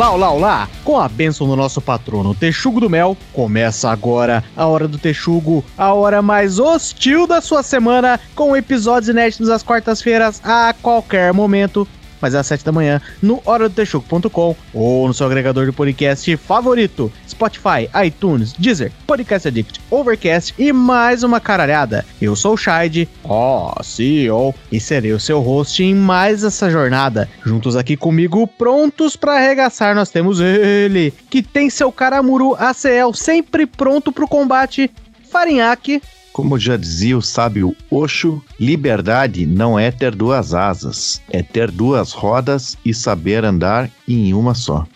[0.00, 0.68] Olá, olá, olá!
[0.82, 5.62] Com a bênção do nosso patrono Texugo do Mel, começa agora a Hora do Texugo,
[5.76, 11.86] a hora mais hostil da sua semana, com episódios inéditos às quartas-feiras a qualquer momento
[12.20, 17.12] mas é às 7 da manhã, no horadotexugo.com ou no seu agregador de podcast favorito,
[17.28, 22.04] Spotify, iTunes, Deezer, Podcast Addict, Overcast e mais uma caralhada.
[22.20, 26.70] Eu sou o Shide, ó, oh, CEO, e serei o seu host em mais essa
[26.70, 27.28] jornada.
[27.44, 33.66] Juntos aqui comigo, prontos para arregaçar, nós temos ele, que tem seu Karamuru ACL sempre
[33.66, 34.90] pronto pro combate,
[35.30, 36.02] Farinhaque.
[36.32, 42.12] Como já dizia o sábio Osho, liberdade não é ter duas asas, é ter duas
[42.12, 44.86] rodas e saber andar em uma só.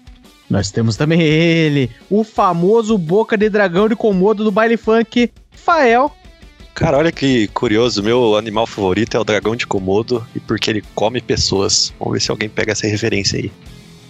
[0.49, 6.13] Nós temos também ele, o famoso boca de dragão de comodo do baile funk, Fael.
[6.75, 10.85] Cara, olha que curioso, meu animal favorito é o dragão de comodo e porque ele
[10.95, 11.93] come pessoas.
[11.99, 13.51] Vamos ver se alguém pega essa referência aí.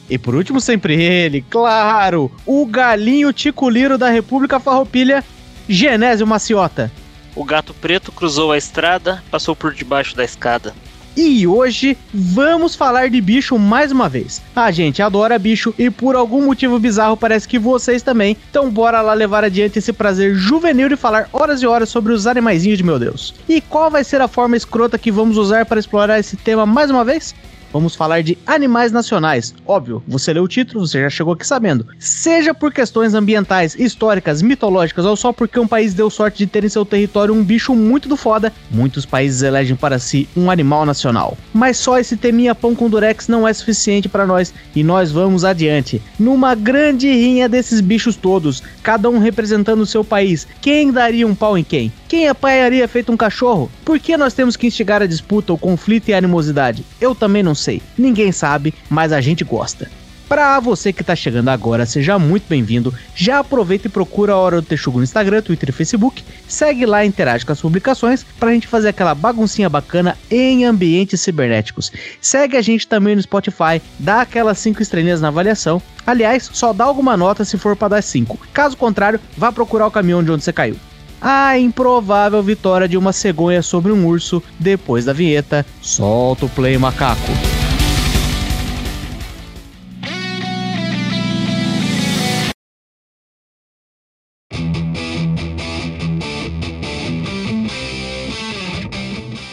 [0.09, 5.25] E por último, sempre ele, claro, o galinho ticuliro da República Farroupilha,
[5.69, 6.91] Genésio Maciota.
[7.37, 10.75] O gato preto cruzou a estrada, passou por debaixo da escada.
[11.17, 14.43] E hoje vamos falar de bicho mais uma vez.
[14.55, 18.37] A gente adora bicho e por algum motivo bizarro parece que vocês também.
[18.51, 22.27] Então bora lá levar adiante esse prazer juvenil de falar horas e horas sobre os
[22.27, 23.33] animaizinhos de meu Deus.
[23.49, 26.91] E qual vai ser a forma escrota que vamos usar para explorar esse tema mais
[26.91, 27.33] uma vez?
[27.75, 29.53] Vamos falar de animais nacionais.
[29.67, 31.85] Óbvio, você leu o título, você já chegou aqui sabendo.
[31.99, 36.63] Seja por questões ambientais, históricas, mitológicas ou só porque um país deu sorte de ter
[36.63, 40.87] em seu território um bicho muito do foda, muitos países elegem para si um animal
[40.87, 41.37] nacional.
[41.53, 45.45] Mas só esse teminha pão com durex não é suficiente para nós e nós vamos
[45.45, 46.01] adiante.
[46.17, 51.35] Numa grande rinha desses bichos todos, cada um representando o seu país, quem daria um
[51.35, 51.93] pau em quem?
[52.15, 53.69] Quem apanharia feito um cachorro?
[53.85, 56.85] Por que nós temos que instigar a disputa, o conflito e a animosidade?
[57.01, 57.83] Eu também não sei.
[57.99, 59.91] Ninguém sabe, mas a gente gosta.
[60.29, 62.95] Para você que está chegando agora, seja muito bem-vindo.
[63.17, 66.23] Já aproveita e procura a Hora do Texugo no Instagram, Twitter e Facebook.
[66.47, 70.65] Segue lá e interage com as publicações para a gente fazer aquela baguncinha bacana em
[70.65, 71.91] ambientes cibernéticos.
[72.21, 75.83] Segue a gente também no Spotify, dá aquelas 5 estrelinhas na avaliação.
[76.07, 78.39] Aliás, só dá alguma nota se for para dar 5.
[78.53, 80.77] Caso contrário, vá procurar o caminhão de onde você caiu
[81.25, 85.65] a improvável vitória de uma cegonha sobre um urso depois da vinheta.
[85.81, 87.23] Solta o play, macaco.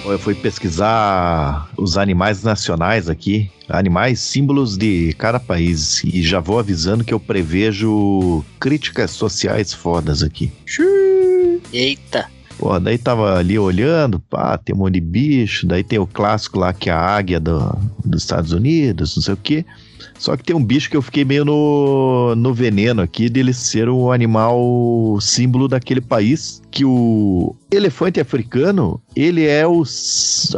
[0.04, 6.60] Eu fui pesquisar os animais nacionais aqui, animais símbolos de cada país, e já vou
[6.60, 10.52] avisando que eu prevejo críticas sociais fodas aqui.
[10.66, 11.21] Xiii.
[11.74, 12.30] Eita!
[12.58, 16.60] Pô, daí tava ali olhando, pá, tem um monte de bicho, daí tem o clássico
[16.60, 17.60] lá que é a águia do,
[18.06, 19.66] dos Estados Unidos, não sei o quê.
[20.20, 23.90] Só que tem um bicho que eu fiquei meio no, no veneno aqui dele ser
[23.90, 29.84] o animal símbolo daquele país, que o elefante africano, ele é o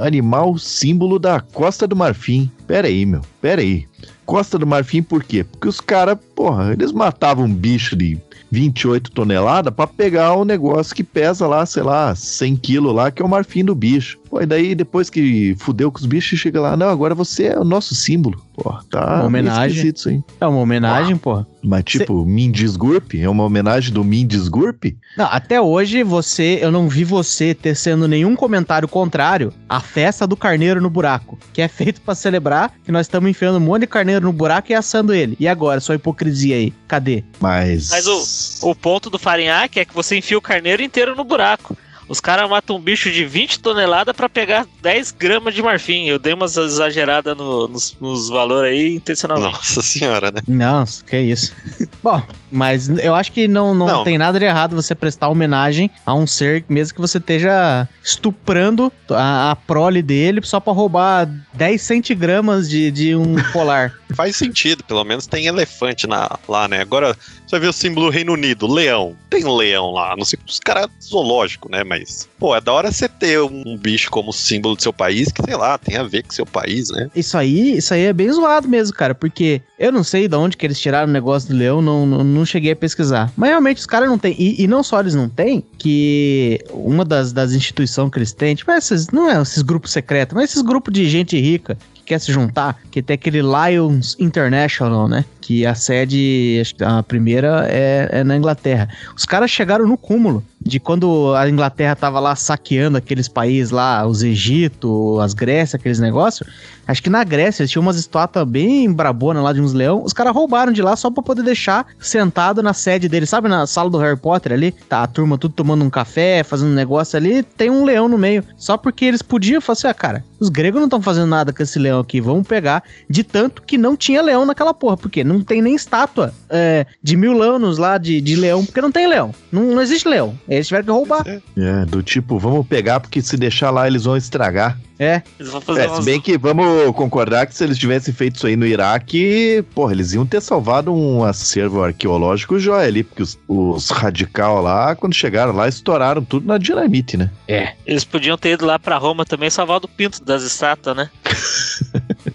[0.02, 2.52] animal símbolo da Costa do Marfim.
[2.68, 3.86] Pera aí, meu, pera aí.
[4.26, 5.46] Costa do Marfim por quê?
[5.46, 8.18] Porque os caras, porra, eles matavam um bicho de
[8.54, 13.20] 28 toneladas para pegar um negócio que pesa lá, sei lá, 100 quilos lá, que
[13.20, 14.20] é o marfim do bicho.
[14.30, 17.60] Pô, e daí depois que fudeu com os bichos, chega lá, não, agora você é
[17.60, 18.40] o nosso símbolo.
[18.56, 19.92] Pô, tá uma homenagem.
[19.94, 20.24] Isso aí.
[20.40, 21.44] É uma homenagem, pô.
[21.64, 22.30] Mas tipo, Cê...
[22.30, 23.16] Mindisgurp?
[23.16, 24.86] É uma homenagem do Mindisgurp?
[25.18, 30.38] Não, até hoje você, eu não vi você tecendo nenhum comentário contrário à festa do
[30.38, 33.88] carneiro no buraco, que é feito para celebrar que nós estamos enfiando um monte de
[33.88, 35.36] carneiro no buraco e assando ele.
[35.40, 37.24] E agora, sua hipocrisia aí, cadê?
[37.40, 37.90] Mas...
[37.90, 41.76] Mas o, o ponto do farinhaque é que você enfia o carneiro inteiro no buraco.
[42.08, 46.06] Os caras matam um bicho de 20 toneladas para pegar 10 gramas de marfim.
[46.06, 49.54] Eu dei umas exageradas no, nos, nos valores aí intencionalmente.
[49.54, 50.42] Nossa senhora, né?
[50.48, 51.54] Não, que isso.
[52.04, 52.22] Bom,
[52.52, 56.14] mas eu acho que não, não, não, tem nada de errado você prestar homenagem a
[56.14, 61.82] um ser, mesmo que você esteja estuprando a, a prole dele só para roubar 10
[61.82, 63.94] centigramas de, de um polar.
[64.14, 66.82] Faz sentido, pelo menos tem elefante na, lá, né?
[66.82, 67.18] Agora,
[67.54, 69.16] você vê o símbolo Reino Unido, leão.
[69.30, 71.84] Tem um leão lá, não sei os caras zoológico, né?
[71.84, 75.44] Mas, pô, é da hora você ter um bicho como símbolo do seu país, que,
[75.44, 77.12] sei lá, tem a ver com seu país, né?
[77.16, 80.58] Isso aí, isso aí é bem zoado mesmo, cara, porque eu não sei de onde
[80.58, 83.32] que eles tiraram o negócio do leão, não, não, não cheguei a pesquisar.
[83.38, 87.06] Mas realmente os caras não têm, e, e, não só eles não têm, que uma
[87.06, 90.64] das, das instituições que eles têm, tipo, esses, não é esses grupos secretos, mas esses
[90.64, 95.26] grupos de gente rica quer se juntar, que tem aquele Lions International, né?
[95.42, 98.90] Que a sede, a primeira é, é na Inglaterra.
[99.16, 104.06] Os caras chegaram no cúmulo de quando a Inglaterra tava lá saqueando aqueles países lá,
[104.08, 106.48] os Egito, as Grécia, aqueles negócios.
[106.88, 110.04] Acho que na Grécia tinha umas estátuas bem brabona lá de uns leão.
[110.04, 113.48] Os caras roubaram de lá só pra poder deixar sentado na sede dele, sabe?
[113.48, 114.72] Na sala do Harry Potter ali.
[114.72, 117.44] Tá a turma tudo tomando um café, fazendo um negócio ali.
[117.44, 118.44] Tem um leão no meio.
[118.58, 121.64] Só porque eles podiam falar assim, ah, cara, os gregos não estão fazendo nada com
[121.64, 122.20] esse leão aqui.
[122.20, 122.84] Vamos pegar.
[123.10, 124.98] De tanto que não tinha leão naquela porra.
[124.98, 128.92] Porque não tem nem estátua é, de mil anos lá de, de leão, porque não
[128.92, 129.34] tem leão.
[129.52, 130.38] Não, não existe leão.
[130.48, 131.24] Eles tiveram que roubar.
[131.58, 134.78] É, do tipo, vamos pegar, porque se deixar lá eles vão estragar.
[135.04, 135.22] É.
[135.40, 138.36] Eles vão fazer É, umas- se bem que vamos concordar que se eles tivessem feito
[138.38, 143.24] isso aí no Iraque, porra, eles iam ter salvado um acervo arqueológico jóia ali, porque
[143.24, 147.30] os, os radical lá, quando chegaram lá, estouraram tudo na dinamite, né?
[147.48, 147.74] É.
[147.86, 151.10] Eles podiam ter ido lá pra Roma também salvar do pinto das estátuas, né?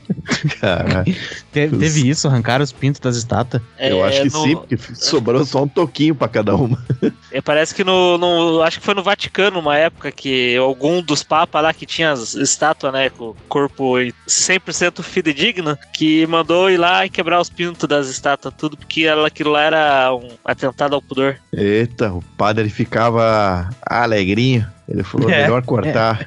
[0.60, 1.04] Cara,
[1.52, 3.62] Te- teve isso, arrancaram os pintos das estátuas.
[3.78, 6.78] eu É, acho que no- sim, porque sobrou só um toquinho pra cada uma.
[7.30, 11.22] É, parece que no, no- Acho que foi no Vaticano, uma época, que algum dos
[11.22, 13.10] papas lá que tinha as estátuas, né?
[13.10, 13.96] Com o corpo
[14.26, 19.26] 100% fidedigno, que mandou ir lá e quebrar os pintos das estátuas, tudo, porque ela,
[19.28, 21.36] aquilo lá era um atentado ao pudor.
[21.52, 24.66] Eita, o padre ficava alegrinho.
[24.88, 26.26] Ele falou, É, melhor cortar.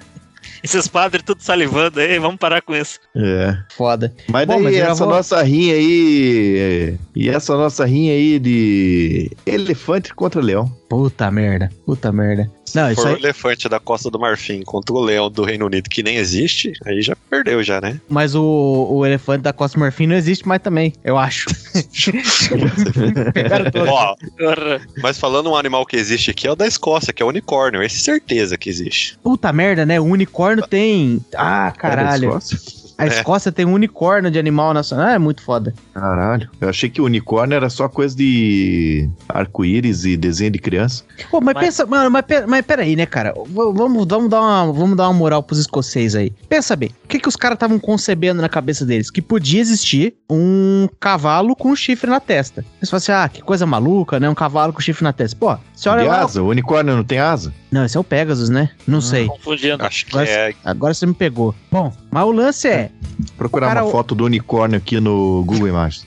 [0.64, 3.00] Esses padres tudo salivando aí, vamos parar com isso.
[3.16, 3.58] É.
[3.76, 4.14] Foda.
[4.30, 6.56] Mas Bom, daí mas essa vou- nossa rinha aí.
[6.58, 10.72] é, E essa nossa rinha aí de elefante contra leão.
[10.92, 11.72] Puta merda.
[11.86, 12.52] Puta merda.
[12.76, 13.22] Não, Se isso for o aí.
[13.22, 17.02] elefante da Costa do Marfim contra o leão do Reino Unido, que nem existe, aí
[17.02, 17.98] já perdeu já, né?
[18.10, 18.44] Mas o,
[18.92, 21.46] o elefante da Costa Marfim não existe mais também, eu acho.
[23.88, 24.82] Ó, Porra.
[25.02, 27.82] mas falando um animal que existe aqui é o da Escócia, que é o unicórnio.
[27.82, 29.18] Esse certeza que existe.
[29.24, 29.98] Puta merda, né?
[29.98, 31.24] O unicórnio tem.
[31.36, 32.32] Ah, caralho.
[32.32, 32.81] Era Escócia?
[33.02, 35.08] A Escócia tem um unicórnio de animal nacional.
[35.08, 35.74] Ah, é muito foda.
[35.94, 36.50] Caralho.
[36.60, 41.04] Eu achei que o unicórnio era só coisa de arco-íris e desenho de criança.
[41.30, 43.34] Pô, mas, Mas- pensa, mano, mas, mas peraí, né, cara?
[43.34, 43.44] V-
[43.74, 46.32] vamos, vamos, dar uma, vamos dar uma moral pros escoceses aí.
[46.48, 49.10] Pensa bem, o que, que os caras estavam concebendo na cabeça deles?
[49.10, 52.64] Que podia existir um cavalo com chifre na testa.
[52.80, 54.30] Eles falam assim, ah, que coisa maluca, né?
[54.30, 55.36] Um cavalo com chifre na testa.
[55.38, 56.22] Pô, você olha de lá.
[56.24, 56.42] asa?
[56.44, 57.54] O unicórnio não tem asa?
[57.72, 58.70] Não, esse é o Pegasus, né?
[58.86, 59.28] Não sei.
[59.28, 59.84] Confundindo.
[59.86, 60.54] Acho que Mas- é.
[60.64, 61.56] Agora você me pegou.
[61.72, 62.91] Bom, mas o lance é.
[63.38, 66.06] Procurar Cara, uma foto do unicórnio aqui no Google Imagens.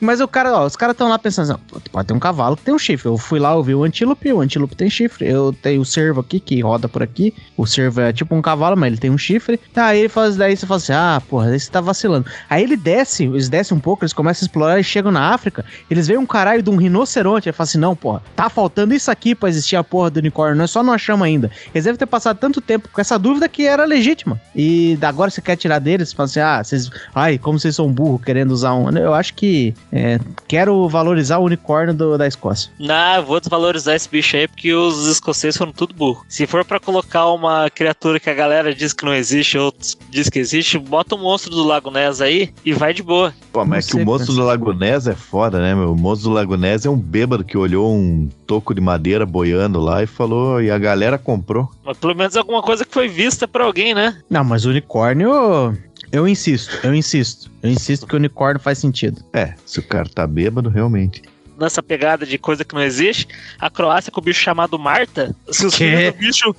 [0.00, 2.62] Mas o cara, ó, os caras estão lá pensando assim, pode ter um cavalo que
[2.62, 3.08] tem um chifre.
[3.08, 5.26] Eu fui lá, eu vi o antílope, o antílope tem chifre.
[5.26, 7.34] Eu tenho o cervo aqui que roda por aqui.
[7.56, 9.60] O cervo é tipo um cavalo, mas ele tem um chifre.
[9.76, 12.26] Aí ele faz, daí você fala assim: ah, porra, aí você tá vacilando.
[12.48, 15.64] Aí ele desce, eles descem um pouco, eles começam a explorar e chegam na África.
[15.90, 17.48] Eles veem um caralho de um rinoceronte.
[17.48, 20.56] Aí fala assim: não, porra, tá faltando isso aqui pra existir a porra do unicórnio,
[20.56, 21.50] nós só não achamos ainda.
[21.74, 24.40] Eles devem ter passado tanto tempo com essa dúvida que era legítima.
[24.54, 26.90] E agora você quer tirar deles, fala assim: ah, vocês.
[27.14, 28.93] Ai, como vocês são burros querendo usar um.
[29.00, 29.74] Eu acho que.
[29.92, 30.18] é,
[30.48, 32.70] quero valorizar o unicórnio do- da Escócia.
[32.78, 36.24] Não, eu vou desvalorizar esse bicho aí porque os escoceses foram tudo burro.
[36.28, 40.28] Se for pra colocar uma criatura que a galera diz que não existe, outros diz
[40.28, 43.32] que existe, bota um monstro do Lago Ness aí e vai de boa.
[43.52, 44.24] Pô, mas é que o cara.
[44.24, 45.92] do Lago Ness é foda, né, meu?
[45.92, 49.80] O moço do Lago Ness é um bêbado que olhou um toco de madeira boiando
[49.80, 51.70] lá e falou, e a galera comprou.
[51.84, 54.18] Mas pelo menos alguma coisa que foi vista por alguém, né?
[54.28, 55.76] Não, mas o unicórnio.
[56.14, 57.50] Eu insisto, eu insisto.
[57.60, 59.20] Eu insisto que o unicórnio faz sentido.
[59.32, 61.20] É, se o cara tá bêbado, realmente.
[61.58, 63.28] Nessa pegada de coisa que não existe,
[63.58, 66.56] a Croácia com o bicho chamado Marta, se os filhos do bicho.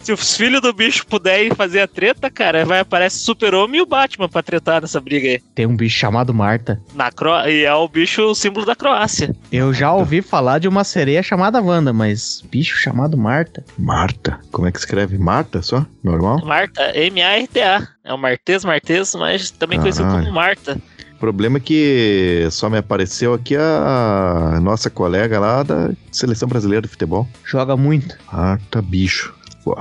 [0.00, 3.82] Se os filhos do bicho puderem fazer a treta, cara, vai aparecer o Super-Homem e
[3.82, 5.40] o Batman pra tretar nessa briga aí.
[5.54, 6.78] Tem um bicho chamado Marta.
[6.94, 7.30] Na Cro...
[7.48, 9.34] E é o bicho o símbolo da Croácia.
[9.50, 13.64] Eu já ouvi falar de uma sereia chamada Wanda, mas bicho chamado Marta?
[13.78, 14.38] Marta.
[14.52, 15.16] Como é que escreve?
[15.16, 15.86] Marta só?
[16.02, 16.44] Normal?
[16.44, 17.88] Marta, M-A-R-T-A.
[18.04, 20.24] É o Martês Martês, mas também conhecido Caralho.
[20.24, 20.78] como Marta.
[21.24, 26.82] O problema é que só me apareceu aqui a nossa colega lá da Seleção Brasileira
[26.82, 27.26] de Futebol.
[27.42, 28.14] Joga muito.
[28.30, 29.34] Marta Bicho.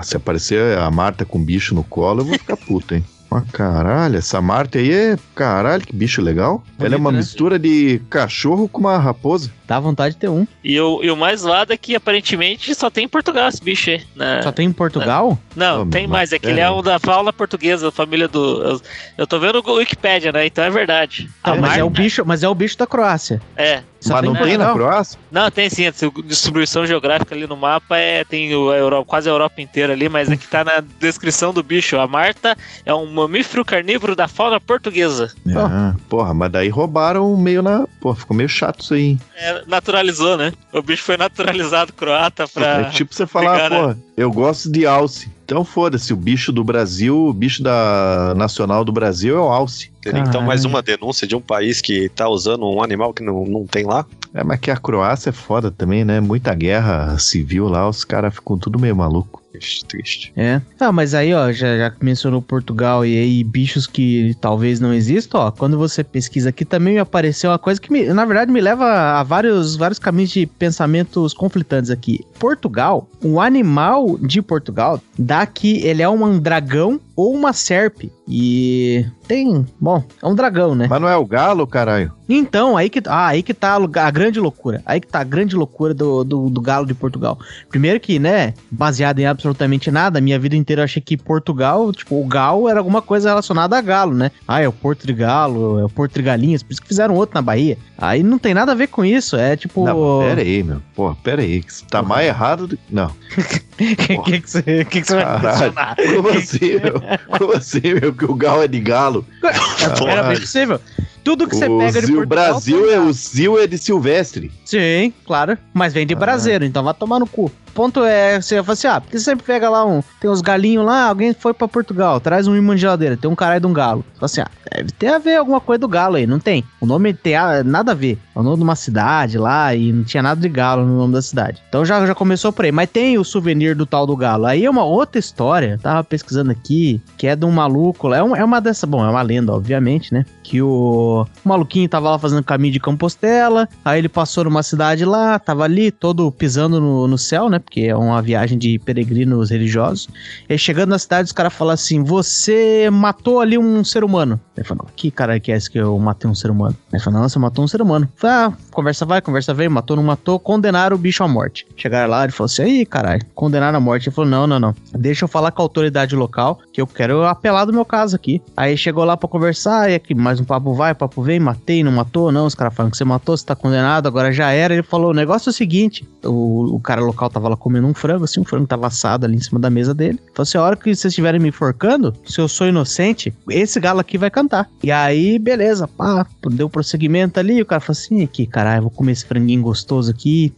[0.03, 3.03] Se aparecer a Marta com bicho no colo, eu vou ficar puto, hein?
[3.33, 5.17] Mas caralho, essa Marta aí é.
[5.33, 6.63] Caralho, que bicho legal.
[6.79, 7.17] Ela é uma né?
[7.17, 9.51] mistura de cachorro com uma raposa.
[9.65, 10.45] Dá vontade de ter um.
[10.63, 13.89] E o, e o mais lado é que aparentemente só tem em Portugal esse bicho
[13.89, 14.01] aí.
[14.15, 14.41] né?
[14.43, 15.39] Só tem em Portugal?
[15.55, 16.31] Não, Oh, tem mais.
[16.31, 18.61] É que ele pera é um da fauna portuguesa, família do.
[18.63, 18.81] Eu,
[19.19, 20.45] eu tô vendo o Wikipedia, né?
[20.45, 21.29] Então é verdade.
[21.43, 23.41] Ah, A mas é o bicho, mas é o bicho da Croácia.
[23.55, 23.81] É.
[23.99, 24.73] Só Mas não em tem na?
[24.73, 25.17] Croácia?
[25.31, 25.87] Não, tem sim.
[25.87, 25.93] A
[26.25, 30.09] distribuição geográfica ali no mapa é, tem o- a Europa, quase a Europa inteira ali,
[30.09, 31.97] mas aqui tá na descrição do bicho.
[31.97, 32.53] A Marta
[32.85, 35.31] é um mamífero carnívoro da fauna portuguesa.
[35.55, 37.87] Ah, porra, mas daí roubaram meio na.
[37.99, 39.17] Pô, ficou meio chato isso aí.
[39.35, 40.53] É, naturalizou, né?
[40.71, 42.81] O bicho foi naturalizado croata pra.
[42.81, 43.93] É tipo você falar, Pegar, né?
[43.93, 45.31] pô, eu gosto de alce.
[45.45, 49.91] Então foda-se, o bicho do Brasil, o bicho da nacional do Brasil é o alce.
[50.01, 50.47] Teria então Caralho.
[50.47, 53.85] mais uma denúncia de um país que tá usando um animal que não, não tem
[53.85, 54.05] lá.
[54.33, 56.19] É, mas que a Croácia é foda também, né?
[56.19, 59.41] Muita guerra civil lá, os caras ficam tudo meio maluco.
[59.53, 60.33] Triste, triste.
[60.35, 60.59] É.
[60.79, 64.91] Ah, mas aí, ó, já, já que mencionou Portugal e aí bichos que talvez não
[64.91, 68.51] existam, ó, quando você pesquisa aqui também me apareceu uma coisa que, me- na verdade,
[68.51, 68.83] me leva
[69.19, 72.25] a vários, vários caminhos de pensamentos conflitantes aqui.
[72.39, 74.99] Portugal, o animal de Portugal,
[75.33, 78.11] daqui ele é um dragão ou uma serpe.
[78.27, 80.87] E tem, bom, é um dragão, né?
[80.89, 82.11] Mas não é o galo, caralho?
[82.27, 84.81] Então, aí que, ah, aí que tá a grande loucura.
[84.85, 87.37] Aí que tá a grande loucura do, do, do galo de Portugal.
[87.69, 92.19] Primeiro que, né, baseado em absolutamente nada, minha vida inteira eu achei que Portugal, tipo,
[92.19, 94.31] o galo era alguma coisa relacionada a galo, né?
[94.47, 97.15] Ah, é o Porto de Galo, é o Porto de Galinhas, por isso que fizeram
[97.15, 97.77] outro na Bahia.
[97.97, 99.85] Aí não tem nada a ver com isso, é tipo...
[99.85, 100.81] Não, pera aí, meu.
[100.95, 101.61] Pô, pera aí.
[101.61, 102.83] que Tá mais errado do que.
[102.89, 103.11] Não.
[103.73, 105.95] O que, que, você, que, que você vai mencionar?
[105.95, 107.01] Como assim, meu?
[107.37, 108.12] Como assim, meu?
[108.13, 109.25] Que o galo é de galo?
[110.07, 110.79] Era bem possível.
[111.23, 112.25] Tudo que você pega de Zil- Portugal...
[112.51, 114.51] Brasil é o Zil é de Silvestre.
[114.65, 115.57] Sim, claro.
[115.73, 116.17] Mas vem de Ah.
[116.17, 117.49] braseiro, então vai tomar no cu.
[117.73, 120.85] Ponto é, você fala assim, ah, porque você sempre pega lá um, tem uns galinhos
[120.85, 123.73] lá, alguém foi pra Portugal, traz um imã de geladeira, tem um caralho de um
[123.73, 124.05] galo.
[124.13, 126.63] Você fala assim, ah, deve ter a ver alguma coisa do galo aí, não tem.
[126.79, 127.33] O nome tem
[127.65, 128.17] nada a ver.
[128.35, 131.13] É o nome de uma cidade lá e não tinha nada de galo no nome
[131.13, 131.61] da cidade.
[131.69, 132.71] Então já, já começou por aí.
[132.71, 134.45] Mas tem o souvenir do tal do galo.
[134.47, 138.17] Aí é uma outra história, tava pesquisando aqui, que é de um maluco lá.
[138.17, 140.25] É, um- é uma dessa, bom, é uma lenda, obviamente, né?
[140.43, 145.05] Que o, o maluquinho tava lá fazendo caminho de Compostela, aí ele passou numa cidade
[145.05, 147.59] lá, tava ali todo pisando no, no céu, né?
[147.63, 150.07] Porque é uma viagem de peregrinos religiosos.
[150.47, 154.39] E chegando na cidade, os caras falam assim: Você matou ali um ser humano.
[154.55, 156.75] Ele falou: Que cara que é esse que eu matei um ser humano?
[156.91, 158.07] Ele falou: Não, você matou um ser humano.
[158.23, 161.65] Ah, conversa vai, conversa vem, matou, não matou, condenaram o bicho à morte.
[161.75, 164.09] Chegaram lá, ele falou assim: Aí, caralho, condenaram à morte.
[164.09, 164.75] Ele falou: Não, não, não.
[164.93, 168.41] Deixa eu falar com a autoridade local, que eu quero apelar do meu caso aqui.
[168.55, 171.91] Aí chegou lá pra conversar, e aqui mais um papo vai, papo vem, matei, não
[171.91, 172.45] matou, não.
[172.45, 174.73] Os caras falam que você matou, você tá condenado, agora já era.
[174.73, 177.93] Ele falou: o negócio é o seguinte: o, o cara local tava lá comendo um
[177.93, 180.19] frango, assim, um frango tava assado ali em cima da mesa dele.
[180.33, 183.99] Falou assim: a hora que vocês estiverem me enforcando, se eu sou inocente, esse galo
[183.99, 184.69] aqui vai cantar.
[184.83, 187.61] E aí, beleza, pá, deu prosseguimento ali.
[187.61, 190.53] O cara falou assim: aqui, caralho, vou comer esse franguinho gostoso aqui.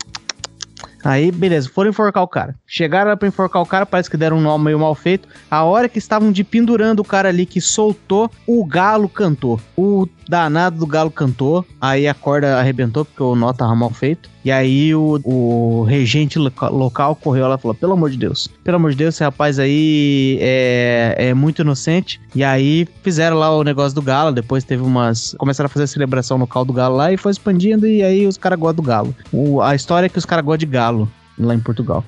[1.05, 2.55] Aí, beleza, foram enforcar o cara.
[2.65, 5.27] Chegaram pra enforcar o cara, parece que deram um nó meio mal feito.
[5.51, 9.61] A hora que estavam de pendurando o cara ali que soltou, o galo cantou.
[9.77, 11.63] O danado do galo cantou.
[11.79, 14.34] Aí a corda arrebentou porque o nó tava mal feito.
[14.45, 18.47] E aí o, o regente loca- local correu lá e falou: pelo amor de Deus,
[18.63, 22.21] pelo amor de Deus, esse rapaz aí é, é muito inocente.
[22.35, 24.31] E aí fizeram lá o negócio do galo.
[24.31, 25.33] Depois teve umas.
[25.39, 27.87] Começaram a fazer a celebração local do galo lá e foi expandindo.
[27.87, 29.15] E aí os caras gostam do galo.
[29.33, 32.05] O- a história é que os caras gostam de galo lá em Portugal.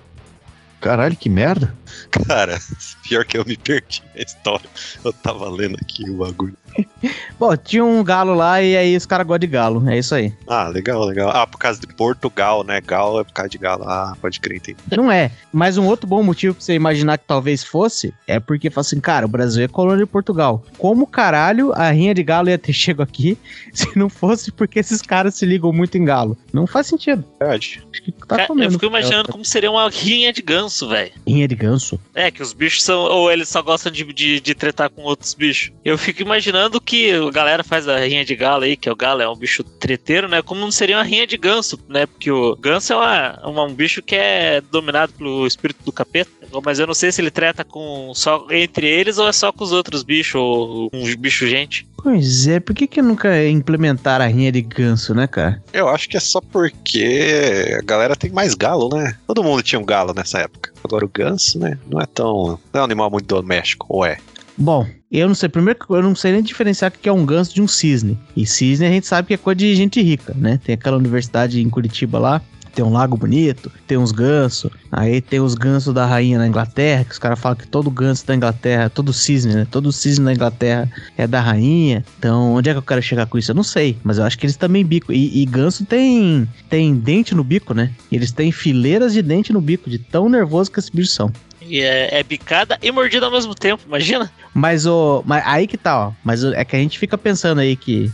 [0.79, 1.73] Caralho, que merda.
[2.11, 2.59] Cara,
[3.03, 4.69] pior que eu me perdi na história.
[5.03, 6.55] Eu tava lendo aqui o bagulho.
[7.39, 9.89] Bom, tinha um galo lá e aí os caras gostam de galo.
[9.89, 10.33] É isso aí.
[10.47, 11.29] Ah, legal, legal.
[11.29, 12.81] Ah, por causa de Portugal, né?
[12.81, 13.83] Gal é por causa de galo.
[13.87, 14.77] Ah, pode crer, entendi.
[14.95, 15.31] Não é.
[15.51, 18.99] Mas um outro bom motivo pra você imaginar que talvez fosse é porque fala assim,
[18.99, 20.63] cara, o Brasil é colônia de Portugal.
[20.77, 23.37] Como caralho a rinha de galo ia ter chego aqui
[23.73, 26.37] se não fosse porque esses caras se ligam muito em galo?
[26.51, 27.23] Não faz sentido.
[27.39, 27.83] Verdade.
[27.91, 28.71] Acho que tá Cara, eu comendo.
[28.73, 31.11] fico imaginando como seria uma rinha de ganso, velho.
[31.27, 31.99] Rinha de ganso?
[32.15, 32.99] É, que os bichos são.
[33.01, 35.71] Ou eles só gostam de, de, de tretar com outros bichos.
[35.85, 39.21] Eu fico imaginando que a galera faz a rinha de galo aí, que o galo
[39.21, 40.41] é um bicho treteiro, né?
[40.41, 42.05] Como não seria uma rinha de ganso, né?
[42.05, 46.31] Porque o ganso é uma, uma- um bicho que é dominado pelo espírito do capeta.
[46.63, 49.63] Mas eu não sei se ele treta com só entre eles ou é só com
[49.63, 51.85] os outros bichos, ou um bicho gente.
[52.01, 55.61] Pois é, por que que nunca implementaram a rinha de ganso, né, cara?
[55.73, 59.17] Eu acho que é só porque a galera tem mais galo, né?
[59.27, 60.71] Todo mundo tinha um galo nessa época.
[60.83, 61.77] Agora o ganso, né?
[61.87, 62.57] Não é tão.
[62.73, 64.17] Não é um animal muito doméstico, ou é?
[64.57, 65.49] Bom, eu não sei.
[65.49, 68.17] Primeiro eu não sei nem diferenciar o que é um ganso de um cisne.
[68.35, 70.59] E cisne a gente sabe que é coisa de gente rica, né?
[70.63, 72.41] Tem aquela universidade em Curitiba lá.
[72.77, 74.69] Tem um lago bonito, tem uns gansos.
[74.91, 78.27] Aí tem os gansos da rainha na Inglaterra, que os caras falam que todo ganso
[78.27, 79.67] da Inglaterra, todo cisne, né?
[79.71, 80.87] Todo cisne da Inglaterra
[81.17, 82.05] é da rainha.
[82.19, 83.49] Então, onde é que eu quero chegar com isso?
[83.49, 85.11] Eu não sei, mas eu acho que eles também bico.
[85.11, 87.91] E, e ganso tem, tem dente no bico, né?
[88.11, 91.31] Eles têm fileiras de dente no bico, de tão nervoso que esses bichos são.
[91.67, 94.31] E é, é bicada e mordida ao mesmo tempo, imagina?
[94.53, 95.21] Mas o.
[95.25, 96.11] Mas aí que tá, ó.
[96.23, 98.11] Mas é que a gente fica pensando aí que,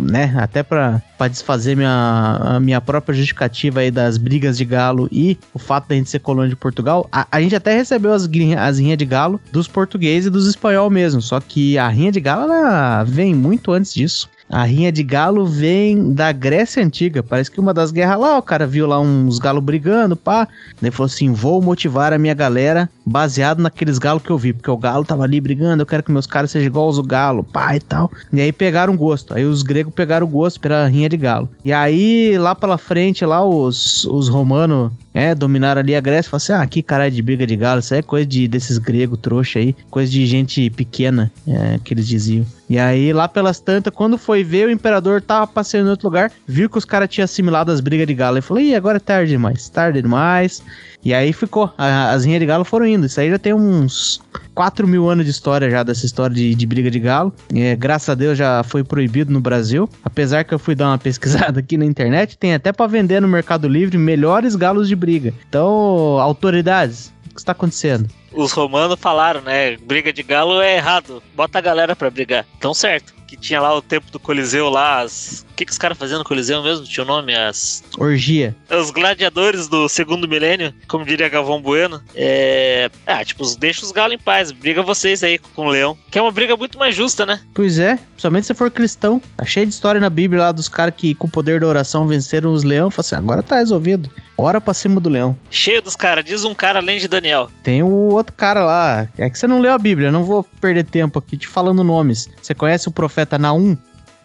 [0.00, 5.38] né, até pra, pra desfazer minha, minha própria justificativa aí das brigas de galo e
[5.54, 8.78] o fato da gente ser colônia de Portugal, a, a gente até recebeu as, as
[8.78, 11.22] rinhas de galo dos portugueses e dos espanhol mesmo.
[11.22, 14.28] Só que a rinha de galo, ela vem muito antes disso.
[14.48, 17.22] A rinha de galo vem da Grécia Antiga.
[17.22, 20.46] Parece que uma das guerras lá, o cara viu lá uns galos brigando, pá.
[20.80, 24.52] Daí falou assim: vou motivar a minha galera baseado naqueles galos que eu vi.
[24.52, 27.42] Porque o galo tava ali brigando, eu quero que meus caras sejam igual aos galo,
[27.42, 28.10] pá e tal.
[28.32, 29.34] E aí pegaram gosto.
[29.34, 31.48] Aí os gregos pegaram gosto pela rinha de galo.
[31.64, 36.36] E aí, lá pela frente, lá os, os romanos é, dominaram ali a Grécia, falaram
[36.36, 39.58] assim, ah, que caralho de briga de galo, isso é coisa de, desses gregos trouxa
[39.58, 42.44] aí, coisa de gente pequena, é, que eles diziam.
[42.68, 46.30] E aí, lá pelas tantas, quando foi ver, o imperador tava passeando em outro lugar,
[46.46, 49.00] viu que os caras tinham assimilado as brigas de galo, e falou, ih, agora é
[49.00, 50.62] tarde demais, tarde demais,
[51.04, 54.20] e aí ficou, a, as rinhas de galo foram indo, isso aí já tem uns
[54.54, 58.08] 4 mil anos de história já, dessa história de, de briga de galo, é, graças
[58.08, 61.76] a Deus já foi proibido no Brasil, apesar que eu fui dar uma pesquisada aqui
[61.76, 65.32] na internet, tem até para vender no Mercado Livre melhores galos de briga.
[65.48, 68.08] Então, autoridades, o que está acontecendo?
[68.36, 69.78] Os romanos falaram, né?
[69.78, 71.22] Briga de galo é errado.
[71.34, 72.44] Bota a galera pra brigar.
[72.58, 73.15] Então certo.
[73.36, 75.44] Que tinha lá o tempo do Coliseu lá, as.
[75.50, 76.84] O que, que os caras faziam no Coliseu mesmo?
[76.84, 77.34] Tinha o nome?
[77.34, 77.82] As.
[77.98, 78.54] Orgia.
[78.70, 82.02] Os gladiadores do segundo milênio, como diria Galvão Bueno.
[82.14, 82.90] É.
[83.06, 84.52] Ah, tipo, deixa os galos em paz.
[84.52, 85.96] Briga vocês aí com o leão.
[86.10, 87.40] Que é uma briga muito mais justa, né?
[87.54, 89.20] Pois é, somente se for cristão.
[89.36, 92.06] Tá cheio de história na Bíblia lá dos caras que com o poder da oração
[92.06, 92.94] venceram os leões.
[92.94, 94.10] Fala assim, agora tá resolvido.
[94.38, 95.36] Ora pra cima do leão.
[95.50, 96.24] Cheio dos caras.
[96.24, 97.50] Diz um cara além de Daniel.
[97.62, 99.08] Tem o outro cara lá.
[99.16, 102.28] É que você não leu a Bíblia, não vou perder tempo aqui te falando nomes.
[102.42, 103.76] Você conhece o profeta Naum?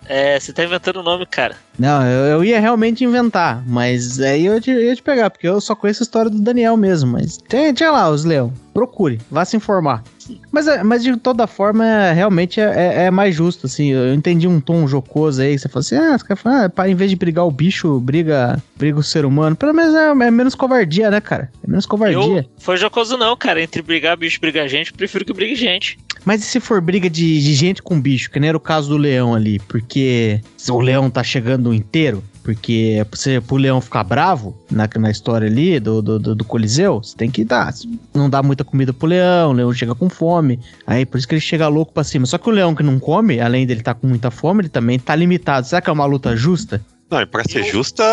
[0.07, 1.55] É, você tá inventando o nome, cara.
[1.77, 5.47] Não, eu, eu ia realmente inventar, mas aí eu, te- eu ia te pegar, porque
[5.47, 7.11] eu só conheço a história do Daniel mesmo.
[7.13, 8.51] Mas tem, tinha lá os leão.
[8.73, 10.03] Procure, vá se informar.
[10.51, 13.89] Mas, é- mas de toda forma, é- realmente é, é- é mais justo, assim.
[13.91, 16.69] Eu entendi um tom jocoso aí, que você falou assim, ah, os caras falam, ah,
[16.69, 19.55] pá, em vez de brigar o bicho, briga, briga o ser humano.
[19.55, 21.49] Pelo menos é, é menos covardia, né, cara?
[21.65, 22.17] É menos covardia.
[22.39, 23.61] Eu, foi jocoso não, cara.
[23.61, 25.97] Entre brigar bicho e brigar gente, eu prefiro que brigue gente.
[26.23, 28.89] Mas e se for briga de, de gente com bicho, que nem era o caso
[28.89, 29.59] do leão ali?
[29.59, 35.47] Porque o leão tá chegando inteiro, porque você, pro leão ficar bravo na, na história
[35.47, 37.73] ali do, do, do- do Coliseu, você tem que dar.
[38.13, 40.59] Não dá muita comida pro leão, o leão chega com fome.
[40.85, 42.25] Aí por isso que ele chega louco pra cima.
[42.25, 44.99] Só que o leão que não come, além dele estar com muita fome, ele também
[44.99, 45.65] tá limitado.
[45.65, 46.81] Será que é uma luta justa?
[47.11, 48.03] Não, e pra ser Eu- justa,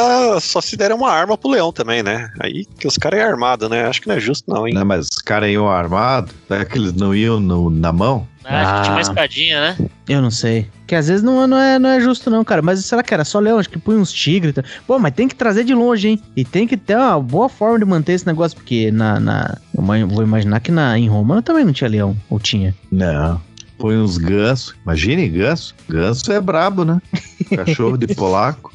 [0.41, 2.31] só se der uma arma pro leão também, né?
[2.41, 3.85] Aí que os caras é armado, né?
[3.87, 4.75] Acho que não é justo, não, hein?
[4.75, 8.27] Não, mas os caras iam armados, será que eles não iam no- na mão?
[8.45, 9.03] Ah, acho que tinha uma Ah.
[9.03, 9.89] espadinha, né?
[10.09, 10.69] Eu não sei.
[10.87, 12.63] Que às vezes não, não, é, não é justo, não, cara.
[12.63, 13.59] Mas será que era só leão?
[13.59, 14.55] Acho que põe uns tigres.
[14.55, 14.65] tal.
[14.87, 16.23] Pô, mas tem que trazer de longe, hein?
[16.35, 18.57] E tem que ter uma boa forma de manter esse negócio.
[18.57, 19.21] Porque na.
[19.21, 22.17] na eu vou imaginar que na, em Roma também não tinha leão.
[22.31, 22.75] Ou tinha?
[22.91, 23.39] Não.
[23.79, 24.75] Põe uns gansos.
[24.83, 25.75] Imagine ganso.
[25.87, 27.03] Ganso é brabo, né?
[27.55, 28.73] Cachorro de polaco.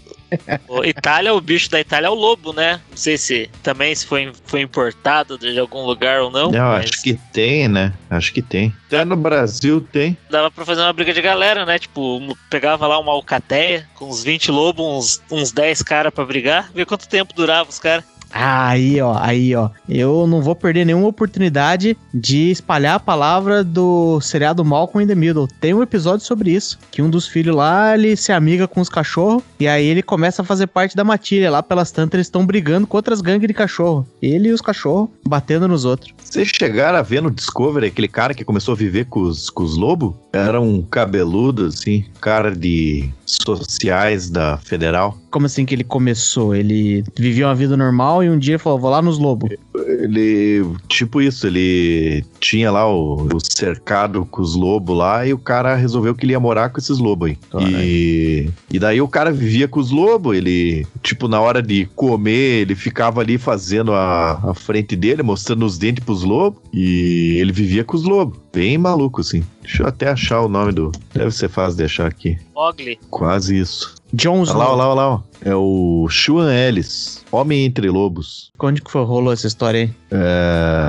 [0.68, 2.82] O Itália, o bicho da Itália é o lobo, né?
[2.90, 6.54] Não sei se também se foi, foi importado de algum lugar ou não.
[6.54, 7.94] Eu mas acho que tem, né?
[8.10, 8.74] Acho que tem.
[8.88, 10.18] Até no Brasil tem.
[10.30, 11.80] Dava pra fazer uma briga de galera, né?
[11.80, 12.20] Tipo,
[12.50, 16.86] pegava lá uma alcateia com uns 20 lobos, uns, uns 10 caras pra brigar, ver
[16.86, 18.04] quanto tempo durava os caras.
[18.34, 19.70] Aí, ó, aí, ó.
[19.88, 25.16] Eu não vou perder nenhuma oportunidade de espalhar a palavra do seriado Malcolm in the
[25.16, 25.48] Middle.
[25.62, 26.80] Tem um episódio sobre isso.
[26.90, 29.44] Que um dos filhos lá, ele se amiga com os cachorros.
[29.60, 31.52] E aí ele começa a fazer parte da matilha.
[31.52, 34.08] Lá pelas tantas, eles estão brigando com outras gangues de cachorro.
[34.22, 36.14] Ele e os cachorros batendo nos outros.
[36.18, 39.64] Vocês chegaram a ver no Discovery aquele cara que começou a viver com os, com
[39.64, 40.14] os lobos?
[40.32, 45.18] Era um cabeludo, assim, cara de sociais da Federal.
[45.30, 46.56] Como assim que ele começou?
[46.56, 49.50] Ele vivia uma vida normal e um dia falou: vou lá nos lobos.
[49.76, 50.66] Ele,
[50.98, 55.76] tipo isso, ele tinha lá o, o cercado com os lobos lá e o cara
[55.76, 57.38] resolveu que ele ia morar com esses lobos aí.
[57.62, 62.62] E, e daí o cara vivia com os lobos, ele, tipo, na hora de comer,
[62.62, 67.52] ele ficava ali fazendo a, a frente dele, mostrando os dentes pros lobos e ele
[67.52, 68.40] vivia com os lobos.
[68.54, 69.44] Bem maluco, assim.
[69.64, 70.92] Deixa eu até achar o nome do.
[71.14, 72.38] Deve ser fácil de achar aqui.
[72.54, 73.00] Mogli.
[73.10, 73.96] Quase isso.
[74.14, 75.24] John Olha lá, olha lá, olha lá.
[75.42, 78.52] É o Sean Ellis, Homem Entre Lobos.
[78.60, 79.92] Onde que foi, rolou essa história aí?
[80.12, 80.83] É,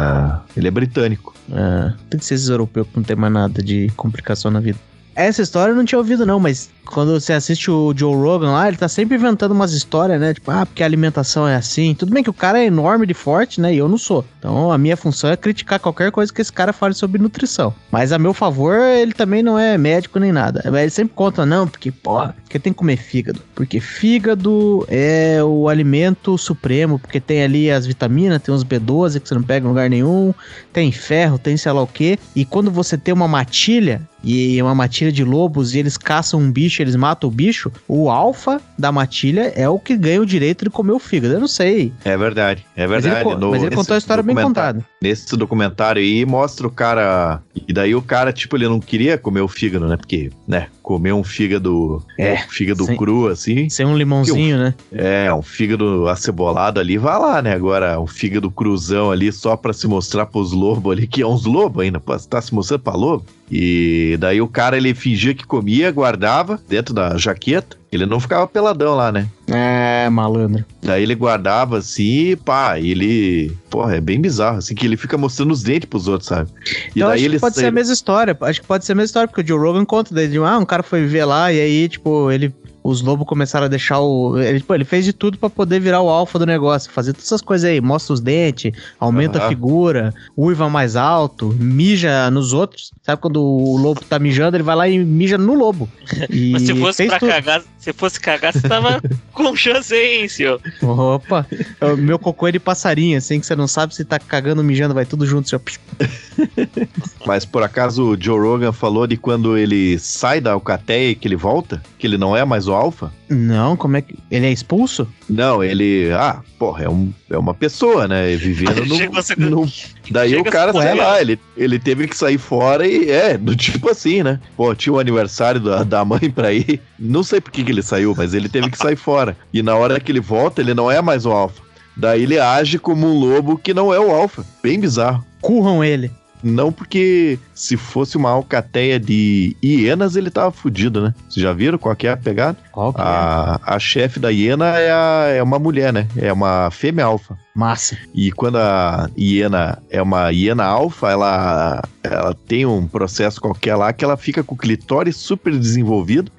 [0.57, 1.35] Ele é britânico.
[1.51, 4.79] É, tem que ser europeus que não tem mais nada de complicação na vida.
[5.15, 8.69] Essa história eu não tinha ouvido, não, mas quando você assiste o Joe Rogan lá,
[8.69, 10.35] ele tá sempre inventando umas histórias, né?
[10.35, 11.95] Tipo, ah, porque a alimentação é assim.
[11.95, 13.75] Tudo bem que o cara é enorme de forte, né?
[13.75, 14.25] E eu não sou.
[14.39, 17.75] Então a minha função é criticar qualquer coisa que esse cara fale sobre nutrição.
[17.91, 20.63] Mas a meu favor, ele também não é médico nem nada.
[20.65, 23.41] Ele sempre conta, não, porque, porra, porque tem que comer fígado.
[23.55, 29.29] Porque fígado é o alimento supremo, porque tem ali as vitaminas, tem os B12 que
[29.29, 30.35] você não pega em lugar nenhum,
[30.73, 32.19] tem ferro, tem sei lá o quê.
[32.35, 36.41] E quando você tem uma matilha, e é uma matilha de lobos e eles caçam
[36.41, 40.27] um bicho, eles matam o bicho, o alfa da matilha é o que ganha o
[40.27, 41.35] direito de comer o fígado.
[41.35, 41.93] Eu não sei.
[42.05, 43.29] É verdade, é Mas verdade.
[43.29, 44.85] ele, co- mas ele contou a história bem contada.
[45.03, 47.43] Nesse documentário aí mostra o cara.
[47.69, 49.97] E daí o cara, tipo, ele não queria comer o fígado, né?
[49.97, 52.03] Porque, né, comer um fígado.
[52.19, 52.97] É, Fígado sim.
[52.97, 53.69] cru, assim.
[53.69, 54.75] Sem um limãozinho, né?
[54.93, 57.53] É, um fígado acebolado ali, vai lá, né?
[57.55, 61.45] Agora, um fígado cruzão ali só pra se mostrar pros lobos ali, que é uns
[61.45, 63.25] lobos ainda, pô, tá se mostrando pra lobo.
[63.51, 67.77] E daí o cara, ele fingia que comia, guardava dentro da jaqueta.
[67.93, 69.29] Ele não ficava peladão lá, né?
[69.47, 70.65] É, malandro.
[70.83, 73.57] Daí ele guardava assim, e pá, e ele.
[73.71, 76.51] Porra, é bem bizarro, assim, que ele fica mostrando os dentes pros outros, sabe?
[76.89, 78.37] E Então daí acho ele que pode ser a mesma história.
[78.41, 80.59] Acho que pode ser a mesma história, porque o Joe Rogan conta daí de ah,
[80.59, 82.53] um cara foi viver lá e aí, tipo, ele.
[82.85, 84.39] Os lobos começaram a deixar o.
[84.39, 86.93] Ele, tipo, ele fez de tudo pra poder virar o alfa do negócio.
[86.93, 87.81] Fazer todas essas coisas aí.
[87.81, 89.49] Mostra os dentes, aumenta a Aham.
[89.49, 92.93] figura, uiva mais alto, mija nos outros.
[93.03, 95.89] Sabe quando o lobo tá mijando, ele vai lá e mija no lobo.
[96.29, 97.31] E Mas se fosse pra tudo.
[97.31, 99.01] cagar, se fosse cagar, você tava
[99.33, 100.61] com chance aí, hein, senhor.
[100.83, 101.47] Opa,
[101.81, 104.59] é o meu cocô é de passarinho, assim que você não sabe se tá cagando
[104.61, 105.49] ou mijando, vai tudo junto.
[105.49, 105.59] Seu...
[107.27, 111.27] Mas por acaso o Joe Rogan falou de quando ele sai da alcateia e que
[111.27, 111.83] ele volta?
[111.99, 113.13] Que ele não é mais o alfa?
[113.29, 114.15] Não, como é que.
[114.31, 115.07] Ele é expulso?
[115.29, 116.11] Não, ele.
[116.13, 118.35] Ah, porra, é, um, é uma pessoa, né?
[118.37, 119.23] Vivendo no.
[119.23, 119.69] Ser- no-
[120.11, 123.55] daí chega o cara, sei lá, ele, ele teve que sair fora e é, do
[123.57, 124.39] tipo assim, né?
[124.57, 126.81] Pô, tinha o aniversário da, da mãe pra ir.
[126.99, 129.37] Não sei por que, que ele saiu, mas ele teve que sair fora.
[129.53, 131.63] E na hora que ele volta, ele não é mais o alfa.
[131.97, 134.45] Daí ele age como um lobo que não é o alfa.
[134.63, 135.25] Bem bizarro.
[135.41, 136.11] Curram ele.
[136.43, 141.15] Não porque se fosse uma alcateia de hienas, ele tava fudido, né?
[141.27, 142.59] Vocês já viram qual que é a pegada?
[142.75, 143.05] Qual que é?
[143.05, 146.09] A, a chefe da hiena é, a- é uma mulher, né?
[146.17, 147.39] É uma fêmea alfa.
[147.55, 147.97] Massa.
[148.13, 153.93] E quando a hiena é uma hiena alfa, ela, ela tem um processo qualquer lá
[153.93, 156.33] que ela fica com o clitóris super desenvolvido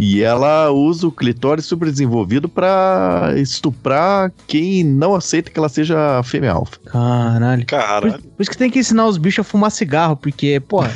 [0.00, 6.22] e ela usa o clitóris super desenvolvido pra estuprar quem não aceita que ela seja
[6.22, 6.78] fêmea alfa.
[6.86, 7.60] Caralho.
[7.60, 8.12] Por, Caralho.
[8.22, 10.90] por isso que tem que ensinar os bichos a fumar cigarro, porque, porra,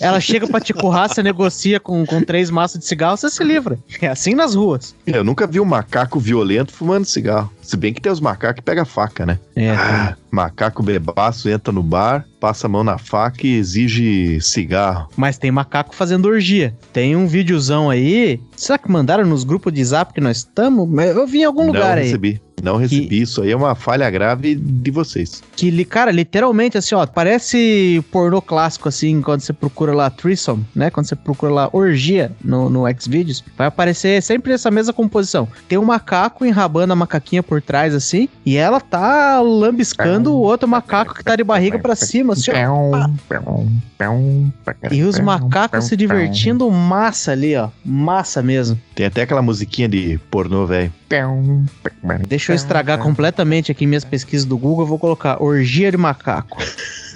[0.00, 3.44] ela chega pra te currar, você negocia com, com três maços de cigarro, você se
[3.44, 3.78] livra.
[4.00, 4.94] É assim nas ruas.
[5.06, 7.50] Eu nunca vi um macaco violento fumando cigarro.
[7.60, 9.38] Se bem que tem os macacos que pegam faca, né?
[9.54, 9.70] É.
[9.70, 15.08] Ah, macaco bebaço entra no bar, passa a mão na faca e exige cigarro.
[15.16, 16.74] Mas tem macaco fazendo orgia.
[16.92, 18.40] Tem um videozão aí.
[18.56, 20.88] Será que mandaram nos grupos de zap que nós estamos?
[21.04, 22.04] Eu vi em algum lugar não aí.
[22.04, 22.40] recebi.
[22.62, 23.20] Não recebi.
[23.20, 25.42] Isso aí é uma falha grave de vocês.
[25.56, 30.90] Que, cara, literalmente, assim, ó, parece pornô clássico, assim, quando você procura lá threesome, né?
[30.90, 35.48] Quando você procura lá orgia no, no Xvideos, vai aparecer sempre essa mesma composição.
[35.68, 40.68] Tem um macaco enrabando a macaquinha por trás, assim, e ela tá lambiscando o outro
[40.68, 42.54] macaco que tá de barriga pra cima, assim, ó.
[44.90, 47.68] E os macacos se divertindo massa ali, ó.
[47.84, 48.80] Massa mesmo.
[48.94, 50.92] Tem até aquela musiquinha de pornô, velho.
[52.28, 56.58] Deixa eu estragar completamente aqui minhas pesquisas do Google, eu vou colocar orgia de macaco.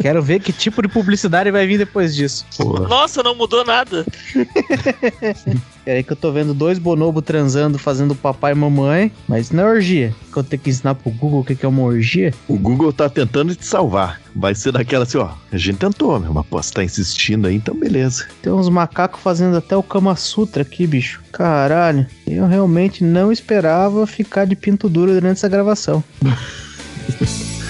[0.00, 2.46] Quero ver que tipo de publicidade vai vir depois disso.
[2.56, 2.88] Porra.
[2.88, 4.04] Nossa, não mudou nada.
[5.84, 9.64] Peraí que eu tô vendo dois bonobos transando, fazendo papai e mamãe, mas isso não
[9.64, 10.14] é orgia.
[10.32, 12.32] Que eu tenho que ensinar pro Google o que que é uma orgia.
[12.46, 14.20] O Google tá tentando te salvar.
[14.34, 15.30] Vai ser daquela assim, ó.
[15.50, 18.26] A gente tentou, meu, mas você tá insistindo aí, então beleza.
[18.40, 21.20] Tem uns macacos fazendo até o Kama Sutra aqui, bicho.
[21.32, 26.02] Caralho, eu realmente não esperava ficar de pinto duro durante essa gravação.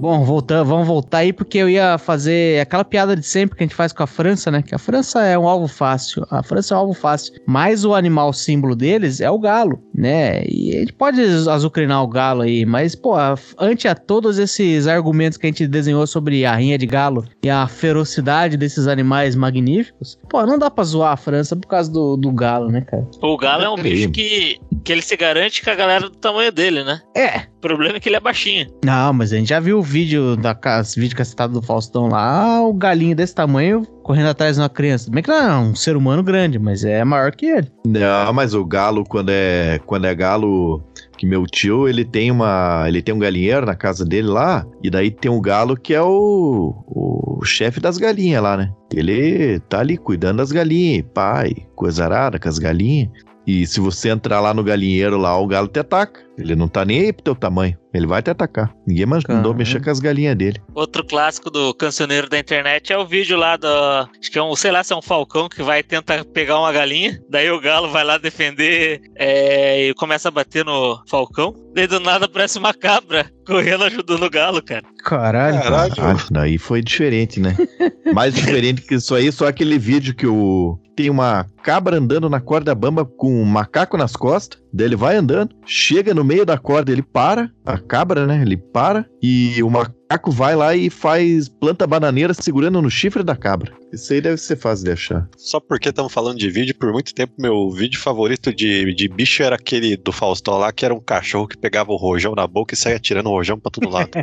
[0.00, 3.66] Bom, voltando, vamos voltar aí porque eu ia fazer aquela piada de sempre que a
[3.66, 4.62] gente faz com a França, né?
[4.62, 6.26] Que a França é um alvo fácil.
[6.30, 7.34] A França é um alvo fácil.
[7.46, 10.42] Mas o animal símbolo deles é o galo, né?
[10.48, 13.14] E a gente pode azucrinar o galo aí, mas, pô,
[13.58, 17.50] ante a todos esses argumentos que a gente desenhou sobre a rinha de galo e
[17.50, 22.16] a ferocidade desses animais magníficos, pô, não dá pra zoar a França por causa do,
[22.16, 23.06] do galo, né, cara?
[23.20, 23.92] O galo é um Peraí.
[23.92, 27.02] bicho que, que ele se garante com a galera do tamanho dele, né?
[27.14, 28.66] É, problema é que ele é baixinho.
[28.84, 32.62] Não, mas a gente já viu o vídeo da cas- vídeo cacetado do Faustão lá,
[32.62, 35.10] o galinho desse tamanho correndo atrás de uma criança.
[35.10, 37.68] Bem que não é um ser humano grande, mas é maior que ele.
[37.86, 40.82] Não, mas o galo, quando é, quando é galo,
[41.16, 44.90] que meu tio, ele tem uma, ele tem um galinheiro na casa dele lá, e
[44.90, 48.72] daí tem um galo que é o, o chefe das galinhas lá, né?
[48.92, 53.10] Ele tá ali cuidando das galinhas, pai, coisa arada com as galinhas.
[53.46, 56.20] E se você entrar lá no galinheiro lá, o galo te ataca.
[56.40, 57.76] Ele não tá nem aí pro teu tamanho.
[57.92, 58.72] Ele vai te atacar.
[58.86, 59.54] Ninguém mandou Caramba.
[59.54, 60.60] mexer com as galinhas dele.
[60.74, 63.66] Outro clássico do cancioneiro da internet é o vídeo lá do.
[63.66, 66.72] Acho que é um, sei lá, se é um falcão que vai tentar pegar uma
[66.72, 67.20] galinha.
[67.28, 71.54] Daí o galo vai lá defender é, e começa a bater no falcão.
[71.74, 74.82] Daí do nada aparece uma cabra correndo ajudando o galo, cara.
[75.04, 75.60] Caralho.
[75.60, 75.94] Caralho.
[75.98, 77.56] Ah, daí foi diferente, né?
[78.14, 80.78] Mais diferente que isso aí, só aquele vídeo que o.
[80.96, 84.59] Tem uma cabra andando na corda bamba com um macaco nas costas.
[84.72, 88.42] Daí ele vai andando, chega no meio da corda, ele para, a cabra, né?
[88.42, 89.70] Ele para e o
[90.10, 93.72] macaco vai lá e faz planta bananeira segurando no chifre da cabra.
[93.92, 95.28] Isso aí deve ser fácil de achar.
[95.36, 99.42] Só porque estamos falando de vídeo, por muito tempo meu vídeo favorito de, de bicho
[99.42, 102.74] era aquele do Faustão lá, que era um cachorro que pegava o rojão na boca
[102.74, 104.10] e saía tirando o rojão pra todo lado.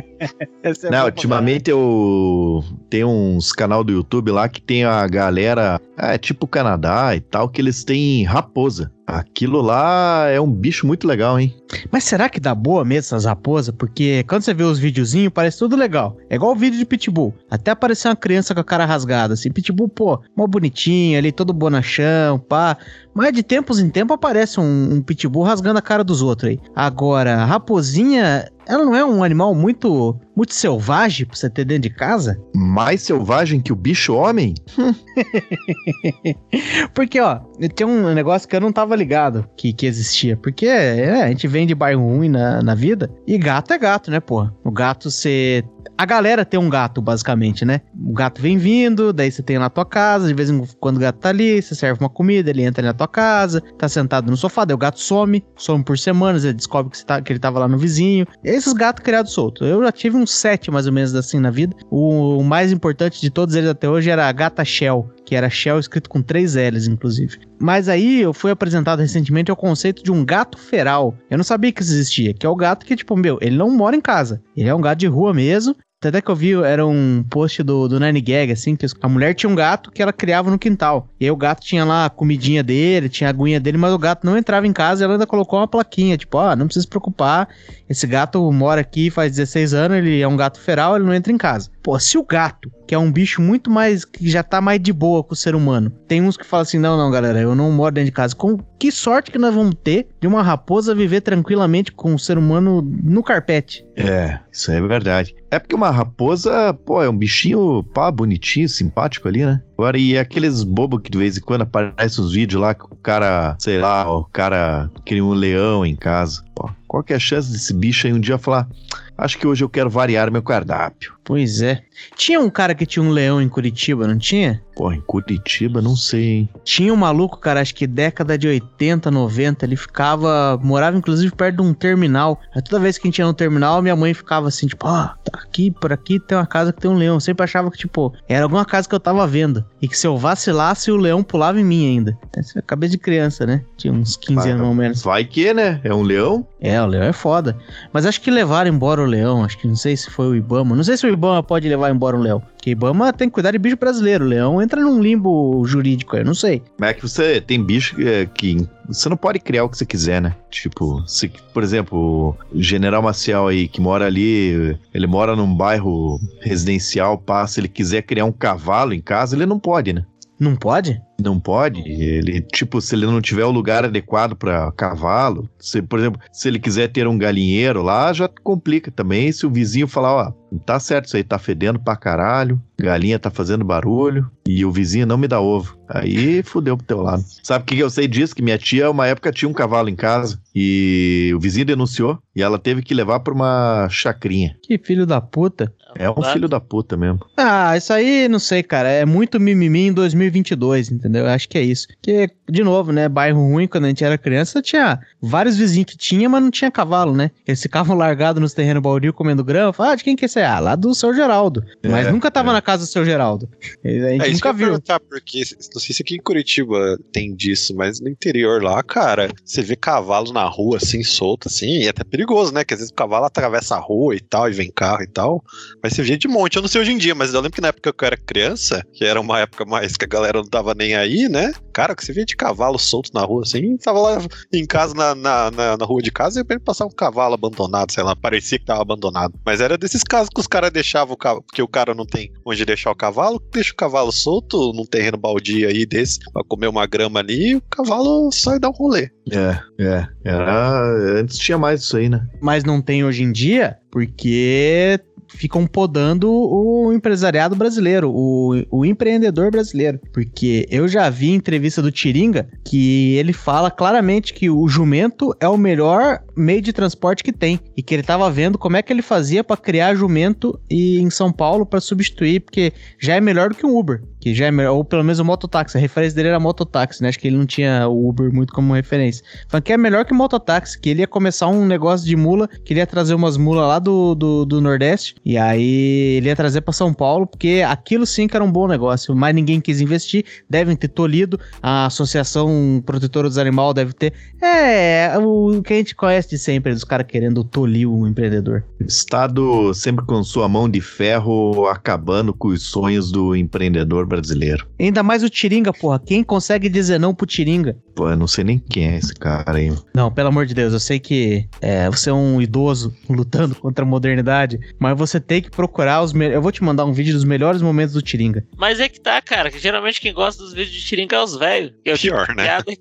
[0.62, 6.18] É Não, ultimamente eu tem uns canal do YouTube lá que tem a galera, é
[6.18, 8.90] tipo Canadá e tal, que eles têm raposa.
[9.06, 11.54] Aquilo lá é um bicho muito legal, hein?
[11.90, 13.74] Mas será que dá boa mesmo essas raposas?
[13.74, 16.16] Porque quando você vê os videozinhos, parece tudo legal.
[16.28, 17.34] É igual o vídeo de Pitbull.
[17.50, 19.50] Até apareceu uma criança com a cara rasgada, assim.
[19.50, 22.76] Pitbull, pô, mó bonitinho ali, todo bonachão, pá.
[23.18, 26.60] Mas de tempos em tempos aparece um, um Pitbull rasgando a cara dos outros aí.
[26.72, 31.82] Agora, a raposinha, ela não é um animal muito, muito selvagem pra você ter dentro
[31.82, 32.40] de casa?
[32.54, 34.54] Mais selvagem que o bicho homem?
[36.94, 37.40] Porque, ó,
[37.74, 40.36] tem um negócio que eu não tava ligado que, que existia.
[40.36, 43.10] Porque é, a gente vem de bairro ruim na, na vida.
[43.26, 44.48] E gato é gato, né, pô?
[44.62, 45.64] O gato, você.
[45.96, 47.80] A galera tem um gato, basicamente, né?
[48.06, 51.00] O gato vem vindo, daí você tem na tua casa, de vez em quando o
[51.00, 54.36] gato tá ali, você serve uma comida, ele entra na tua casa, tá sentado no
[54.36, 57.58] sofá, daí o gato some, some por semanas, ele descobre que, tá- que ele tava
[57.58, 58.26] lá no vizinho.
[58.44, 59.66] Esses gatos criados soltos.
[59.66, 61.74] Eu já tive uns sete, mais ou menos, assim, na vida.
[61.90, 65.50] O, o mais importante de todos eles até hoje era a gata Shell, que era
[65.50, 67.38] Shell escrito com três L's, inclusive.
[67.58, 71.14] Mas aí eu fui apresentado recentemente ao conceito de um gato feral.
[71.28, 73.70] Eu não sabia que isso existia, que é o gato que, tipo, meu, ele não
[73.70, 74.40] mora em casa.
[74.56, 75.76] Ele é um gato de rua mesmo.
[76.02, 79.34] Até que eu vi, era um post do, do Nine Gag, assim, que a mulher
[79.34, 81.08] tinha um gato que ela criava no quintal.
[81.20, 83.98] E aí o gato tinha lá a comidinha dele, tinha a aguinha dele, mas o
[83.98, 86.84] gato não entrava em casa e ela ainda colocou uma plaquinha, tipo, ah, não precisa
[86.84, 87.48] se preocupar,
[87.88, 91.32] esse gato mora aqui faz 16 anos, ele é um gato feral, ele não entra
[91.32, 91.70] em casa.
[91.82, 94.92] Pô, se o gato, que é um bicho muito mais, que já tá mais de
[94.92, 97.72] boa com o ser humano, tem uns que falam assim, não, não, galera, eu não
[97.72, 98.36] moro dentro de casa.
[98.36, 102.36] Com que sorte que nós vamos ter de uma raposa viver tranquilamente com o ser
[102.36, 103.86] humano no carpete?
[103.96, 105.34] É, isso é verdade.
[105.50, 109.62] É porque uma raposa, pô, é um bichinho, pá, bonitinho, simpático ali, né?
[109.78, 112.96] Agora, e aqueles bobos que de vez em quando aparecem os vídeos lá que o
[112.96, 116.42] cara, sei lá, o cara cria um leão em casa.
[116.52, 118.68] Pô, qual que é a chance desse bicho aí um dia falar,
[119.16, 121.14] acho que hoje eu quero variar meu cardápio?
[121.22, 121.84] Pois é.
[122.16, 124.62] Tinha um cara que tinha um leão em Curitiba, não tinha?
[124.74, 126.48] Pô, em Curitiba, não sei, hein?
[126.62, 131.56] Tinha um maluco, cara, acho que década de 80, 90, ele ficava, morava inclusive perto
[131.56, 132.38] de um terminal.
[132.54, 135.08] Aí toda vez que a gente ia no terminal, minha mãe ficava assim, tipo, ó,
[135.24, 137.16] tá aqui, por aqui tem uma casa que tem um leão.
[137.16, 139.64] Eu sempre achava que, tipo, era alguma casa que eu tava vendo.
[139.82, 142.16] E que se eu vacilasse, o leão pulava em mim ainda.
[142.36, 143.64] Essa é a cabeça de criança, né?
[143.76, 145.02] Tinha uns 15 Vai, anos, ou menos.
[145.02, 145.80] Vai que, né?
[145.82, 146.46] É um leão?
[146.60, 147.56] É, o leão é foda.
[147.92, 149.42] Mas acho que levaram embora o leão.
[149.42, 150.76] Acho que não sei se foi o Ibama.
[150.76, 152.40] Não sei se o Ibama pode levar embora um leão.
[152.40, 154.24] Porque Ibama tem que cuidar de bicho brasileiro.
[154.24, 156.62] O leão entra num limbo jurídico eu não sei.
[156.78, 159.76] Mas é que você tem bicho que, é, que você não pode criar o que
[159.76, 160.34] você quiser, né?
[160.50, 166.18] Tipo, se, por exemplo, o General Maciel aí, que mora ali, ele mora num bairro
[166.40, 170.04] residencial, passa, se ele quiser criar um cavalo em casa, ele não pode, né?
[170.38, 171.00] Não pode?
[171.20, 171.80] Não pode.
[171.80, 176.46] Ele, tipo, se ele não tiver o lugar adequado para cavalo, se, por exemplo, se
[176.46, 179.32] ele quiser ter um galinheiro lá, já complica também.
[179.32, 183.18] Se o vizinho falar, ó, não tá certo isso aí, tá fedendo pra caralho, galinha
[183.18, 185.76] tá fazendo barulho e o vizinho não me dá ovo.
[185.88, 187.24] Aí fudeu pro teu lado.
[187.42, 188.34] Sabe o que que eu sei disso?
[188.34, 192.42] Que minha tia, uma época, tinha um cavalo em casa e o vizinho denunciou e
[192.42, 194.56] ela teve que levar pra uma chacrinha.
[194.62, 195.72] Que filho da puta.
[195.96, 197.20] É um filho da puta mesmo.
[197.36, 198.88] Ah, isso aí, não sei, cara.
[198.88, 201.07] É muito mimimi em 2022, entendeu?
[201.14, 201.86] Eu acho que é isso.
[201.88, 203.08] Porque, de novo, né?
[203.08, 206.70] Bairro ruim, quando a gente era criança, tinha vários vizinhos que tinha, mas não tinha
[206.70, 207.30] cavalo, né?
[207.46, 209.72] Eles ficavam largados nos terrenos baldios comendo grama.
[209.72, 210.38] Falavam, ah, de quem que é esse?
[210.38, 210.44] aí?
[210.44, 211.64] Ah, lá do seu Geraldo.
[211.84, 212.52] Mas É, nunca tava é.
[212.52, 213.48] na casa do seu Geraldo.
[213.84, 214.78] A gente É nunca viu.
[215.10, 215.42] porque
[215.74, 219.76] não sei se aqui em Curitiba tem disso, mas no interior lá, cara, você vê
[219.76, 222.64] cavalo na rua assim, solto, assim, e é até perigoso, né?
[222.64, 225.42] Que às vezes o cavalo atravessa a rua e tal, e vem carro e tal.
[225.82, 226.56] Mas você vê de monte.
[226.56, 228.16] Eu não sei hoje em dia, mas eu lembro que na época que eu era
[228.16, 231.52] criança, que era uma época mais que a galera não tava nem aí, né?
[231.72, 234.18] Cara, que você vê de cavalo solto na rua, assim, tava lá
[234.52, 237.92] em casa, na, na, na, na rua de casa, e repente passava um cavalo abandonado,
[237.92, 239.34] sei lá, parecia que tava abandonado.
[239.44, 242.32] Mas era desses casos que os caras deixavam o cavalo, porque o cara não tem
[242.44, 246.68] onde deixar o cavalo, deixa o cavalo solto num terreno baldio aí desse, pra comer
[246.68, 249.10] uma grama ali, e o cavalo sai dar um rolê.
[249.30, 250.08] É, é.
[250.24, 251.20] Era.
[251.20, 252.26] Antes tinha mais isso aí, né?
[252.40, 259.50] Mas não tem hoje em dia, porque ficam podando o empresariado brasileiro, o, o empreendedor
[259.50, 260.00] brasileiro.
[260.12, 265.48] Porque eu já vi entrevista do Tiringa que ele fala claramente que o jumento é
[265.48, 267.60] o melhor meio de transporte que tem.
[267.76, 271.10] E que ele tava vendo como é que ele fazia para criar jumento e, em
[271.10, 274.02] São Paulo para substituir, porque já é melhor do que um Uber.
[274.20, 275.76] Que já é melhor, ou pelo menos o mototáxi.
[275.76, 277.08] A referência dele era mototáxi, né?
[277.08, 279.24] Acho que ele não tinha o Uber muito como referência.
[279.48, 282.72] Falando que é melhor que mototáxi, que ele ia começar um negócio de mula, que
[282.72, 286.60] ele ia trazer umas mulas lá do, do, do Nordeste, e aí ele ia trazer
[286.60, 289.14] para São Paulo, porque aquilo sim que era um bom negócio.
[289.14, 291.38] Mas ninguém quis investir, devem ter tolhido.
[291.62, 294.12] A Associação Protetora dos Animais deve ter.
[294.40, 298.64] É, o que a gente conhece de sempre, dos caras querendo tolir o empreendedor.
[298.80, 304.66] Estado sempre com sua mão de ferro acabando com os sonhos do empreendedor brasileiro.
[304.80, 305.98] Ainda mais o Tiringa, porra.
[306.04, 307.76] Quem consegue dizer não pro Tiringa?
[307.94, 309.72] Pô, eu não sei nem quem é esse cara aí.
[309.94, 313.84] Não, pelo amor de Deus, eu sei que é, você é um idoso lutando contra
[313.84, 316.36] a modernidade, mas você tem que procurar os melhores.
[316.36, 318.44] Eu vou te mandar um vídeo dos melhores momentos do Tiringa.
[318.56, 321.36] Mas é que tá, cara, que geralmente quem gosta dos vídeos de Tiringa é os
[321.36, 321.72] velhos.
[321.84, 322.44] que é o Pior, de né?
[322.44, 322.72] Piada,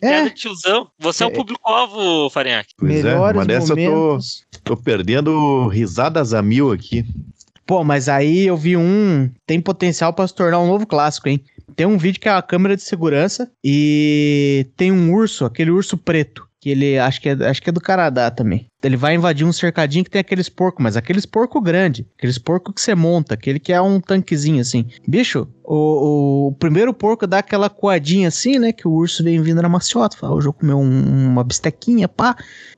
[0.00, 0.88] piada de tiozão.
[0.98, 1.32] Você é, o É.
[1.34, 2.74] público-alvo, Farinhaque.
[2.78, 4.42] Pois é, melhores mas dessa eu tô, momentos.
[4.64, 7.04] tô perdendo risadas a mil aqui.
[7.68, 9.30] Pô, mas aí eu vi um.
[9.46, 11.44] Tem potencial pra se tornar um novo clássico, hein?
[11.76, 15.98] Tem um vídeo que é uma câmera de segurança e tem um urso, aquele urso
[15.98, 16.48] preto.
[16.58, 18.67] Que ele acho que, é, acho que é do Canadá também.
[18.82, 22.72] Ele vai invadir um cercadinho que tem aqueles porcos, mas aqueles porco grande, aqueles porco
[22.72, 24.86] que você monta, aquele que é um tanquezinho assim.
[25.06, 28.72] Bicho, o, o, o primeiro porco dá aquela coadinha assim, né?
[28.72, 30.16] Que o urso vem vindo na maciota.
[30.16, 32.36] Fala, hoje eu um- uma bistequinha, pá.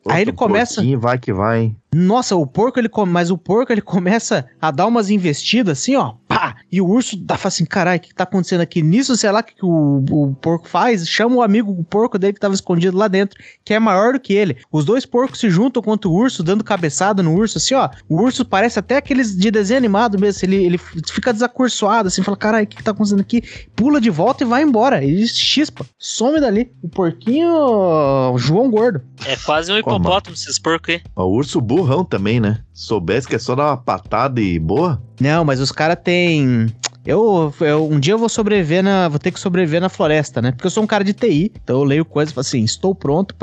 [0.08, 1.76] Aí ele começa- Vai que vai, hein?
[1.92, 5.96] Nossa, o porco, ele come, mas o porco ele começa a dar umas investidas assim,
[5.96, 6.54] ó, pá!
[6.70, 8.80] E o urso dá fala assim, caralho, o que, que tá acontecendo aqui?
[8.80, 12.16] Nisso, sei lá o que, que o, o porco faz, chama o amigo o porco
[12.16, 14.58] dele que tava escondido lá dentro, que é maior do que ele.
[14.70, 17.88] Os dois porcos se juntam contra o urso, dando cabeçada no urso, assim, ó.
[18.08, 22.36] O urso parece até aqueles de desenho animado mesmo, ele, ele fica desacursoado, assim, fala,
[22.36, 23.42] caralho, o que, que tá acontecendo aqui?
[23.74, 25.02] Pula de volta e vai embora.
[25.02, 26.70] Ele chispa, some dali.
[26.82, 29.02] O porquinho, ó, João Gordo.
[29.26, 31.02] É quase um hipopótamo esses porcos aí.
[31.16, 32.60] O urso burrão também, né?
[32.72, 35.02] Soubesse que é só dar uma patada e boa.
[35.20, 36.72] Não, mas os caras têm.
[37.10, 39.08] Eu, eu- um dia eu vou sobreviver na.
[39.08, 40.52] Vou ter que sobreviver na floresta, né?
[40.52, 43.34] Porque eu sou um cara de TI, então eu leio coisas assim, estou pronto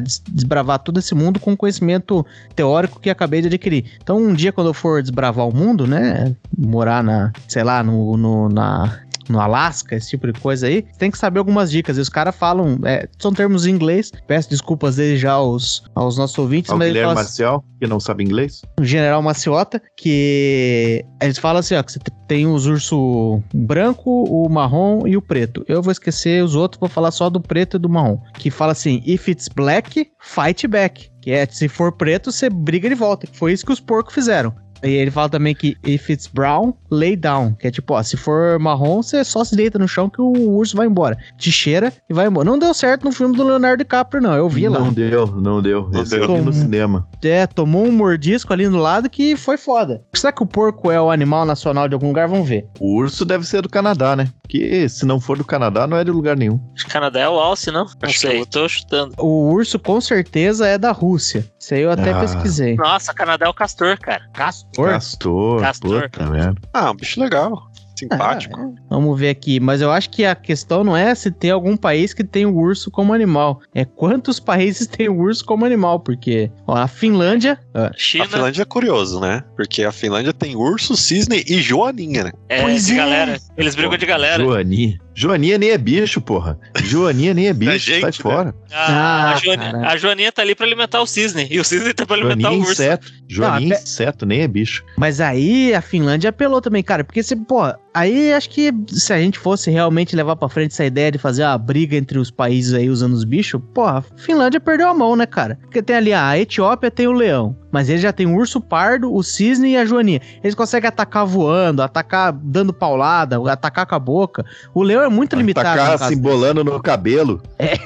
[0.00, 3.86] des- desbravar todo esse mundo com conhecimento teórico que acabei de adquirir.
[4.00, 6.32] Então, um dia, quando eu for desbravar o mundo, né?
[6.56, 9.00] Morar na, sei lá, no, no- na.
[9.28, 11.98] No Alasca, esse tipo de coisa aí, tem que saber algumas dicas.
[11.98, 14.10] E os caras falam, é, são termos em inglês.
[14.26, 18.00] Peço desculpas desde já aos, aos nossos ouvintes, O mas Guilherme fala Marcial, que não
[18.00, 18.62] sabe inglês.
[18.80, 24.48] o General Maciota, que eles falam assim, ó, que você tem os urso branco, o
[24.48, 25.64] marrom e o preto.
[25.66, 28.18] Eu vou esquecer os outros, vou falar só do preto e do marrom.
[28.34, 31.10] Que fala assim, if it's black, fight back.
[31.20, 33.26] Que é, se for preto, você briga de volta.
[33.32, 34.54] Foi isso que os porcos fizeram.
[34.82, 37.54] E ele fala também que if it's brown, lay down.
[37.54, 40.50] Que é tipo, ó, se for marrom, você só se deita no chão que o
[40.50, 41.16] urso vai embora.
[41.36, 42.44] Te cheira e vai embora.
[42.48, 44.34] Não deu certo no filme do Leonardo DiCaprio, não.
[44.34, 44.78] Eu vi lá.
[44.78, 45.88] Não deu, não deu.
[45.92, 46.22] Não Esse deu.
[46.24, 47.08] eu vi no Tom- cinema.
[47.22, 50.02] É, tomou um mordisco ali no lado que foi foda.
[50.14, 52.28] Será que o porco é o animal nacional de algum lugar?
[52.28, 52.66] Vamos ver.
[52.80, 54.28] O urso deve ser do Canadá, né?
[54.48, 56.60] Que se não for do Canadá, não é de lugar nenhum.
[56.74, 57.84] Acho que Canadá é o alce, não?
[57.84, 59.14] Não Acho sei, que é eu tô chutando.
[59.18, 61.44] O urso com certeza é da Rússia.
[61.60, 62.20] Isso aí eu até Ah.
[62.20, 62.74] pesquisei.
[62.76, 64.22] Nossa, Canadá é o castor, cara.
[64.32, 64.67] Castor?
[64.76, 66.02] Castor, Castor.
[66.10, 66.60] puta merda.
[66.72, 67.68] Ah, um bicho legal.
[67.98, 68.60] Simpático.
[68.60, 68.82] Ah, é.
[68.90, 69.58] Vamos ver aqui.
[69.58, 72.54] Mas eu acho que a questão não é se tem algum país que tem o
[72.54, 73.60] urso como animal.
[73.74, 75.98] É quantos países tem o urso como animal.
[75.98, 77.58] Porque, ó, a Finlândia.
[77.96, 79.42] China A Finlândia é curioso, né?
[79.56, 82.32] Porque a Finlândia tem urso, cisne e joaninha, né?
[82.48, 82.96] é Pois de é.
[82.96, 83.40] galera.
[83.56, 84.44] Eles brigam de galera.
[84.44, 84.96] Joaninha.
[85.20, 86.56] Joaninha nem é bicho, porra.
[86.76, 88.12] Joaninha nem é bicho, gente, sai né?
[88.12, 88.54] fora.
[88.70, 91.48] A, Ah, a, Joaninha, a Joaninha tá ali pra alimentar o cisne.
[91.50, 92.72] E o cisne tá pra alimentar Joaninha é o urso.
[92.82, 93.12] inseto.
[93.28, 94.84] Joaninha Não, é inseto, nem é bicho.
[94.96, 97.02] Mas aí a Finlândia apelou também, cara.
[97.02, 97.62] Porque se, pô,
[97.98, 101.42] aí acho que se a gente fosse realmente levar pra frente essa ideia de fazer
[101.42, 105.16] a briga entre os países aí usando os bichos, pô, a Finlândia perdeu a mão,
[105.16, 105.58] né, cara?
[105.62, 107.56] Porque tem ali, a Etiópia tem o leão.
[107.70, 110.20] Mas ele já tem o urso pardo, o cisne e a joaninha.
[110.42, 114.44] Eles conseguem atacar voando, atacar dando paulada, atacar com a boca.
[114.74, 115.66] O leão é muito limitado.
[115.66, 117.42] Tacar no caso assim, bolando no cabelo.
[117.58, 117.76] É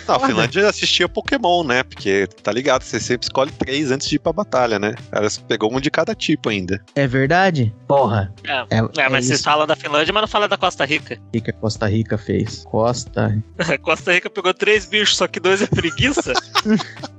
[0.08, 0.26] Não, a.
[0.26, 1.82] Finlândia assistia Pokémon, né?
[1.82, 4.94] Porque tá ligado, você sempre escolhe três antes de ir pra batalha, né?
[5.12, 6.82] Elas pegou um de cada tipo ainda.
[6.94, 7.74] É verdade?
[7.86, 8.32] Porra.
[8.50, 10.84] É, É, é, mas é vocês isso falam da Finlândia, mas não falam da Costa
[10.84, 11.18] Rica.
[11.32, 12.64] que a Costa Rica fez.
[12.64, 13.38] Costa.
[13.82, 16.32] Costa Rica pegou três bichos, só que dois é preguiça.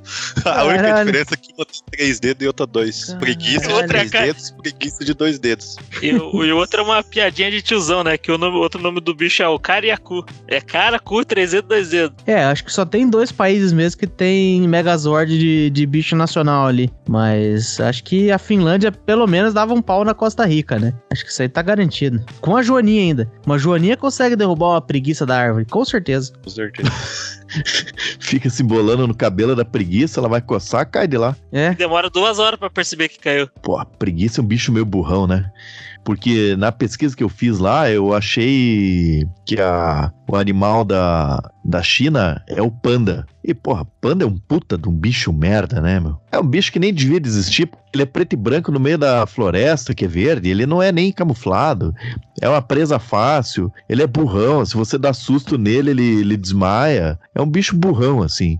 [0.45, 1.05] A única Caralho.
[1.05, 3.05] diferença é que uma tem três dedos e outra dois.
[3.05, 3.19] Caralho.
[3.21, 5.75] Preguiça de Outra três ca- dedos, preguiça de dois dedos.
[6.01, 8.17] e, o, e o outro é uma piadinha de tiozão, né?
[8.17, 10.25] Que o nome- outro nome do bicho é o Cariacu.
[10.47, 12.17] É cara, cu, três dedos, dois dedos.
[12.25, 16.67] É, acho que só tem dois países mesmo que tem Megazord de, de bicho nacional
[16.67, 16.91] ali.
[17.07, 20.93] Mas acho que a Finlândia pelo menos dava um pau na Costa Rica, né?
[21.11, 22.23] Acho que isso aí tá garantido.
[22.39, 23.31] Com a Joaninha ainda.
[23.45, 26.33] Uma Joaninha consegue derrubar uma preguiça da árvore, com certeza.
[26.43, 26.89] Com certeza.
[28.19, 31.35] Fica se bolando no cabelo da preguiça, ela vai coçar, cai de lá.
[31.51, 31.73] É.
[31.73, 33.47] Demora duas horas pra perceber que caiu.
[33.61, 35.51] Pô, a preguiça é um bicho meio burrão, né?
[36.03, 41.83] Porque na pesquisa que eu fiz lá, eu achei que a, o animal da, da
[41.83, 43.25] China é o panda.
[43.43, 46.17] E, porra, panda é um puta de um bicho merda, né, meu?
[46.31, 47.69] É um bicho que nem devia existir.
[47.93, 50.49] Ele é preto e branco no meio da floresta, que é verde.
[50.49, 51.93] Ele não é nem camuflado.
[52.39, 53.71] É uma presa fácil.
[53.89, 54.65] Ele é burrão.
[54.65, 57.19] Se você dá susto nele, ele, ele desmaia.
[57.35, 58.59] É um bicho burrão, assim.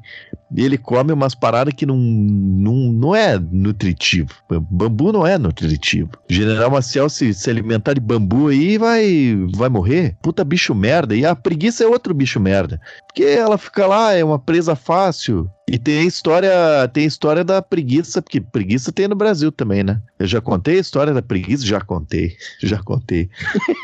[0.53, 4.33] E ele come umas paradas que não, não, não é nutritivo.
[4.69, 6.09] Bambu não é nutritivo.
[6.29, 10.17] General Maciel, se se alimentar de bambu aí, vai, vai morrer.
[10.21, 11.15] Puta bicho merda.
[11.15, 12.81] E a preguiça é outro bicho merda.
[13.07, 15.49] Porque ela fica lá, é uma presa fácil.
[15.69, 16.51] E tem a história,
[16.93, 20.01] tem a história da preguiça, porque preguiça tem no Brasil também, né?
[20.19, 21.65] Eu já contei a história da preguiça?
[21.65, 23.29] Já contei, já contei.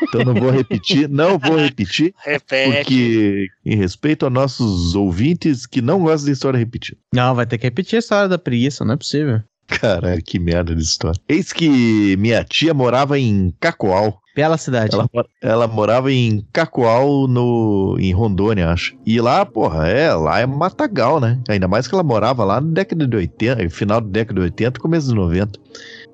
[0.02, 2.14] Então não vou repetir, não vou repetir.
[2.24, 2.72] Repete.
[2.72, 6.98] Porque, em respeito a nossos ouvintes que não gostam de história repetida.
[7.14, 9.40] Não, vai ter que repetir a história da preguiça, não é possível.
[9.68, 11.20] Caralho, que merda de história.
[11.28, 14.20] Eis que minha tia morava em Cacoal.
[14.38, 14.94] Bela cidade.
[14.94, 15.08] Ela,
[15.42, 18.96] ela morava em Cacoal, no, em Rondônia, acho.
[19.04, 21.40] E lá, porra, é, lá é matagal, né?
[21.48, 24.78] Ainda mais que ela morava lá na década de 80, final da década de 80,
[24.78, 25.58] começo dos 90.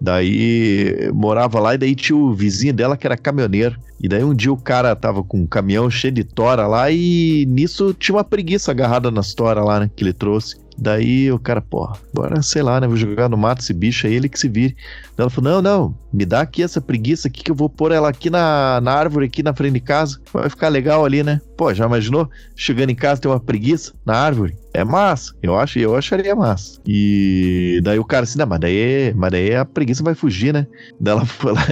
[0.00, 3.78] Daí morava lá e daí tinha o vizinho dela que era caminhoneiro.
[4.04, 7.46] E daí um dia o cara tava com um caminhão cheio de tora lá e
[7.48, 9.90] nisso tinha uma preguiça agarrada nas toras lá, né?
[9.96, 10.56] Que ele trouxe.
[10.76, 12.86] Daí o cara, porra, agora sei lá, né?
[12.86, 14.76] Vou jogar no mato esse bicho aí, ele que se vire.
[15.16, 17.92] Daí ela falou: não, não, me dá aqui essa preguiça aqui que eu vou pôr
[17.92, 20.20] ela aqui na, na árvore, aqui na frente de casa.
[20.32, 21.40] Vai ficar legal ali, né?
[21.56, 22.28] Pô, já imaginou?
[22.56, 24.56] Chegando em casa tem uma preguiça na árvore?
[24.74, 25.32] É massa.
[25.40, 26.80] Eu acho, eu acharia massa.
[26.84, 30.66] E daí o cara assim, não, mas daí, mas daí a preguiça vai fugir, né?
[31.00, 31.64] Daí ela foi lá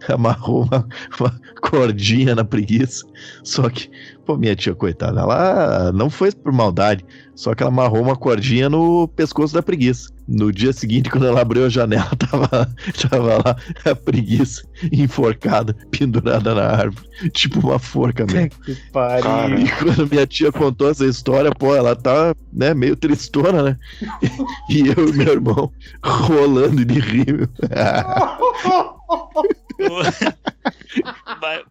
[0.08, 0.86] amarrou uma,
[1.18, 3.04] uma cordinha na preguiça.
[3.42, 3.90] Só que,
[4.24, 7.04] pô, minha tia, coitada, ela não foi por maldade.
[7.34, 10.10] Só que ela amarrou uma cordinha no pescoço da preguiça.
[10.28, 12.48] No dia seguinte, quando ela abriu a janela, tava,
[13.08, 17.08] tava lá a preguiça enforcada, pendurada na árvore.
[17.32, 18.50] Tipo uma forca mesmo.
[18.64, 19.22] Que pariu.
[19.22, 19.60] Cara.
[19.60, 23.78] E quando minha tia contou essa história, pô, ela tá, né, meio tristona, né?
[24.68, 25.72] E eu e meu irmão
[26.04, 27.48] rolando de rir.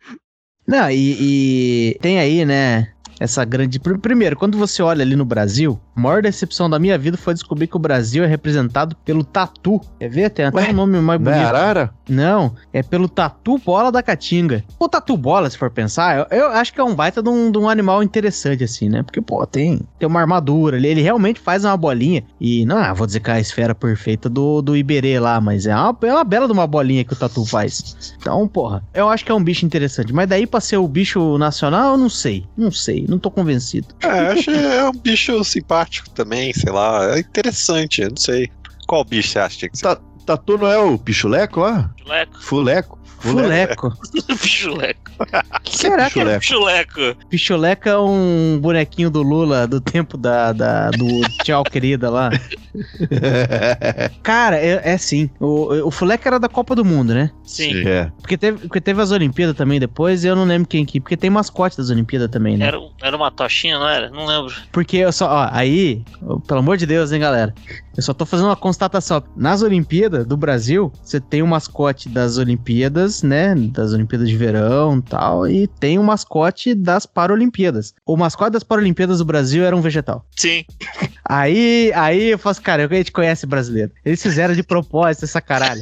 [0.67, 2.93] Não, e, e tem aí, né?
[3.19, 3.79] Essa grande.
[3.79, 7.33] pr- Primeiro, quando você olha ali no Brasil, a maior decepção da minha vida foi
[7.33, 9.81] descobrir que o Brasil é representado pelo tatu.
[9.99, 10.29] Quer ver?
[10.29, 11.47] Tem até Ué, um nome mais Não é bonito.
[11.47, 11.93] arara?
[12.07, 14.63] Não, é pelo tatu bola da caatinga.
[14.79, 17.51] O tatu bola, se for pensar, eu, eu acho que é um baita de um,
[17.51, 19.03] de um animal interessante, assim, né?
[19.03, 22.23] Porque, pô, tem, tem uma armadura ali, ele realmente faz uma bolinha.
[22.39, 25.75] E não, vou dizer que é a esfera perfeita do, do Iberê lá, mas é
[25.75, 28.15] uma, é uma bela de uma bolinha que o tatu faz.
[28.19, 30.11] Então, porra, eu acho que é um bicho interessante.
[30.13, 32.45] Mas daí pra ser o bicho nacional, eu não sei.
[32.57, 33.87] Não sei, não tô convencido.
[34.01, 37.15] É, acho que é um bicho simpático também, sei lá.
[37.15, 38.49] É interessante, eu não sei.
[38.87, 39.83] Qual bicho você acha que tinha que ser?
[39.83, 41.89] Ta- Tatu não é o pichuleco lá?
[42.03, 42.37] Chuleco.
[42.43, 42.99] Fuleco?
[43.19, 43.97] Fuleco.
[45.19, 45.69] Pichuleco.
[45.69, 46.93] Será que é pichuleco?
[46.95, 47.27] Pichuleco.
[47.29, 51.05] Picholeca é um bonequinho do Lula do tempo da, da- do
[51.43, 52.29] tchau querida lá?
[54.23, 55.29] Cara, é, é sim.
[55.39, 57.31] O, o Fuleca era da Copa do Mundo, né?
[57.43, 57.87] Sim.
[57.87, 58.11] é.
[58.21, 60.99] Porque teve, porque teve as Olimpíadas também depois, e eu não lembro quem que.
[60.99, 62.67] Porque tem mascote das Olimpíadas também, né?
[62.67, 64.09] Era, era uma tochinha, não era?
[64.09, 64.53] Não lembro.
[64.71, 66.03] Porque eu só, ó, aí,
[66.47, 67.53] pelo amor de Deus, hein, galera.
[67.99, 69.21] Eu só tô fazendo uma constatação.
[69.35, 73.53] Nas Olimpíadas do Brasil, você tem o mascote das Olimpíadas, né?
[73.55, 77.93] Das Olimpíadas de verão, tal, e tem o mascote das Paralimpíadas.
[78.05, 80.25] O mascote das Paralimpíadas do Brasil era um vegetal.
[80.33, 80.63] Sim.
[81.25, 83.91] Aí, aí eu faço, cara, a gente conhece brasileiro.
[84.05, 85.81] Eles fizeram de propósito essa caralho.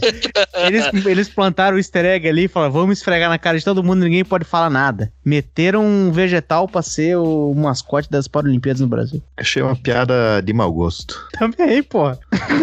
[0.56, 3.84] Eles, eles plantaram o easter egg ali e falaram, vamos esfregar na cara de todo
[3.84, 5.14] mundo, ninguém pode falar nada.
[5.24, 9.22] Meteram um vegetal pra ser o mascote das Paralimpíadas no Brasil.
[9.38, 11.28] Achei uma piada de mau gosto.
[11.38, 12.20] Também, porra.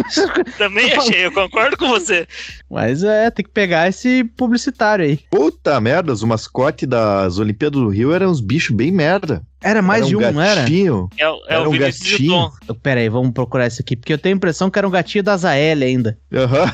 [0.56, 2.26] Também achei, eu concordo com você.
[2.70, 5.18] Mas é, tem que pegar esse publicitário aí.
[5.30, 9.42] Puta merda, os mascotes das Olimpíadas do Rio eram uns bichos bem merda.
[9.64, 10.60] Era mais era de um, não era?
[10.60, 11.10] É, o-
[11.48, 12.28] é Era o um e gatinho.
[12.28, 12.74] Tom.
[12.82, 15.24] Pera aí, vamos procurar isso aqui, porque eu tenho a impressão que era um gatinho
[15.24, 16.18] da Zael ainda.
[16.34, 16.70] Aham,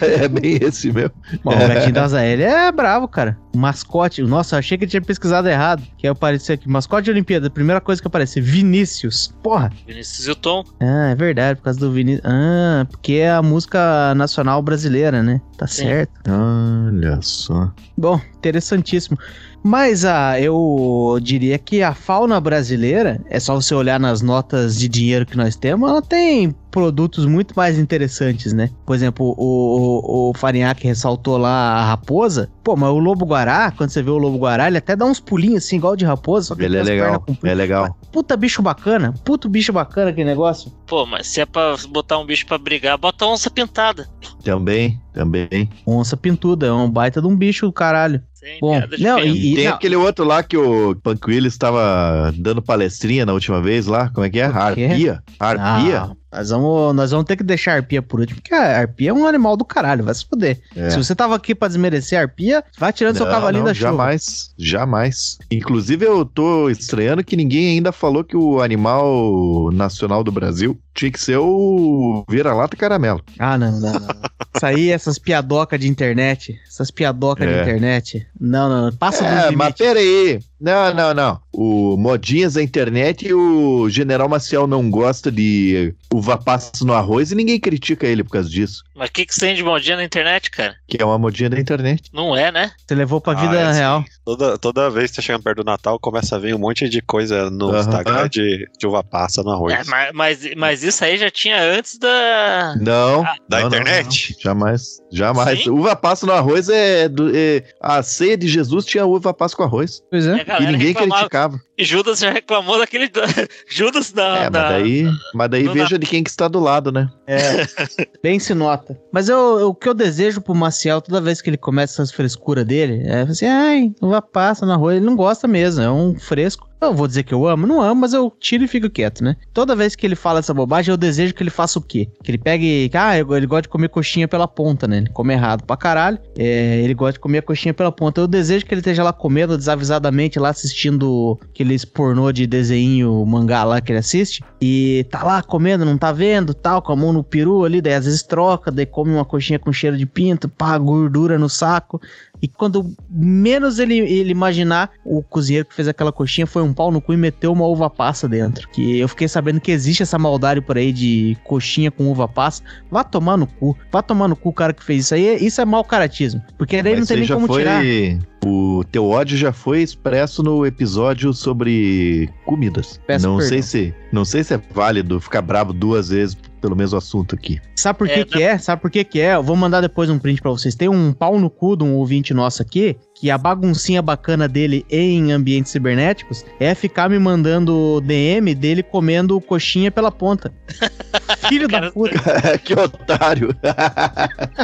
[0.00, 1.10] é bem esse mesmo.
[1.42, 3.36] Bom, o gatinho da Zael é bravo, cara.
[3.52, 5.82] O mascote, nossa, eu achei que eu tinha pesquisado errado.
[5.98, 9.32] Que aí apareceu aqui, mascote de Olimpíada, a primeira coisa que aparece, Vinícius.
[9.42, 10.62] Porra, Vinícius e o Tom.
[10.80, 12.24] ah, é verdade, por causa do Vinícius.
[12.24, 15.40] Ah, porque é a música nacional brasileira, né?
[15.58, 15.82] Tá Sim.
[15.84, 16.12] certo.
[16.28, 17.72] Olha só.
[17.98, 19.18] Bom, interessantíssimo.
[19.62, 24.88] Mas ah, eu diria que a fauna brasileira, é só você olhar nas notas de
[24.88, 28.70] dinheiro que nós temos, ela tem produtos muito mais interessantes, né?
[28.86, 32.50] Por exemplo, o, o, o Farinhaque ressaltou lá a raposa.
[32.62, 35.76] Pô, mas o lobo-guará, quando você vê o lobo-guará, ele até dá uns pulinhos assim,
[35.76, 37.24] igual de raposa, só que Ele é legal.
[37.42, 37.96] É legal.
[38.12, 40.72] Puta bicho bacana, puto bicho bacana aquele negócio.
[40.86, 44.08] Pô, mas se é pra botar um bicho pra brigar, bota onça pintada.
[44.44, 45.68] Também, também.
[45.86, 48.22] Onça pintuda, é um baita de um bicho do caralho.
[48.40, 49.74] Sem Bom, não, e- Tem não.
[49.74, 54.08] aquele outro lá que o Punk Willis estava dando palestrinha na última vez lá.
[54.08, 54.44] Como é que é?
[54.46, 55.22] Arpia?
[55.38, 56.00] Arpia?
[56.02, 59.10] Ah, nós, vamos, nós vamos ter que deixar a arpia por último, porque a arpia
[59.10, 60.58] é um animal do caralho, vai se fuder.
[60.74, 60.88] É.
[60.88, 63.74] Se você tava aqui pra desmerecer a arpia, vai tirando seu Não, cavalinho não, da
[63.74, 63.90] chuva.
[63.90, 65.38] Jamais, jamais.
[65.50, 71.10] Inclusive, eu tô estranhando que ninguém ainda falou que o animal nacional do Brasil tinha
[71.10, 73.22] que ser o vira-lata caramelo.
[73.38, 74.20] Ah, não, não, não.
[74.54, 77.60] Isso aí, essas piadocas de internet, essas piadocas de É.
[77.62, 78.26] internet.
[78.38, 79.78] Não, não, passa dos É, mas limites.
[79.78, 80.40] peraí.
[80.60, 81.40] Não, não, não.
[81.52, 87.30] O Modinhas da internet e o General Maciel não gosta de uva passa no arroz
[87.32, 88.82] e ninguém critica ele por causa disso.
[88.94, 90.74] Mas o que, que você tem de modinha na internet, cara?
[90.86, 92.10] Que é uma modinha da internet.
[92.12, 92.72] Não é, né?
[92.86, 93.78] Você levou pra Ah, vida é assim.
[93.78, 94.04] real.
[94.22, 97.00] Toda, toda vez que você chega perto do Natal, começa a vir um monte de
[97.00, 97.80] coisa no Aham.
[97.80, 99.72] Instagram de, de uva passa no arroz.
[99.74, 102.74] É, mas, mas, mas isso aí já tinha antes da.
[102.80, 103.22] Não.
[103.48, 104.32] Da não, não, internet?
[104.34, 104.40] não.
[104.42, 104.98] Jamais.
[105.12, 105.62] Jamais.
[105.64, 105.70] Sim?
[105.70, 109.62] Uva passa no arroz é, do- é- A ceia de Jesus tinha uva passa com
[109.62, 110.00] arroz.
[110.10, 110.40] Pois a é.
[110.40, 111.14] E galera ninguém reclamava.
[111.20, 111.60] criticava.
[111.84, 113.10] Judas já reclamou daquele.
[113.68, 114.36] Judas da.
[114.38, 117.08] É, mas da- daí, mas daí veja de quem que está do lado, né?
[117.26, 117.36] É,
[118.22, 118.98] bem se nota.
[119.12, 122.12] Mas eu, eu- o que eu desejo pro Maciel, toda vez que ele começa essas
[122.12, 124.96] frescuras dele, é assim, ai, uva passa no arroz.
[124.96, 126.68] Ele não gosta mesmo, é um fresco.
[126.80, 129.36] Eu vou dizer que eu amo, não amo, mas eu tiro e fico quieto, né?
[129.52, 132.08] Toda vez que ele fala essa bobagem, eu desejo que ele faça o quê?
[132.24, 132.90] Que ele pegue.
[132.94, 134.96] Ah, ele gosta de comer coxinha pela ponta, né?
[134.96, 136.18] Ele come errado pra caralho.
[136.38, 138.22] É, ele gosta de comer a coxinha pela ponta.
[138.22, 141.38] Eu desejo que ele esteja lá comendo desavisadamente, lá assistindo
[141.70, 144.42] aqueles pornô de desenho mangá lá que ele assiste.
[144.60, 147.94] E tá lá comendo, não tá vendo, tal, com a mão no peru ali, daí
[147.94, 152.00] às vezes troca, daí come uma coxinha com cheiro de pinto, pá, gordura no saco.
[152.42, 156.90] E quando menos ele, ele imaginar, o cozinheiro que fez aquela coxinha foi um pau
[156.90, 158.68] no cu e meteu uma uva passa dentro.
[158.70, 162.62] Que eu fiquei sabendo que existe essa maldade por aí de coxinha com uva passa.
[162.90, 163.76] Vá tomar no cu.
[163.92, 165.36] Vá tomar no cu o cara que fez isso aí.
[165.44, 166.42] Isso é mau caratismo.
[166.56, 167.80] Porque daí não Mas tem nem como já tirar.
[167.82, 168.18] foi.
[168.46, 172.98] O teu ódio já foi expresso no episódio sobre comidas.
[173.06, 173.62] Peço não sei perdão.
[173.68, 177.60] se não sei se é válido ficar bravo duas vezes pelo mesmo assunto aqui.
[177.76, 178.58] Sabe por que É, que é?
[178.58, 179.34] Sabe por que que é?
[179.34, 180.74] Eu vou mandar depois um print pra vocês.
[180.74, 184.86] Tem um pau no cu de um ouvinte nosso aqui, que a baguncinha bacana dele
[184.88, 190.50] em ambientes cibernéticos é ficar me mandando DM dele comendo coxinha pela ponta.
[191.48, 192.16] Filho da puta.
[192.64, 193.54] que otário.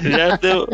[0.03, 0.67] Já deu.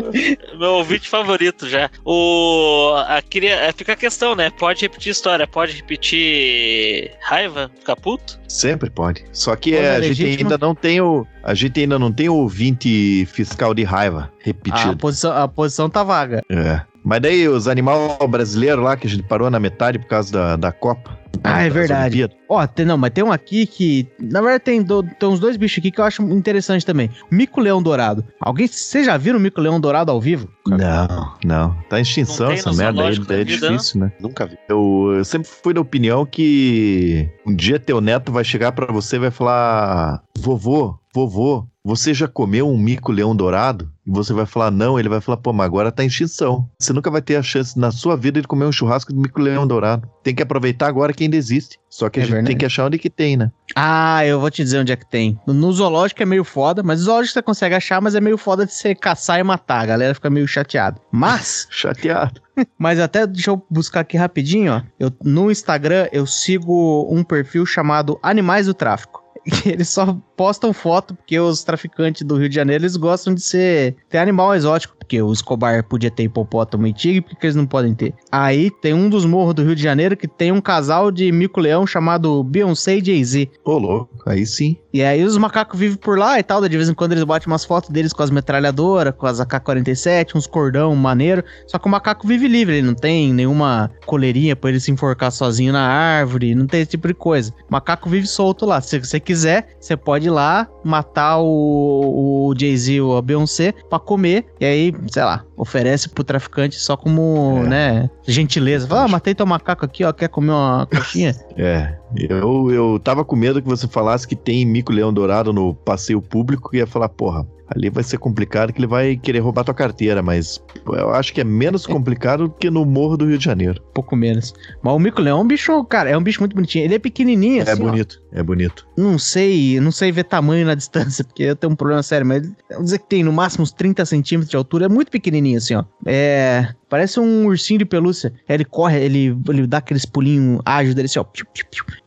[0.57, 1.89] Meu ouvinte favorito já.
[2.05, 2.93] O.
[3.07, 4.49] A, queria, é, fica a questão, né?
[4.49, 8.39] Pode repetir história, pode repetir raiva, ficar puto?
[8.47, 9.25] Sempre pode.
[9.33, 12.35] Só que é, a gente ainda não tem o a gente ainda não tem o
[12.35, 14.95] ouvinte fiscal de raiva A repetido.
[14.95, 16.41] posição, a posição tá vaga.
[16.49, 16.92] É.
[17.03, 20.55] Mas daí os animais brasileiros lá que a gente parou na metade por causa da,
[20.55, 21.19] da Copa.
[21.43, 22.29] Ah, é verdade.
[22.47, 24.07] Ó, tem, não, mas tem um aqui que.
[24.19, 27.09] Na verdade, tem, do- tem uns dois bichos aqui que eu acho interessante também.
[27.29, 28.23] Mico-leão dourado.
[28.39, 28.67] Alguém.
[28.67, 30.47] Vocês já viram o mico-leão dourado ao vivo?
[30.65, 31.75] Não, não.
[31.89, 34.11] Tá em extinção essa merda aí, é difícil, né?
[34.21, 34.57] Nunca vi.
[34.69, 39.15] Eu, eu sempre fui da opinião que um dia teu neto vai chegar pra você
[39.17, 43.91] e vai falar: Vovô, vovô, você já comeu um mico-leão dourado?
[44.05, 46.69] E você vai falar não, ele vai falar: Pô, mas agora tá em extinção.
[46.79, 49.65] Você nunca vai ter a chance na sua vida de comer um churrasco de mico-leão
[49.65, 50.09] dourado.
[50.21, 51.79] Tem que aproveitar agora que ainda existe.
[51.89, 52.47] Só que a É gente verdade.
[52.49, 53.51] tem que achar onde que tem, né?
[53.75, 55.39] Ah, eu vou te dizer onde é que tem.
[55.47, 58.37] No, no zoológico é meio foda, mas no zoológico você consegue achar, mas é meio
[58.37, 59.81] foda de você caçar e matar.
[59.81, 60.99] A galera fica meio chateada.
[61.11, 62.41] Mas, Chateado.
[62.77, 64.81] mas até deixa eu buscar aqui rapidinho, ó.
[64.99, 69.22] Eu, no Instagram eu sigo um perfil chamado Animais do Tráfico.
[69.65, 73.95] Eles só postam foto porque os traficantes do Rio de Janeiro eles gostam de ser
[74.09, 77.93] ter animal exótico, porque o Escobar podia ter hipopótamo e tigre, porque eles não podem
[77.93, 78.13] ter.
[78.31, 81.85] Aí tem um dos morros do Rio de Janeiro que tem um casal de mico-leão
[81.85, 83.49] chamado Beyoncé e Jay-Z.
[83.63, 84.09] Ô, louco.
[84.25, 84.77] Aí sim.
[84.93, 87.51] E aí os macacos vivem por lá e tal, de vez em quando eles batem
[87.51, 91.43] umas fotos deles com as metralhadoras, com as AK-47, uns cordão maneiro.
[91.67, 95.31] Só que o macaco vive livre, ele não tem nenhuma coleirinha pra ele se enforcar
[95.31, 97.51] sozinho na árvore, não tem esse tipo de coisa.
[97.67, 98.79] O macaco vive solto lá.
[98.81, 103.99] Se você quiser, você pode ir lá matar o, o Jay-Z ou a Beyoncé pra
[103.99, 107.67] comer, e aí, sei lá, oferece pro traficante só como, É.
[107.67, 108.87] né, gentileza.
[108.87, 111.35] Fala, ah, matei teu macaco aqui, ó, quer comer uma coxinha?
[111.57, 116.21] É, eu, eu tava com medo que você falasse que tem mico-leão dourado no passeio
[116.21, 117.45] público e ia falar, porra,
[117.75, 121.41] ali vai ser complicado que ele vai querer roubar tua carteira, mas eu acho que
[121.41, 123.81] é menos complicado do que no Morro do Rio de Janeiro.
[123.93, 124.53] pouco menos.
[124.81, 126.85] Mas o mico-leão é um bicho, cara, é um bicho muito bonitinho.
[126.85, 127.85] Ele é pequenininho, É assim, ó.
[127.85, 128.87] bonito, é bonito.
[128.97, 132.41] Não sei, não sei ver tamanho na distância, porque eu tenho um problema sério, mas
[132.69, 135.75] vamos dizer que tem no máximo uns 30 centímetros de altura, é muito pequenininho assim,
[135.75, 135.83] ó.
[136.05, 138.33] É, parece um ursinho de pelúcia.
[138.47, 141.25] Ele corre, ele, ele dá aqueles pulinhos ágeis dele assim, ó.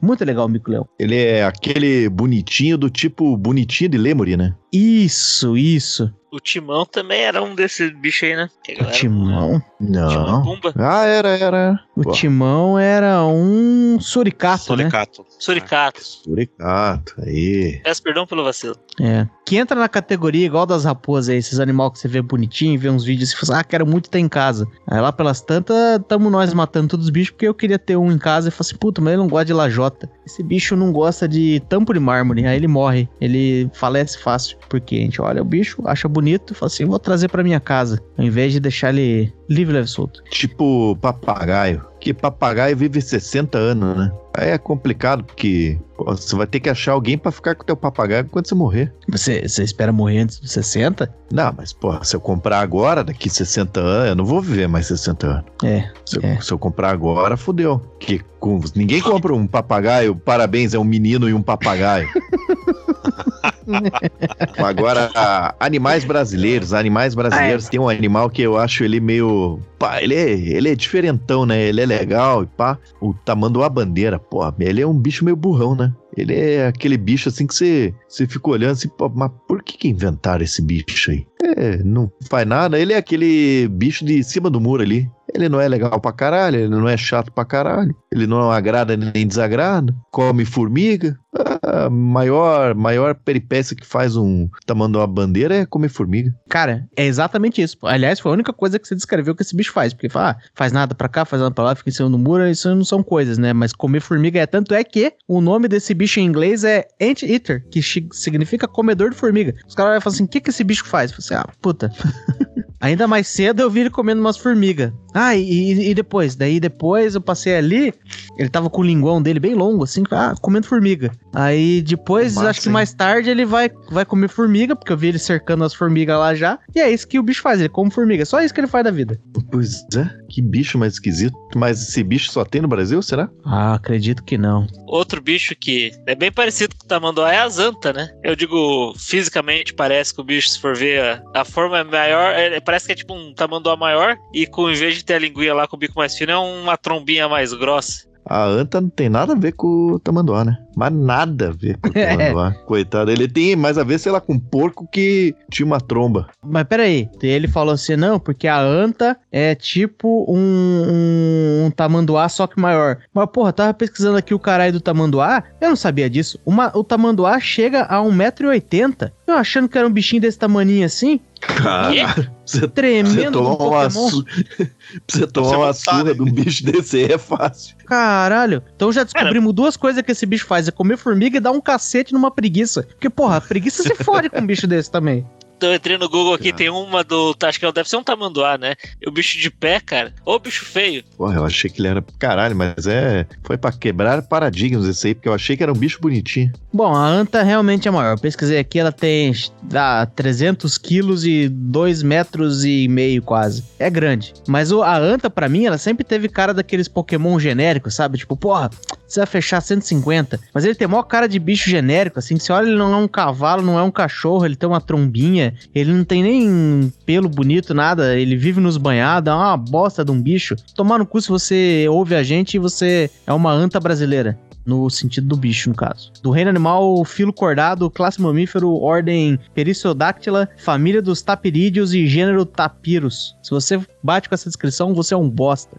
[0.00, 0.86] Muito legal o mico-leão.
[0.98, 4.54] Ele é aquele bonitinho do tipo bonitinho de Lemuri, né?
[4.72, 6.12] Isso, isso.
[6.32, 8.50] O Timão também era um desses bichos aí, né?
[8.80, 9.62] O timão.
[9.80, 10.42] Timão Não.
[10.42, 10.74] Pumba.
[10.76, 11.80] Ah, era, era.
[11.96, 12.10] O Pô.
[12.12, 14.84] timão era um suricato, né?
[14.84, 15.26] Suricato.
[15.38, 16.02] Suricato.
[16.02, 17.80] Suricato, aí.
[17.82, 18.76] Peço perdão pelo vacilo.
[19.00, 19.26] É.
[19.46, 22.90] Que entra na categoria igual das raposas aí, esses animais que você vê bonitinho, vê
[22.90, 24.66] uns vídeos e fala, ah, quero muito ter em casa.
[24.86, 28.10] Aí lá pelas tantas, tamo nós matando todos os bichos, porque eu queria ter um
[28.10, 30.10] em casa e falei assim, puta, mas ele não gosta de lajota.
[30.26, 34.58] Esse bicho não gosta de tampo de mármore, aí ele morre, ele falece fácil.
[34.68, 38.00] Porque a gente olha o bicho, acha bonito, fala assim, vou trazer pra minha casa,
[38.16, 40.22] ao invés de deixar ele livre, leve e solto.
[40.30, 41.84] Tipo papagaio.
[42.00, 44.12] Que papagaio vive 60 anos, né?
[44.36, 47.66] Aí é complicado, porque pô, você vai ter que achar alguém pra ficar com o
[47.66, 48.92] teu papagaio quando você morrer.
[49.08, 51.12] Você, você espera morrer antes dos 60?
[51.32, 54.86] Não, mas, porra, se eu comprar agora, daqui 60 anos, eu não vou viver mais
[54.86, 55.44] 60 anos.
[55.64, 55.90] É.
[56.04, 56.40] Se eu, É.
[56.40, 57.80] se eu comprar agora, fodeu.
[57.98, 62.08] Que com- ninguém compra um papagaio, parabéns, é um menino e um papagaio.
[64.58, 65.10] Agora,
[65.58, 69.60] animais brasileiros, animais brasileiros, tem um animal que eu acho ele meio.
[69.78, 71.60] Pá, ele é, ele é diferentão, né?
[71.60, 72.78] Ele é legal e pá.
[73.00, 75.92] O tamanduá bandeira, pô, ele é um bicho meio burrão, né?
[76.16, 79.88] Ele é aquele bicho assim que você, você fica olhando assim, mas por que, que
[79.88, 81.26] inventaram esse bicho aí?
[81.42, 82.78] É, não faz nada.
[82.78, 85.08] Ele é aquele bicho de cima do muro ali.
[85.34, 87.94] Ele não é legal pra caralho, ele não é chato pra caralho.
[88.10, 89.94] Ele não agrada nem desagrada.
[90.10, 91.18] Come formiga.
[91.62, 96.34] A maior, maior peripécia que faz um tamanduá bandeira é comer formiga.
[96.48, 97.76] Cara, é exatamente isso.
[97.82, 99.92] Aliás, foi a única coisa que você descreveu que esse bicho faz.
[99.92, 102.16] Porque fala, ah, faz nada pra cá, faz nada pra lá, fica em cima do
[102.16, 103.52] muro, isso não são coisas, né?
[103.52, 104.46] Mas comer formiga é.
[104.46, 107.80] Tanto é que o nome desse bicho em inglês é Ant-Eater, que
[108.12, 109.54] significa comedor de formiga.
[109.66, 111.10] Os caras vão falar assim: o que, que esse bicho faz?
[111.10, 111.90] Eu falei assim, ah, puta.
[112.80, 114.92] Ainda mais cedo eu vi ele comendo umas formigas.
[115.14, 116.36] Ah, e, e depois?
[116.36, 117.92] Daí depois eu passei ali,
[118.36, 121.10] ele tava com o linguão dele bem longo, assim, ah, comendo formiga.
[121.34, 122.72] Aí depois, Massa, acho que hein?
[122.74, 126.34] mais tarde ele vai, vai comer formiga, porque eu vi ele cercando as formigas lá
[126.34, 126.58] já.
[126.74, 128.26] E é isso que o bicho faz, ele come formiga.
[128.26, 129.18] Só isso que ele faz da vida.
[129.50, 131.36] Pois é, que bicho mais esquisito.
[131.54, 133.30] Mas esse bicho só tem no Brasil, será?
[133.44, 134.66] Ah, acredito que não.
[134.86, 138.08] Outro bicho que é bem parecido com o tamanduá é a zanta, né?
[138.22, 141.02] Eu digo, fisicamente parece que o bicho, se for ver,
[141.34, 144.70] a, a forma é maior, é- parece que é tipo um tamanduá maior e com,
[144.70, 147.28] em vez de ter a linguinha lá com o bico mais fino, é uma trombinha
[147.28, 148.06] mais grossa.
[148.28, 150.58] A anta não tem nada a ver com o tamanduá, né?
[150.76, 152.14] Mas nada a ver com o É.
[152.16, 152.52] tamanduá.
[152.66, 156.28] Coitado, ele tem mais a ver, sei lá, com um porco que tinha uma tromba.
[156.44, 162.28] Mas peraí, ele falou assim, não, porque a anta é tipo um, um, um tamanduá,
[162.28, 162.98] só que maior.
[163.14, 166.38] Mas, porra, eu tava pesquisando aqui o caralho do tamanduá, eu não sabia disso.
[166.44, 169.10] Uma, o tamanduá chega a 1,80m.
[169.26, 173.68] Eu achando que era um bichinho desse tamaninho assim, Caralho, você, você tremendo tomar um
[173.68, 174.08] uma, Pokémon.
[174.10, 174.24] su...
[174.64, 174.68] pra
[175.08, 177.76] você tomar você uma montar, surra de um bicho desse aí é fácil.
[177.86, 178.62] Caralho.
[178.74, 181.60] Então já descobrimos duas coisas que esse bicho faz: é comer formiga e dar um
[181.60, 182.82] cacete numa preguiça.
[182.82, 185.26] Porque, porra, preguiça se fode com um bicho desse também.
[185.60, 186.54] Eu entrei no Google aqui, Ah.
[186.54, 187.34] tem uma do.
[187.42, 188.74] Acho que deve ser um tamanduá, né?
[189.00, 190.12] E o bicho de pé, cara.
[190.24, 191.02] Ô, bicho feio.
[191.16, 193.26] Porra, eu achei que ele era caralho, mas é.
[193.42, 196.52] Foi pra quebrar paradigmas esse aí, porque eu achei que era um bicho bonitinho.
[196.72, 198.12] Bom, a anta realmente é maior.
[198.12, 199.32] Eu pesquisei aqui, ela tem
[199.62, 203.64] dá 300 quilos e 2 metros e meio quase.
[203.78, 204.34] É grande.
[204.46, 208.18] Mas o- a anta, pra mim, ela sempre teve cara daqueles Pokémon genéricos, sabe?
[208.18, 208.70] Tipo, porra,
[209.08, 210.38] você vai fechar 150.
[210.52, 212.36] Mas ele tem maior cara de bicho genérico, assim.
[212.36, 214.80] Que você olha, ele não é um cavalo, não é um cachorro, ele tem uma
[214.80, 215.45] trombinha.
[215.74, 218.18] Ele não tem nem pelo bonito, nada.
[218.18, 220.56] Ele vive nos banhados, é uma bosta de um bicho.
[220.74, 224.38] Tomar no cu se você ouve a gente e você é uma anta brasileira.
[224.64, 226.10] No sentido do bicho, no caso.
[226.20, 233.36] Do reino animal, filo cordado, classe mamífero, ordem Perissodactyla, família dos tapirídeos e gênero Tapirus.
[233.44, 235.76] Se você bate com essa descrição, você é um bosta.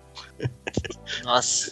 [1.23, 1.71] Nossa.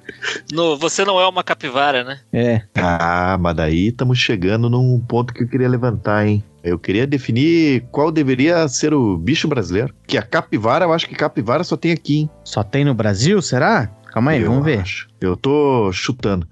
[0.52, 2.20] No, você não é uma capivara, né?
[2.34, 2.62] É.
[2.76, 6.44] Ah, mas daí estamos chegando num ponto que eu queria levantar, hein?
[6.64, 9.94] Eu queria definir qual deveria ser o bicho brasileiro.
[10.08, 12.30] Que a capivara, eu acho que capivara só tem aqui, hein?
[12.44, 13.88] Só tem no Brasil, será?
[14.12, 14.80] Calma aí, Eu vamos ver.
[14.80, 15.08] acho.
[15.20, 16.48] Eu tô chutando.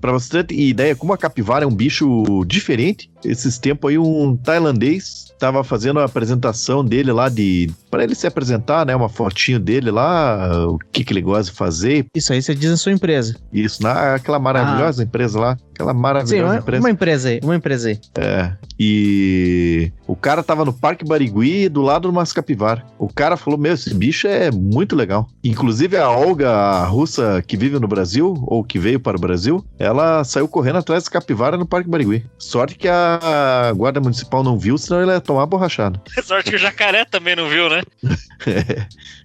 [0.00, 4.36] Pra você ter ideia, como a capivara é um bicho diferente, esses tempos aí um
[4.36, 7.70] tailandês tava fazendo a apresentação dele lá de...
[7.90, 8.94] Pra ele se apresentar, né?
[8.94, 12.06] Uma fotinho dele lá, o que que ele gosta de fazer.
[12.14, 13.36] Isso aí você diz na sua empresa.
[13.52, 15.56] Isso, naquela maravilhosa empresa lá.
[15.74, 15.94] Aquela Ah.
[15.94, 16.82] Sim, maravilhosa uma, empresa.
[16.82, 18.00] uma empresa aí, uma empresa aí.
[18.16, 18.52] É.
[18.78, 22.84] E o cara tava no Parque Barigui do lado do umas capivara.
[22.98, 25.28] O cara falou: Meu, esse bicho é muito legal.
[25.42, 28.01] Inclusive a Olga, a russa que vive no Brasil,
[28.46, 32.24] ou que veio para o Brasil, ela saiu correndo atrás da capivara no Parque Barigui.
[32.38, 36.00] Sorte que a guarda municipal não viu, senão ela ia tomar borrachada.
[36.22, 37.82] Sorte que o jacaré também não viu, né?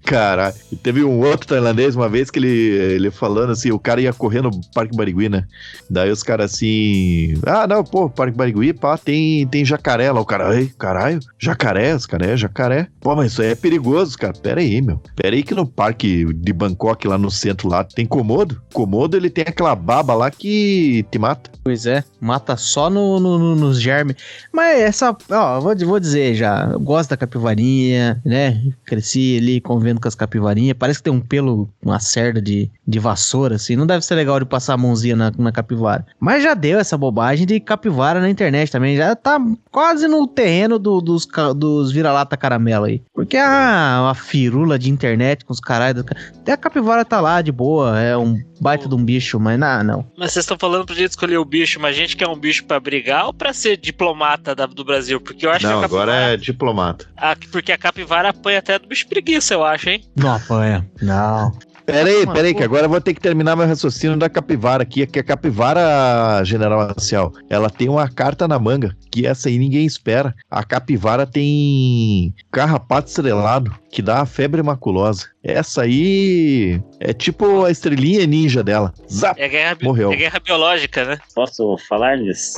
[0.04, 4.00] Cara, e teve um outro tailandês uma vez que ele, ele falando assim, o cara
[4.00, 5.46] ia correr no Parque Barigui, né?
[5.90, 10.22] Daí os caras assim, ah, não, pô, Parque Barigui, pá, tem, tem jacaré lá.
[10.22, 12.88] O cara, ai, caralho, jacaré, os caras, é jacaré.
[13.02, 14.34] Pô, mas isso aí é perigoso, cara.
[14.34, 15.02] Pera aí, meu.
[15.16, 18.62] Pera aí que no parque de Bangkok, lá no centro, lá, tem comodo.
[18.74, 21.50] Comodo, ele tem aquela baba lá que te mata.
[21.64, 24.16] Pois é, mata só no, no- no- nos germes.
[24.54, 28.62] Mas essa, ó, vou, vou dizer já, eu gosto da capivarinha, né?
[28.86, 30.78] Cresci ali convivendo com as capivarinhas.
[30.78, 33.76] Parece que tem um pelo, uma cerda de, de vassoura, assim.
[33.76, 36.06] Não deve ser legal de passar a mãozinha na, na capivara.
[36.20, 38.96] Mas já deu essa bobagem de capivara na internet também.
[38.96, 39.40] Já tá
[39.72, 43.02] quase no terreno do- dos, dos vira-lata caramelo aí.
[43.14, 46.04] Porque a, uma firula de internet com os caralhos.
[46.04, 49.40] do ca- Até a capivara tá lá de boa, é um baita de um bicho,
[49.40, 50.12] mas não, não.
[50.18, 52.66] Mas vocês estão falando pra gente escolher o bicho, mas a gente quer um bicho
[52.66, 55.20] pra brigar ou pra ser diplomata da- do Brasil?
[55.22, 57.08] Porque eu acho não, que a agora é diplomata.
[57.18, 60.04] a- porque a capivara apanha até do bicho preguiça, eu acho, hein?
[60.16, 60.88] Não apanha.
[61.02, 61.52] Não.
[61.88, 64.30] Pera aí, Uma pera aí, que agora eu vou ter que terminar meu raciocínio da
[64.30, 69.48] capivara aqui, que a capivara, General Marcial, ela tem uma carta na manga, que essa
[69.48, 70.36] aí ninguém espera.
[70.52, 75.28] A capivara tem carrapato estrelado, que dá a febre maculosa.
[75.42, 78.94] Essa aí é tipo a estrelinha ninja dela.
[79.10, 79.42] Zap!
[79.42, 80.12] É guerra, Morreu.
[80.12, 81.18] é guerra biológica, né?
[81.34, 82.56] Posso falar-lhes?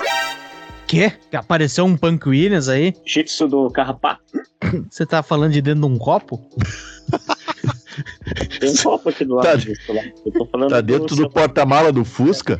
[0.87, 1.11] Quê?
[1.31, 2.95] Apareceu um Punk Williams aí?
[3.05, 4.23] Shih do Carrapato.
[4.89, 6.41] Você tá falando de dentro de um copo?
[8.59, 10.01] Tem um copo aqui do lado Tá- disso lá.
[10.25, 11.29] Eu tô falando Tá dentro do celular.
[11.33, 12.59] porta-mala do Fusca.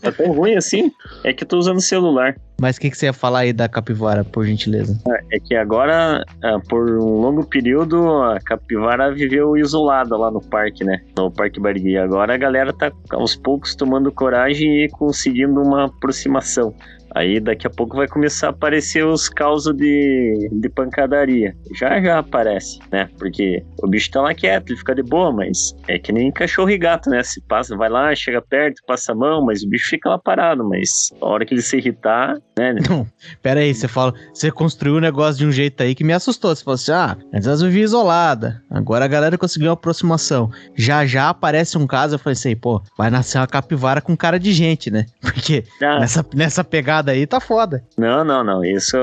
[0.00, 0.90] Tá tão ruim assim?
[1.24, 2.36] É que eu tô usando o celular.
[2.60, 4.98] Mas o que, que você ia falar aí da capivara, por gentileza?
[5.30, 10.82] É que agora, ah, por um longo período, a capivara viveu isolada lá no parque,
[10.82, 11.02] né?
[11.18, 11.98] No Parque Barigui.
[11.98, 16.74] Agora a galera tá aos poucos tomando coragem e conseguindo uma aproximação.
[17.16, 21.56] Aí daqui a pouco vai começar a aparecer os causos de, de pancadaria.
[21.74, 23.08] Já já aparece, né?
[23.18, 26.68] Porque o bicho tá lá quieto, ele fica de boa, mas é que nem cachorro
[26.68, 27.22] e gato, né?
[27.22, 30.62] Se passa, vai lá, chega perto, passa a mão, mas o bicho fica lá parado.
[30.68, 32.74] Mas a hora que ele se irritar, né?
[33.40, 36.54] Pera aí, você fala, você construiu o negócio de um jeito aí que me assustou.
[36.54, 38.62] Você falou assim: ah, antes elas viviam isolada.
[38.70, 40.50] Agora a galera conseguiu uma aproximação.
[40.74, 44.38] Já já aparece um caso, eu falei assim, pô, vai nascer uma capivara com cara
[44.38, 45.06] de gente, né?
[45.22, 47.84] Porque Ah, nessa, nessa pegada aí tá foda.
[47.96, 48.64] Não, não, não.
[48.64, 48.96] Isso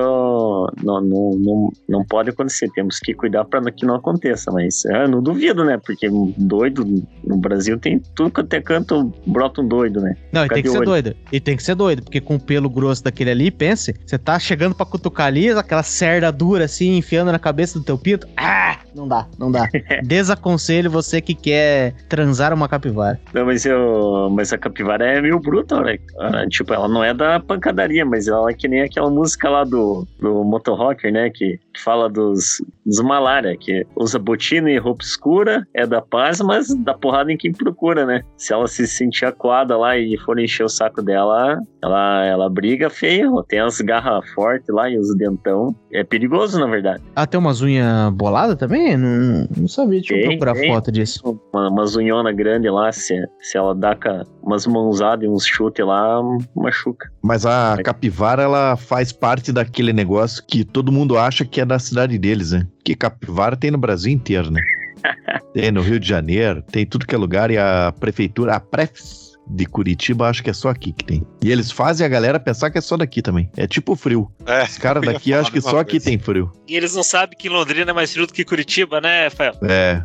[0.83, 2.69] não, não, não, não pode acontecer.
[2.73, 4.51] Temos que cuidar para que não aconteça.
[4.51, 5.79] Mas eu não duvido, né?
[5.83, 6.85] Porque doido
[7.23, 10.15] no Brasil tem tudo quanto é canto, brota um doido, né?
[10.31, 10.85] Não, e tem que ser olho.
[10.85, 11.15] doido.
[11.31, 14.37] E tem que ser doido, porque com o pelo grosso daquele ali, pense, você tá
[14.39, 18.27] chegando pra cutucar ali, aquela cerda dura assim, enfiando na cabeça do teu pinto.
[18.37, 18.77] Ah!
[18.95, 19.67] Não dá, não dá.
[20.03, 23.19] Desaconselho você que quer transar uma capivara.
[23.33, 25.97] Não, mas, eu, mas a capivara é meio bruta, né?
[26.19, 29.49] Ah, Tipo, ela não é da pancadaria daria, mas ela é que nem aquela música
[29.49, 31.29] lá do, do Motorrocker, né?
[31.29, 36.41] Que, que fala dos, dos malária, que usa botina e roupa escura, é da paz,
[36.41, 38.21] mas dá porrada em quem procura, né?
[38.37, 42.89] Se ela se sentir acuada lá e for encher o saco dela, ela, ela briga
[42.89, 45.75] feio, tem as garras fortes lá e os dentão.
[45.91, 47.03] É perigoso, na verdade.
[47.15, 48.97] Ah, tem umas unhas boladas também?
[48.97, 50.73] Não, não sabia, deixa eu Tem, procurar tem.
[50.73, 51.39] foto disso.
[51.53, 53.95] Uma, uma zunhona grande lá, se, se ela dá
[54.41, 56.21] umas mãozadas e uns chutes lá,
[56.55, 57.11] machuca.
[57.21, 61.79] Mas a capivara, ela faz parte daquele negócio que todo mundo acha que é da
[61.79, 62.67] cidade deles, né?
[62.83, 64.61] Que capivara tem no Brasil inteiro, né?
[65.53, 69.22] tem no Rio de Janeiro, tem tudo que é lugar e a prefeitura, a Prefs
[69.47, 71.25] de Curitiba, acho que é só aqui que tem.
[71.43, 73.49] E eles fazem a galera pensar que é só daqui também.
[73.57, 74.31] É tipo frio.
[74.45, 76.05] É, Os caras daqui acham que só aqui coisa.
[76.05, 76.51] tem frio.
[76.67, 79.53] E eles não sabem que Londrina é mais frio do que Curitiba, né, Rafael?
[79.63, 80.01] É.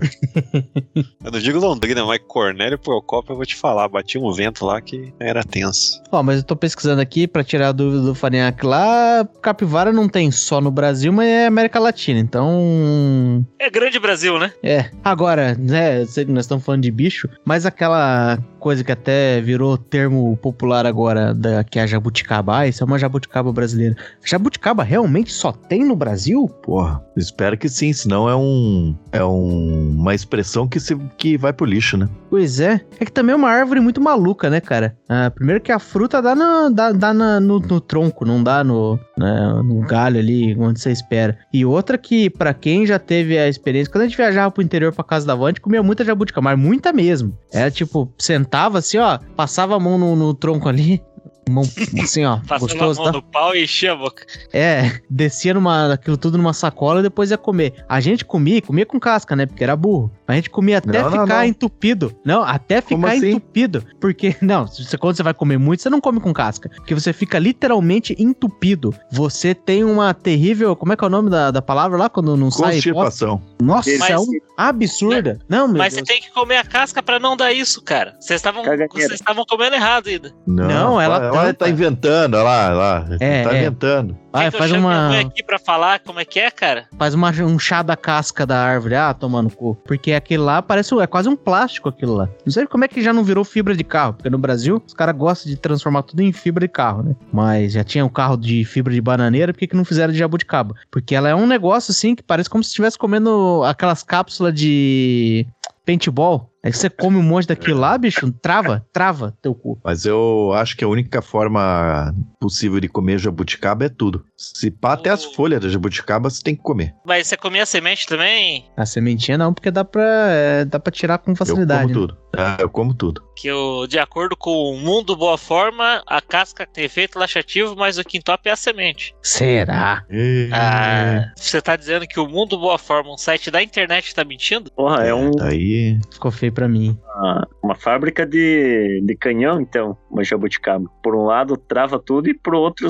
[1.24, 4.80] eu não digo Londrina, mas Cornélio Procópio eu vou te falar, batia um vento lá
[4.80, 6.03] que era tenso.
[6.11, 9.26] Ó, mas eu tô pesquisando aqui pra tirar a dúvida do Farinhaque lá.
[9.41, 12.18] Capivara não tem só no Brasil, mas é América Latina.
[12.18, 13.47] Então.
[13.59, 14.53] É grande Brasil, né?
[14.62, 14.91] É.
[15.05, 19.41] Agora, né, eu sei que nós estamos falando de bicho, mas aquela coisa que até
[19.41, 22.59] virou termo popular agora, da, que é a jabuticaba.
[22.59, 23.97] Ah, isso é uma jabuticaba brasileira.
[24.25, 26.49] Jabuticaba realmente só tem no Brasil?
[26.63, 31.53] Porra, espero que sim, senão é um é um, uma expressão que se que vai
[31.53, 32.09] pro lixo, né?
[32.31, 32.81] Pois é.
[33.01, 34.97] É que também é uma árvore muito maluca, né, cara?
[35.09, 38.63] Ah, primeiro que a fruta dá, na- dá, dá na- no, no tronco, não dá
[38.63, 41.39] no, né, no galho ali, onde você espera.
[41.53, 44.93] E outra que, pra quem já teve a experiência, quando a gente viajava pro interior
[44.93, 47.37] pra casa da avó, a gente comia muita jabuticaba, mas muita mesmo.
[47.53, 51.03] Era tipo, sentava assim, ó, passava a mão no, no tronco ali,
[51.49, 51.64] mão
[52.03, 53.18] assim, ó, Passava gostoso, a mão tá?
[53.18, 54.24] no pau e enchia a boca.
[54.53, 57.84] É, descia numa, aquilo tudo numa sacola e depois ia comer.
[57.88, 59.46] A gente comia, comia com casca, né?
[59.46, 60.11] Porque era burro.
[60.26, 61.44] A gente comia até Não, não, ficar não.
[61.44, 62.14] entupido.
[62.24, 63.30] Não, até ficar assim?
[63.30, 63.84] entupido.
[64.01, 66.68] Porque, não, você, quando você vai comer muito, você não come com casca.
[66.76, 68.94] Porque você fica literalmente entupido.
[69.11, 70.76] Você tem uma terrível.
[70.76, 72.09] Como é que é o nome da, da palavra lá?
[72.09, 72.74] Quando não sai.
[72.74, 73.40] Constipação.
[73.61, 74.26] Nossa, Mas- é um
[74.57, 75.38] absurda.
[75.49, 76.09] Não, meu Mas você Deus.
[76.09, 78.14] tem que comer a casca pra não dar isso, cara.
[78.20, 80.32] Vocês estavam comendo errado ainda.
[80.46, 81.64] Não, ela ela tampa.
[81.64, 83.07] tá inventando, olha lá, olha lá.
[83.20, 83.59] É, tá é.
[83.61, 84.16] inventando.
[84.32, 85.20] Que eu faz uma.
[85.20, 86.86] aqui pra falar como é que é, cara?
[86.99, 88.95] Faz uma, um chá da casca da árvore.
[88.95, 89.74] Ah, tomando cu.
[89.86, 90.95] Porque aquele lá parece.
[90.99, 92.28] É quase um plástico aquilo lá.
[92.45, 94.14] Não sei como é que já não virou fibra de carro.
[94.14, 97.16] Porque no Brasil, os caras gostam de transformar tudo em fibra de carro, né?
[97.32, 100.18] Mas já tinha um carro de fibra de bananeira, por que, que não fizeram de
[100.18, 100.74] jabuticaba?
[100.91, 105.47] Porque ela é um negócio assim que parece como se estivesse comendo aquelas cápsulas de
[105.84, 106.51] paintball.
[106.65, 109.79] Aí você come um monte daquilo lá, bicho, trava, trava teu cu.
[109.85, 114.25] Mas eu acho que a única forma possível de comer jabuticaba é tudo.
[114.37, 115.33] Se pá, até as Oh.
[115.35, 116.95] folhas da jabuticaba você tem que comer.
[117.07, 118.65] Mas você comia semente também?
[118.77, 121.83] A sementinha não, porque dá pra, é, dá pra tirar com Eu facilidade.
[121.83, 121.95] como né?
[121.95, 122.19] tudo.
[122.37, 123.23] Ah, eu como tudo.
[123.35, 127.99] Que eu, de acordo com o mundo boa forma, a casca tem efeito laxativo, mas
[127.99, 129.15] o quintope é a semente.
[129.23, 130.05] Será?
[130.53, 134.71] Ah, você tá dizendo que o mundo boa forma, um site da internet, tá mentindo?
[134.73, 135.99] Porra, é um, Daí.
[136.13, 136.99] Ficou feio pra mim.
[137.15, 140.91] uma, uma fábrica de, de canhão, então, uma jabuticaba.
[141.01, 142.89] Por um lado trava tudo e por outro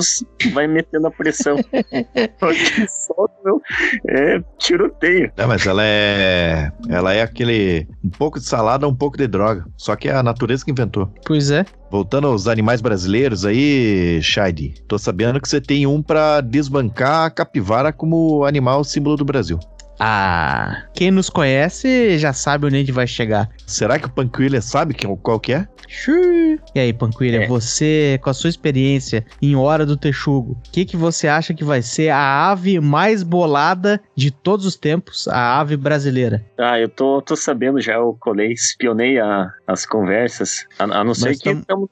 [0.53, 1.55] vai metendo a pressão.
[2.89, 3.61] Solta, meu,
[4.07, 5.31] é tiroteio.
[5.37, 6.71] É, mas ela é.
[6.89, 7.87] Ela é aquele.
[8.03, 9.63] Um pouco de salada, um pouco de droga.
[9.77, 11.13] Só que é a natureza que inventou.
[11.23, 11.63] Pois é.
[11.91, 17.29] Voltando aos animais brasileiros aí, Shady, tô sabendo que você tem um pra desbancar a
[17.31, 19.59] capivara como animal símbolo do Brasil.
[19.99, 23.49] Ah, quem nos conhece já sabe onde a gente vai chegar.
[23.67, 25.67] Será que o Panquilha sabe que- qual que é?
[25.87, 26.59] Xiii.
[26.75, 27.47] E aí, Panquilha, É.
[27.47, 31.63] você, com a sua experiência em Hora do Texugo, o que, que você acha que
[31.63, 36.45] vai ser a ave mais bolada de todos os tempos, a ave brasileira?
[36.59, 40.65] Ah, eu tô, tô sabendo já, eu colei, espionei a- as conversas.
[40.77, 41.89] A, a não ser Nós que tam- estamos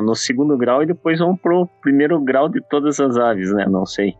[0.00, 3.66] no, no segundo grau e depois vamos pro primeiro grau de todas as aves, né?
[3.68, 4.14] Não sei.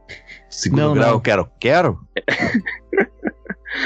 [0.48, 1.20] Segundo Não, grau, não.
[1.20, 1.98] quero, quero?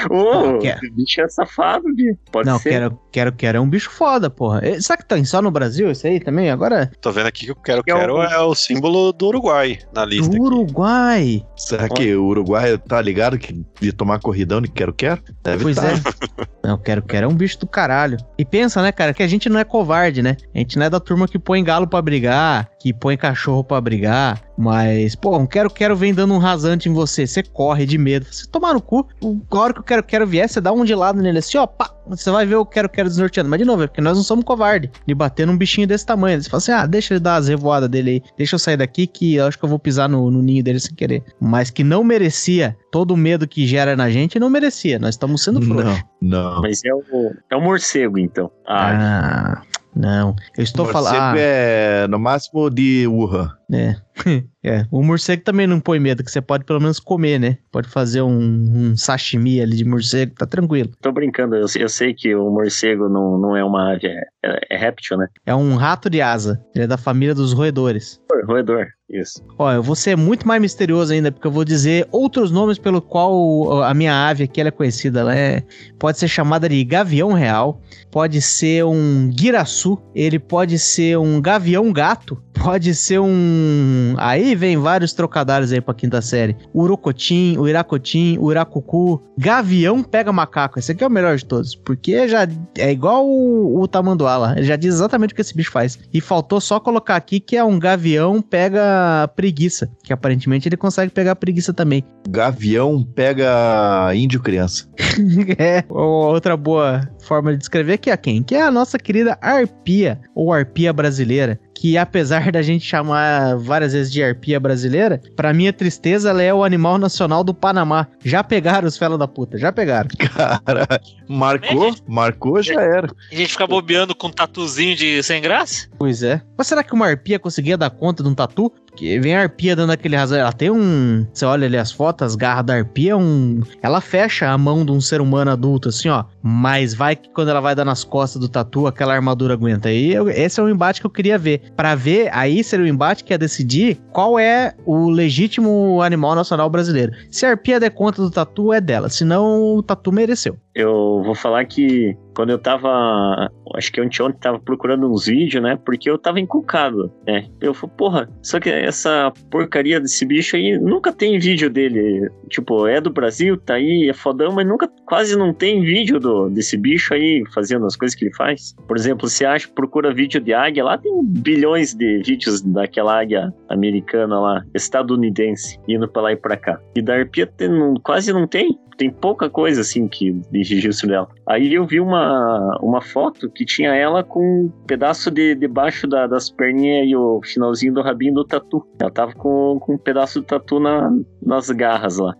[0.09, 0.77] Ô, quer.
[0.77, 2.15] esse bicho é safado, de.
[2.31, 2.69] Pode Não, ser.
[2.69, 4.61] quero, quero, quero é um bicho foda, porra.
[4.63, 6.49] Eh, Será que tá só no Brasil isso aí também?
[6.49, 9.27] Agora, Tô vendo aqui que o Quero Que é o- Quero é o símbolo do
[9.27, 10.29] Uruguai na lista.
[10.29, 10.41] do aqui.
[10.45, 11.45] Uruguai.
[11.55, 15.21] Será que o Uruguai tá ligado que de tomar corridão de quero, quero?
[15.43, 15.87] Deve Pois tá.
[15.91, 16.67] é.
[16.67, 18.17] Não, quero, quero é um bicho do caralho.
[18.37, 20.35] E pensa, né, cara, que a gente não é covarde, né?
[20.53, 23.81] A gente não é da turma que põe galo pra brigar, que põe cachorro pra
[23.81, 24.39] brigar.
[24.55, 27.25] Mas, pô, um quero, quero vem dando um rasante em você.
[27.25, 28.27] Você corre de medo.
[28.29, 29.07] Você tomar no cu.
[29.49, 31.65] A hora que o quero, quero vier, você dá um de lado nele assim, ó,
[31.65, 31.94] pá.
[32.07, 33.49] Você vai ver o quero, quero desnorteando.
[33.49, 36.41] Mas de novo, é porque nós não somos covarde de bater num bichinho desse tamanho.
[36.41, 38.21] Você fala assim, ah, deixa ele dar as revoadas dele aí.
[38.37, 40.79] Deixa eu sair daqui que eu acho que eu vou pisar no, no ninho dele
[40.79, 41.23] sem querer.
[41.39, 44.99] Mas que não merecia todo o medo que gera na gente, não merecia.
[44.99, 46.03] Nós estamos sendo frouxos.
[46.21, 46.61] Não, não.
[46.61, 48.51] Mas é o, é o morcego, então.
[48.67, 49.61] Ah, Ah,
[49.95, 51.15] Não, eu estou falando.
[51.15, 53.51] Ah, é no máximo de Wuhan.
[53.71, 53.95] é.
[54.63, 54.85] é.
[54.91, 57.57] O morcego também não põe medo, que você pode pelo menos comer, né?
[57.71, 60.91] Pode fazer um, um sashimi ali de morcego, tá tranquilo.
[61.01, 64.25] Tô brincando, eu, eu sei que o morcego não, não é uma ave, é,
[64.69, 65.27] é réptil, né?
[65.45, 66.63] É um rato de asa.
[66.73, 68.21] Ele é da família dos roedores.
[68.45, 69.43] Roedor, isso.
[69.57, 73.01] Ó, eu vou ser muito mais misterioso ainda, porque eu vou dizer outros nomes pelo
[73.01, 75.19] qual a minha ave aqui é conhecida.
[75.19, 75.63] Ela é,
[75.99, 77.79] pode ser chamada de gavião real,
[78.09, 84.15] pode ser um guiraçu, ele pode ser um gavião gato, pode ser um...
[84.17, 86.55] Aí vem vários trocadilhos aí pra quinta série.
[86.73, 90.79] Urocotim, uiracotim, uracucu, gavião pega macaco.
[90.79, 92.47] Esse aqui é o melhor de todos, porque já
[92.77, 94.51] é igual o, o tamanduá lá.
[94.53, 95.99] Ele já diz exatamente o que esse bicho faz.
[96.11, 98.94] E faltou só colocar aqui que é um gavião pega
[99.35, 102.03] preguiça, que aparentemente ele consegue pegar preguiça também.
[102.29, 104.87] Gavião pega índio criança.
[105.57, 108.43] é, ou outra boa forma de descrever que é quem?
[108.43, 111.59] Que é a nossa querida arpia, ou arpia brasileira.
[111.77, 116.53] Que apesar da gente chamar várias vezes de arpia brasileira, pra minha tristeza, ela é
[116.53, 118.07] o animal nacional do Panamá.
[118.23, 120.07] Já pegaram os fela da puta, já pegaram.
[120.17, 120.87] Cara,
[121.27, 123.09] marcou, marcou, já era.
[123.31, 125.87] A gente fica bobeando com um tatuzinho de sem graça?
[125.97, 126.41] Pois é.
[126.57, 128.71] Mas será que uma arpia conseguia dar conta de um tatu?
[128.95, 130.37] Porque vem a arpia dando aquele razão.
[130.37, 131.27] Ela tem um.
[131.33, 133.61] Você olha ali as fotos, as garras da arpia, é um.
[133.83, 136.23] Ela fecha a mão de um ser humano adulto, assim, ó.
[136.41, 139.89] Mas vai que quando ela vai dar nas costas do tatu, aquela armadura aguenta.
[139.89, 141.63] Aí eu- esse é o embate que eu queria ver.
[141.75, 146.69] Pra ver, aí seria o embate que ia decidir qual é o legítimo animal nacional
[146.69, 147.11] brasileiro.
[147.29, 149.09] Se a arpia der conta do tatu, é dela.
[149.09, 150.57] Senão, o tatu mereceu.
[150.73, 153.49] Eu vou falar que quando eu tava.
[153.75, 155.77] Acho que ontem tava procurando uns vídeos, né?
[155.85, 157.45] Porque eu tava encucado, né?
[157.59, 162.29] Eu falei, porra, só que essa porcaria desse bicho aí nunca tem vídeo dele.
[162.49, 166.49] Tipo, é do Brasil, tá aí, é fodão, mas nunca, quase não tem vídeo do,
[166.49, 168.73] desse bicho aí fazendo as coisas que ele faz.
[168.87, 173.53] Por exemplo, você acha, procura vídeo de águia, lá tem bilhões de vídeos daquela águia
[173.69, 176.79] americana lá, estadunidense, indo pra lá e pra cá.
[176.95, 181.07] E da arpia tem- não- quase não tem tem pouca coisa assim que de registro
[181.07, 181.27] dela.
[181.47, 186.27] Aí eu vi uma, uma foto que tinha ela com um pedaço de debaixo da,
[186.27, 188.85] das perninhas e o finalzinho do rabinho do tatu.
[188.99, 192.33] Ela tava com, com um pedaço do tatu na, nas garras lá.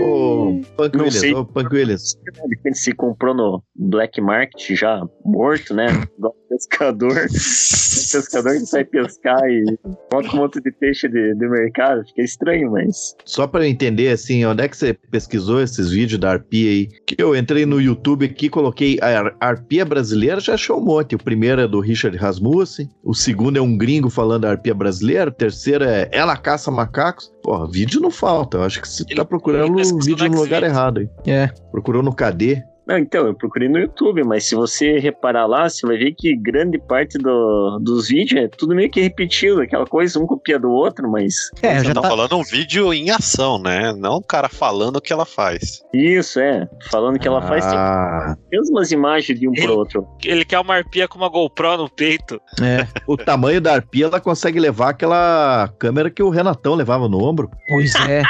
[0.00, 1.34] Ô, Punk Não Williams, sei.
[1.34, 2.18] ô, Punk Williams.
[2.24, 5.86] De repente se comprou no Black Market já morto, né?
[6.18, 7.14] Igual pescador.
[7.94, 9.64] Um pescador que sai pescar e
[10.10, 12.04] bota um monte de peixe de, de mercado.
[12.06, 13.14] Fica estranho, mas.
[13.24, 16.88] Só pra eu entender, assim, onde é que você pesquisou esses vídeos da arpia aí?
[17.06, 21.14] Que eu entrei no YouTube aqui, coloquei a ar- arpia brasileira, já achou um monte.
[21.14, 25.30] O primeiro é do Richard Rasmussen, o segundo é um gringo falando da arpia brasileira,
[25.30, 27.32] o terceiro é Ela Caça Macacos.
[27.42, 28.58] Porra, vídeo não falta.
[28.58, 31.08] Eu acho que você Ele- tá procurando ele o vídeo no lugar errado aí.
[31.26, 31.48] É.
[31.70, 32.62] Procurou no KD.
[32.86, 36.36] Não, então, eu procurei no YouTube, mas se você reparar lá, você vai ver que
[36.36, 40.70] grande parte do- dos vídeos é tudo meio que repetido, aquela coisa, um copia do
[40.70, 41.34] outro, mas.
[41.62, 42.08] É, Você já tá tá.
[42.08, 43.92] falando um vídeo em ação, né?
[43.96, 45.82] Não o cara falando o que ela faz.
[45.94, 46.68] Isso, é.
[46.90, 50.06] Falando que ela faz tem Ah, as mesmas imagens de um pro outro.
[50.24, 52.40] Ele quer uma arpia com uma GoPro no peito.
[52.60, 52.86] É.
[53.06, 57.50] o tamanho da arpia, ela consegue levar aquela câmera que o Renatão levava no ombro.
[57.68, 58.22] Pois é.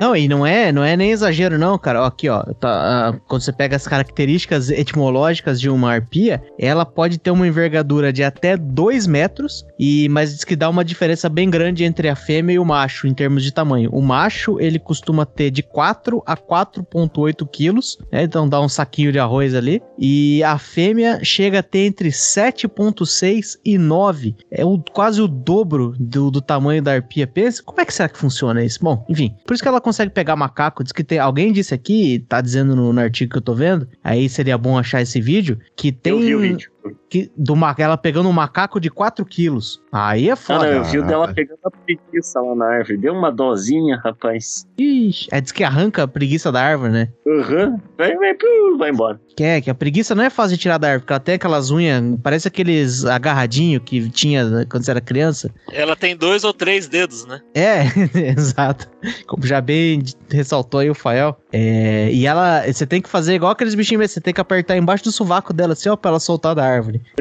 [0.00, 2.06] Não, e não é, não é nem exagero não, cara.
[2.06, 7.30] Aqui, ó, tá, quando você pega as características etimológicas de uma arpia, ela pode ter
[7.30, 11.84] uma envergadura de até 2 metros, e mas diz que dá uma diferença bem grande
[11.84, 13.90] entre a fêmea e o macho em termos de tamanho.
[13.92, 18.22] O macho, ele costuma ter de 4 a 4.8 quilos, né?
[18.22, 19.82] Então dá um saquinho de arroz ali.
[19.98, 24.36] E a fêmea chega a ter entre 7.6 e 9.
[24.50, 27.26] É o, quase o dobro do, do tamanho da arpia.
[27.26, 28.78] Pensa, como é que será que funciona isso?
[28.82, 30.82] Bom, enfim, por isso que ela consegue pegar macaco.
[30.82, 31.18] Diz que tem.
[31.18, 33.88] Alguém disse aqui, tá dizendo no, no artigo que eu tô vendo.
[34.02, 35.58] Aí seria bom achar esse vídeo.
[35.76, 36.12] Que tem.
[36.12, 36.73] Eu vi o vídeo.
[37.08, 39.82] Que, do, ela pegando um macaco de 4 quilos.
[39.92, 40.66] Aí é foda.
[40.66, 42.96] eu vi o dela pegando a preguiça lá na árvore.
[42.96, 44.66] Deu uma dozinha, rapaz.
[44.76, 47.08] Ixi, é, diz que arranca a preguiça da árvore, né?
[47.26, 47.80] Aham.
[47.96, 49.20] Vai, vai, piu, vai embora.
[49.36, 51.34] Que é, que a preguiça não é fácil de tirar da árvore, porque ela tem
[51.36, 55.50] aquelas unhas, parece aqueles agarradinhos que tinha né, quando você era criança.
[55.72, 57.40] Ela tem dois ou três dedos, né?
[57.54, 57.84] É,
[58.36, 58.90] exato.
[59.26, 61.38] Como já bem ressaltou aí o Fael.
[61.52, 64.76] É, e ela, você tem que fazer igual aqueles bichinhos, mesmo, você tem que apertar
[64.76, 66.73] embaixo do sovaco dela, assim, ó, pra ela soltar da árvore.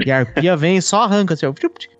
[0.05, 1.53] E a arpia vem e só arranca, assim, ó.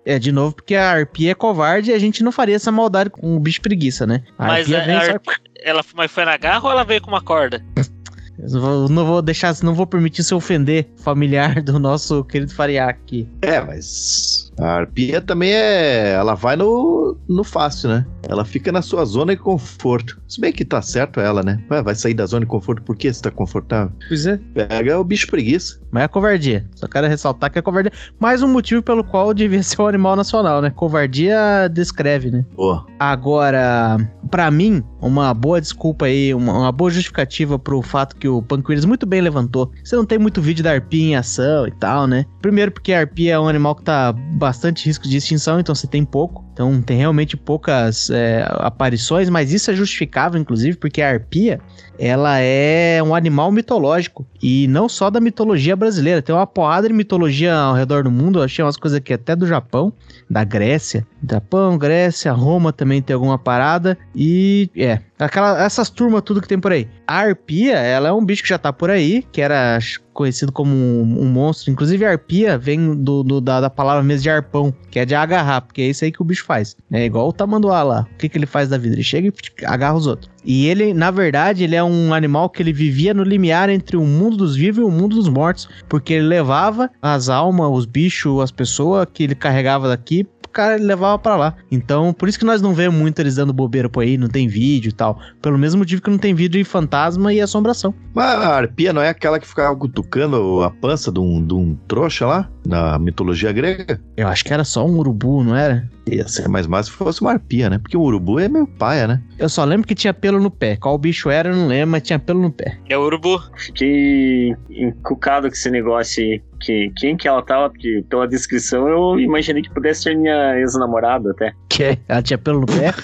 [0.06, 3.10] É, de novo, porque a arpia é covarde e a gente não faria essa maldade
[3.10, 4.22] com o bicho preguiça, né?
[4.38, 5.12] A Mas arpia a- vem a e só...
[5.12, 5.28] arp-
[5.62, 7.64] Ela mas foi na garra ou ela veio com uma corda?
[8.36, 12.52] Eu vou- não vou deixar, não vou permitir se ofender o familiar do nosso querido
[12.52, 13.28] Fariac aqui.
[13.40, 16.12] É, mas a arpia também é.
[16.12, 18.06] Ela vai no, no fácil, né?
[18.28, 20.20] Ela fica na sua zona de conforto.
[20.28, 21.62] Se bem que tá certo ela, né?
[21.68, 23.92] Vai, vai sair da zona de conforto porque você tá confortável.
[24.08, 24.38] Pois é.
[24.54, 25.78] Pega o bicho preguiça.
[25.90, 26.66] Mas é covardia.
[26.74, 27.92] Só quero ressaltar que é covardia.
[28.18, 30.70] Mais um motivo pelo qual devia ser um animal nacional, né?
[30.70, 32.44] Covardia descreve, né?
[32.56, 32.86] Boa.
[32.98, 33.96] Agora,
[34.30, 38.84] pra mim, uma boa desculpa aí, uma, uma boa justificativa pro fato que o Panqueiros
[38.84, 39.70] muito bem levantou.
[39.84, 42.24] Você não tem muito vídeo da arpia em ação e tal, né?
[42.40, 44.14] Primeiro porque a arpia é um animal que tá
[44.44, 46.44] bastante risco de extinção, então você tem pouco.
[46.52, 51.58] Então tem realmente poucas é, aparições, mas isso é justificável, inclusive, porque a arpia,
[51.98, 54.26] ela é um animal mitológico.
[54.42, 56.20] E não só da mitologia brasileira.
[56.20, 58.38] Tem uma porrada de mitologia ao redor do mundo.
[58.38, 59.90] Eu achei umas coisas aqui até do Japão,
[60.28, 61.06] da Grécia.
[61.26, 63.96] Japão, Grécia, Roma também tem alguma parada.
[64.14, 66.86] E é, aquela, essas turmas tudo que tem por aí.
[67.06, 69.78] A arpia, ela é um bicho que já tá por aí, que era
[70.14, 71.70] conhecido como um, um monstro.
[71.70, 75.60] Inclusive arpia vem do, do- da, da palavra mesmo de arpão, que é de agarrar,
[75.60, 76.76] porque é isso aí que o bicho faz.
[76.90, 78.06] É igual o tamanduá lá.
[78.14, 78.94] O que, que ele faz da vida?
[78.94, 80.30] Ele chega e agarra os outros.
[80.46, 84.04] E ele, na verdade, ele é um animal que ele vivia no limiar entre o
[84.04, 88.40] mundo dos vivos e o mundo dos mortos, porque ele levava as almas, os bichos,
[88.42, 91.54] as pessoas que ele carregava daqui cara levava pra lá.
[91.70, 94.48] Então, por isso que nós não vemos muito eles dando bobeira por aí, não tem
[94.48, 95.18] vídeo e tal.
[95.42, 97.94] Pelo mesmo motivo que não tem vídeo de fantasma e assombração.
[98.14, 101.76] Mas a arpia não é aquela que ficava cutucando a pança de um, de um
[101.88, 104.00] trouxa lá, na mitologia grega?
[104.16, 105.88] Eu acho que era só um urubu, não era?
[106.10, 107.78] Ia ser mais massa se fosse uma arpia, né?
[107.78, 109.22] Porque o urubu é meio paia, né?
[109.38, 110.76] Eu só lembro que tinha pelo no pé.
[110.76, 112.78] Qual bicho era, eu não lembro, mas tinha pelo no pé.
[112.88, 113.40] É o urubu.
[113.56, 116.42] Fiquei encucado com esse negócio aí.
[116.60, 117.68] Que, quem que ela tava?
[117.70, 121.52] Porque pela descrição eu imaginei que pudesse ser minha ex-namorada até.
[121.68, 121.98] Que?
[122.08, 122.94] Ela tinha pelo no pé?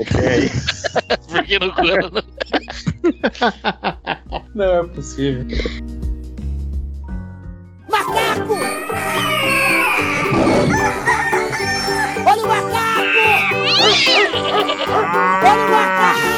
[0.00, 0.48] É,
[1.32, 2.22] Porque no corno.
[4.54, 5.46] não é possível.
[7.88, 8.54] Macaco!
[12.26, 13.18] Olha o macaco!
[15.44, 16.37] Olha o macaco!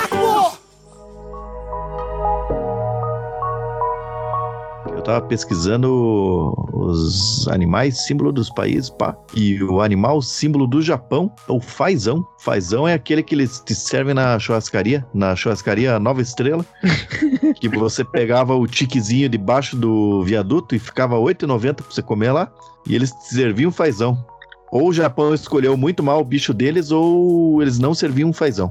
[5.01, 9.17] Eu tava pesquisando os animais símbolo dos países, pá.
[9.35, 12.23] E o animal símbolo do Japão é o fazão.
[12.39, 16.67] Fazão é aquele que eles te servem na churrascaria, na churrascaria Nova Estrela.
[17.59, 22.33] que você pegava o tiquezinho debaixo do viaduto e ficava R$ 8,90 pra você comer
[22.33, 22.53] lá.
[22.87, 24.23] E eles te serviam fazão.
[24.71, 28.71] Ou o Japão escolheu muito mal o bicho deles, ou eles não serviam fazão.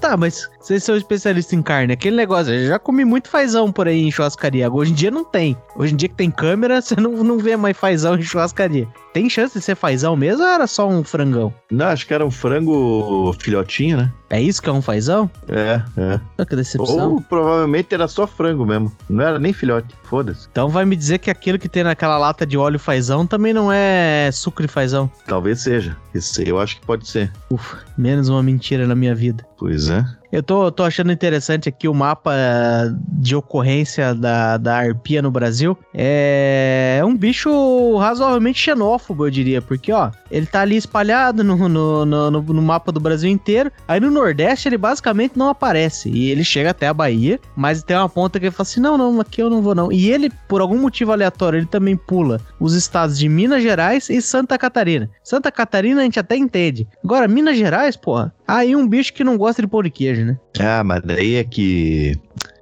[0.00, 1.92] Tá, mas vocês são especialistas em carne.
[1.92, 4.68] Aquele negócio, eu já comi muito fazão por aí em churrascaria.
[4.68, 5.56] Hoje em dia não tem.
[5.76, 8.88] Hoje em dia que tem câmera, você não, não vê mais fazão em churrascaria.
[9.12, 11.54] Tem chance de ser fazão mesmo ou era só um frangão?
[11.70, 14.12] Não, acho que era um frango filhotinho, né?
[14.28, 15.30] É isso que é um fazão?
[15.48, 16.44] É, é.
[16.44, 17.12] Que decepção.
[17.12, 18.92] Ou provavelmente era só frango mesmo.
[19.08, 19.94] Não era nem filhote.
[20.02, 20.48] Foda-se.
[20.50, 23.72] Então vai me dizer que aquilo que tem naquela lata de óleo fazão também não
[23.72, 25.10] é suco de fazão.
[25.26, 25.96] Talvez seja.
[26.14, 27.32] Esse eu acho que pode ser.
[27.50, 29.46] Ufa, menos uma mentira na minha vida.
[29.58, 30.04] Pois é.
[30.30, 35.30] Eu tô, tô achando interessante aqui o mapa eh, de ocorrência da, da arpia no
[35.30, 35.78] Brasil.
[35.94, 42.04] É um bicho razoavelmente xenófobo, eu diria, porque, ó, ele tá ali espalhado no, no,
[42.04, 43.70] no, no- no mapa do Brasil inteiro.
[43.88, 46.10] Aí no Nordeste ele basicamente não aparece.
[46.10, 48.98] E ele chega até a Bahia, mas tem uma ponta que ele fala assim: não,
[48.98, 49.90] não, aqui eu não vou não.
[49.90, 54.20] E ele, por algum motivo aleatório, ele também pula os estados de Minas Gerais e
[54.20, 55.08] Santa Catarina.
[55.22, 56.86] Santa Catarina a gente até entende.
[57.02, 60.38] Agora, Minas Gerais, porra, aí um bicho que não gosta de pão de queijo, né?
[60.58, 62.18] Ah, mas daí é que.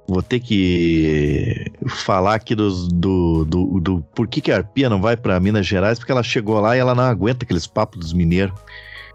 [0.07, 5.01] Vou ter que falar aqui dos, do, do, do por que, que a arpia não
[5.01, 8.13] vai pra Minas Gerais, porque ela chegou lá e ela não aguenta aqueles papos dos
[8.13, 8.53] mineiros.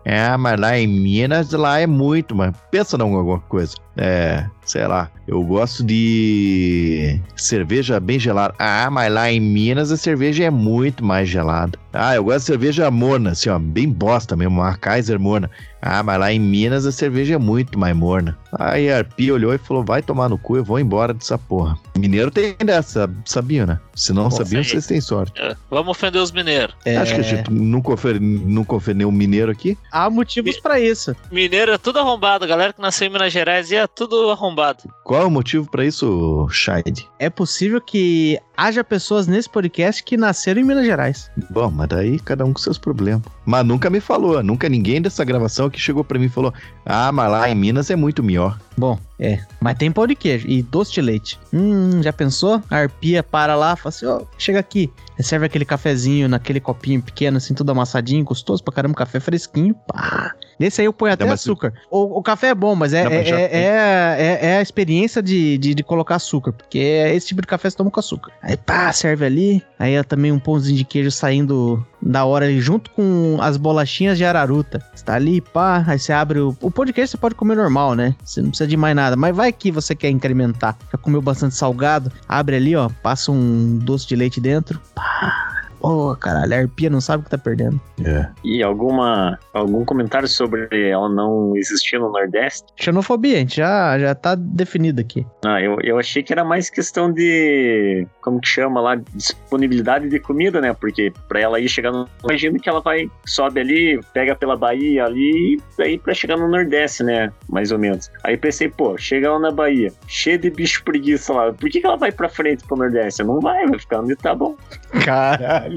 [0.05, 3.77] É, mas lá em Minas, lá é muito, mas pensa em alguma coisa.
[3.97, 8.55] É, sei lá, eu gosto de cerveja bem gelada.
[8.59, 11.78] Ah, mas lá em Minas a cerveja é muito mais gelada.
[11.93, 15.51] Ah, eu gosto de cerveja morna, assim, ó, bem bosta mesmo, uma Kaiser morna.
[15.82, 18.38] Ah, mas lá em Minas a cerveja é muito mais morna.
[18.53, 21.76] Aí a Arpia olhou e falou: vai tomar no cu, eu vou embora dessa porra.
[21.97, 23.80] Mineiro tem dessa, sabiam, né?
[23.95, 25.41] Se não Bom, sabiam, vocês têm sorte.
[25.41, 26.74] É, Vamos ofender os mineiros.
[26.84, 28.20] É, Acho que a gente nunca, ofer...
[28.20, 29.76] nunca ofendeu um mineiro aqui.
[29.91, 31.14] há motivos pra isso.
[31.32, 32.45] Mineiro é tudo arrombado.
[32.45, 34.84] A galera que nasceu em Minas Gerais ia tudo arrombado.
[35.05, 37.09] Qual é o motivo pra isso, Shide?
[37.18, 41.30] É possível que haja pessoas nesse podcast que nasceram em Minas Gerais.
[41.51, 43.22] Bom, mas daí cada um com seus problemas.
[43.45, 46.53] Mas nunca me falou, nunca ninguém dessa gravação que chegou pra mim e falou:
[46.84, 48.59] Ah, mas lá em Minas é muito melhor.
[48.76, 49.38] Bom, é.
[49.61, 51.38] Mas tem pão de queijo e doce de leite.
[51.53, 52.62] Hum, já pensou?
[52.70, 54.91] A arpia para lá, fala assim, ó, chega aqui.
[55.18, 60.34] Serve aquele cafezinho naquele copinho pequeno, assim, tudo amassadinho, gostoso pra caramba, café fresquinho, pá.
[60.61, 61.73] Nesse aí eu ponho até mas- açúcar.
[61.91, 64.57] O, o café é bom, mas é, Não, mas é, já é, é, é- é
[64.59, 67.91] a experiência de, de, de colocar açúcar, porque é esse tipo de café você toma
[67.91, 68.31] com açúcar.
[68.43, 69.63] Aí pá, serve ali.
[69.79, 74.19] Aí é também um pãozinho de queijo saindo da hora ali, junto com as bolachinhas
[74.19, 74.85] de araruta.
[74.95, 76.55] Você tá ali, pá, aí você abre o.
[76.61, 78.15] O pão de queijo você pode comer normal, né?
[78.23, 79.17] Você não precisa de mais nada.
[79.17, 80.77] Mas vai que você quer incrementar.
[80.93, 84.79] Já comeu bastante salgado, abre ali, ó, passa um doce de leite dentro.
[84.95, 85.47] Pá.
[85.81, 87.81] Pô, caralho, a arpia não sabe o que tá perdendo.
[88.05, 88.28] É.
[88.45, 92.66] E alguma, algum comentário sobre ela não existir no Nordeste?
[92.76, 95.26] Xenofobia, a gente já, já tá definido aqui.
[95.45, 98.07] Ah, eu, eu achei que era mais questão de.
[98.20, 98.95] Como que chama lá?
[99.14, 100.74] Disponibilidade de comida, né?
[100.74, 102.07] Porque pra ela ir chegar no.
[102.24, 106.49] Imagino que ela vai, sobe ali, pega pela Bahia ali, e daí pra chegar no
[106.49, 107.33] Nordeste, né?
[107.49, 108.11] Mais ou menos.
[108.22, 111.53] Aí pensei, pô, chega lá na Bahia, cheio de bicho preguiça lá.
[111.53, 113.22] Por que, que ela vai pra frente pro Nordeste?
[113.22, 114.57] Não vai, vai ficar onde tá bom.
[115.05, 115.70] Caralho.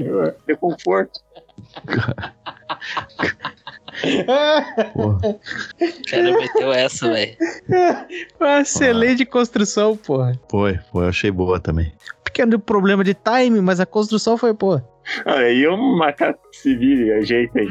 [0.46, 1.20] Ter conforto.
[4.92, 5.18] Porra.
[5.28, 7.36] O cara meteu essa, velho.
[8.40, 10.32] Uma excelente construção, porra.
[10.50, 11.92] Foi, foi, eu achei boa também.
[12.24, 14.80] Pequeno problema de time, mas a construção foi, pô.
[15.26, 17.68] Aí o macaco se vire, ajeita aí.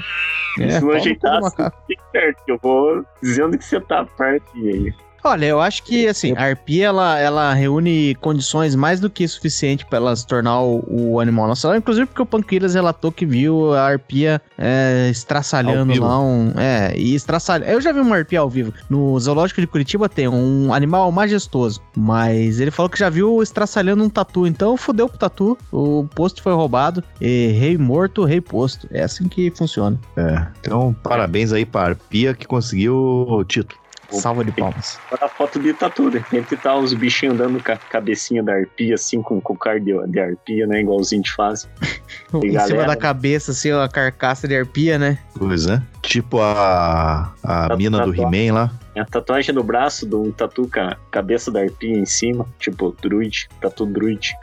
[0.60, 1.42] É, Se não ajeitar,
[1.88, 4.94] fica certo, que eu vou dizendo que você tá perto aí.
[5.24, 9.86] Olha, eu acho que assim, a arpia ela, ela reúne condições mais do que suficiente
[9.86, 11.78] para ela se tornar o, o animal nacional.
[11.78, 16.52] Inclusive porque o Panqueiras relatou que viu a arpia é, estraçalhando lá um.
[16.58, 17.72] É, e estraçalhando.
[17.72, 18.74] Eu já vi uma arpia ao vivo.
[18.90, 21.82] No Zoológico de Curitiba tem um animal majestoso.
[21.96, 24.46] Mas ele falou que já viu estraçalhando um tatu.
[24.46, 25.58] Então fudeu pro tatu.
[25.72, 27.04] O posto foi roubado.
[27.22, 28.88] E rei morto, rei posto.
[28.92, 29.98] É assim que funciona.
[30.18, 30.48] É.
[30.60, 33.83] Então, parabéns aí pra Arpia que conseguiu o título.
[34.20, 35.00] Salva de palmas.
[35.12, 38.54] Olha a foto de tatu, de repente tá os bichinhos andando com a cabecinha da
[38.54, 40.82] arpia, assim, com o cara de, de arpia, né?
[40.82, 41.68] Igualzinho de fase.
[42.36, 42.88] em cima galera.
[42.88, 45.20] da cabeça, assim, a carcaça de arpia, né?
[45.38, 45.82] Pois é.
[46.02, 48.14] Tipo a, a mina do.
[48.14, 48.72] He-Man lá.
[48.96, 52.96] É a tatuagem no braço do tatu com a cabeça da arpia em cima, tipo
[53.02, 54.34] druid, tatu druid.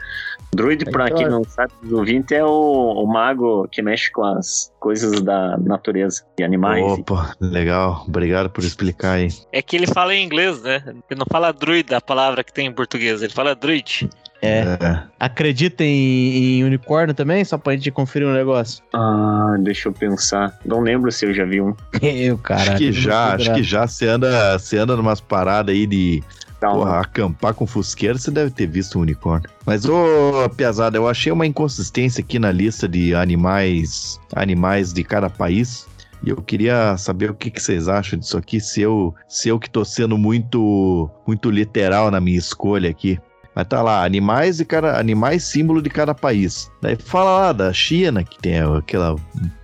[0.53, 4.23] Druid, pra Então, quem não sabe, o ouvinte é o, o mago que mexe com
[4.23, 6.83] as coisas da natureza e animais.
[6.83, 8.03] Opa, legal.
[8.07, 9.29] Obrigado por explicar aí.
[9.51, 10.83] É que ele fala em inglês, né?
[11.09, 13.21] Ele não fala druid, a palavra que tem em português.
[13.21, 14.09] Ele fala druid.
[14.41, 14.61] É.
[14.81, 15.03] É.
[15.19, 17.45] Acredita em, em unicórnio também?
[17.45, 18.83] Só pra gente conferir um negócio.
[18.91, 20.57] Ah, deixa eu pensar.
[20.65, 21.75] Não lembro se eu já vi um.
[22.01, 22.61] Eu, cara.
[22.61, 26.23] acho que já, acho que já você anda, você anda numas paradas aí de
[26.69, 29.49] Um- porra, acampar com fusqueiro, você deve ter visto um unicórnio.
[29.65, 35.29] Mas, ô, Piazada, eu achei uma inconsistência aqui na lista de animais, animais de cada
[35.29, 35.87] país.
[36.23, 39.57] E eu queria saber o que, que vocês acham disso aqui, se eu, se eu
[39.57, 43.19] que tô sendo muito, muito literal na minha escolha aqui.
[43.55, 46.71] Mas tá lá, animais de cada, animais símbolo de cada país.
[46.81, 49.15] Daí fala lá da China, que tem aquela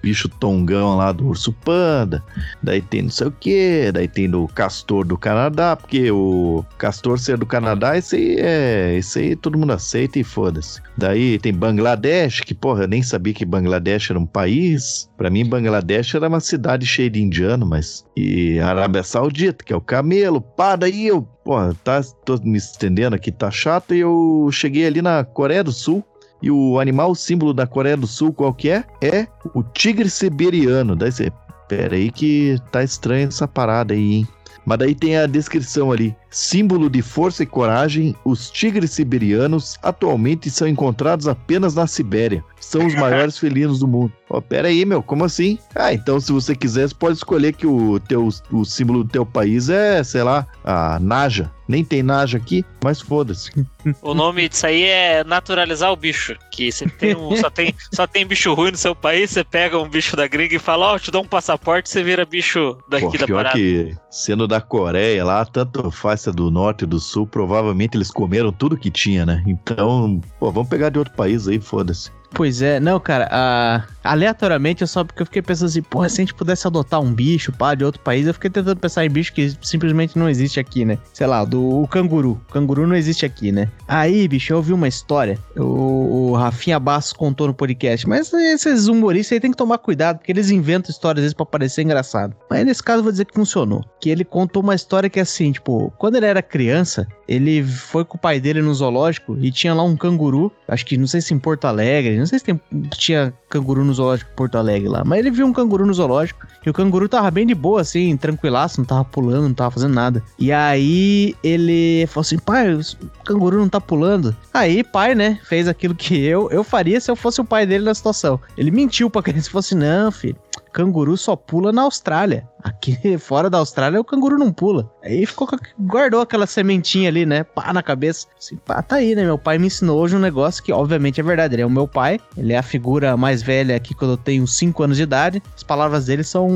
[0.01, 2.23] bicho tongão lá do urso panda.
[2.61, 7.19] Daí tem não sei o que, daí tem do castor do Canadá, porque o castor
[7.19, 8.95] ser do Canadá, esse aí é.
[8.97, 10.81] Esse aí todo mundo aceita e foda-se.
[10.97, 15.09] Daí tem Bangladesh, que porra, eu nem sabia que Bangladesh era um país.
[15.17, 18.05] Pra mim, Bangladesh era uma cidade cheia de indiano, mas.
[18.15, 21.27] E Arábia Saudita, que é o camelo, pá, daí eu.
[21.47, 25.71] Porra, tá, tô me estendendo aqui, tá chato, e eu cheguei ali na Coreia do
[25.71, 26.03] Sul.
[26.41, 28.83] E o animal símbolo da Coreia do Sul, qual que é?
[29.01, 29.25] É
[29.55, 30.93] o tigre siberiano.
[30.93, 31.31] Daí você,
[31.69, 34.27] pera aí que tá estranha essa parada aí, hein?
[34.65, 36.13] Mas daí tem a descrição ali.
[36.29, 42.43] Símbolo de força e coragem, os tigres siberianos atualmente são encontrados apenas na Sibéria.
[42.59, 44.11] São os maiores felinos do mundo.
[44.29, 45.57] Ó, pera aí, meu, como assim?
[45.73, 49.25] Ah, então se você quiser, você pode escolher que o, teu, o símbolo do teu
[49.25, 51.51] país é, sei lá, a Naja.
[51.67, 53.51] Nem tem Naja aqui, mas foda-se.
[54.01, 56.35] O nome disso aí é naturalizar o bicho.
[56.51, 59.77] Que você tem um, só, tem, só tem bicho ruim no seu país, você pega
[59.77, 62.77] um bicho da gringa e fala, ó, eu te dou um passaporte, você vira bicho
[62.89, 63.57] daqui Pô, da pior parada.
[63.57, 68.51] que sendo da Coreia lá, tanto faz do norte e do sul, provavelmente eles comeram
[68.51, 69.43] tudo que tinha, né?
[69.45, 72.11] Então, pô, vamos pegar de outro país aí, foda-se.
[72.33, 76.23] Pois é, não, cara, ah, aleatoriamente só porque eu fiquei pensando assim, porra, se a
[76.23, 79.33] gente pudesse adotar um bicho, pá, de outro país, eu fiquei tentando pensar em bicho
[79.33, 80.97] que simplesmente não existe aqui, né?
[81.13, 82.39] Sei lá, do o canguru.
[82.49, 83.69] O canguru não existe aqui, né?
[83.87, 88.87] Aí, bicho, eu ouvi uma história, o, o Rafinha Bastos contou no podcast, mas esses
[88.87, 92.35] humoristas aí tem que tomar cuidado, porque eles inventam histórias às vezes pra parecer engraçado.
[92.49, 93.83] Mas nesse caso eu vou dizer que funcionou.
[93.99, 98.05] Que ele contou uma história que é assim, tipo, quando ele era criança, ele foi
[98.05, 101.21] com o pai dele no zoológico e tinha lá um canguru, acho que não sei
[101.21, 102.61] se em Porto Alegre, não sei se tem-
[102.95, 106.69] tinha canguru no zoológico Porto Alegre lá, mas ele viu um canguru no zoológico e
[106.69, 110.23] o canguru tava bem de boa, assim, tranquilaço, não tava pulando, não tava fazendo nada.
[110.37, 112.81] E aí ele falou assim: pai, o
[113.23, 114.35] canguru não tá pulando.
[114.53, 117.85] Aí, pai, né, fez aquilo que eu, eu faria se eu fosse o pai dele
[117.85, 118.39] na situação.
[118.57, 120.35] Ele mentiu pra criança e falou assim: não, filho.
[120.77, 122.47] Canguru só pula na Austrália.
[122.63, 124.91] Aqui fora da Austrália o canguru não pula.
[125.03, 125.47] Aí ficou,
[125.79, 127.43] guardou aquela sementinha ali, né?
[127.43, 128.27] Pá na cabeça.
[128.37, 129.23] Assim, pá, tá aí, né?
[129.23, 131.55] Meu pai me ensinou hoje um negócio que obviamente é verdade.
[131.55, 134.45] Ele é o meu pai, ele é a figura mais velha aqui quando eu tenho
[134.45, 135.41] 5 anos de idade.
[135.55, 136.47] As palavras dele são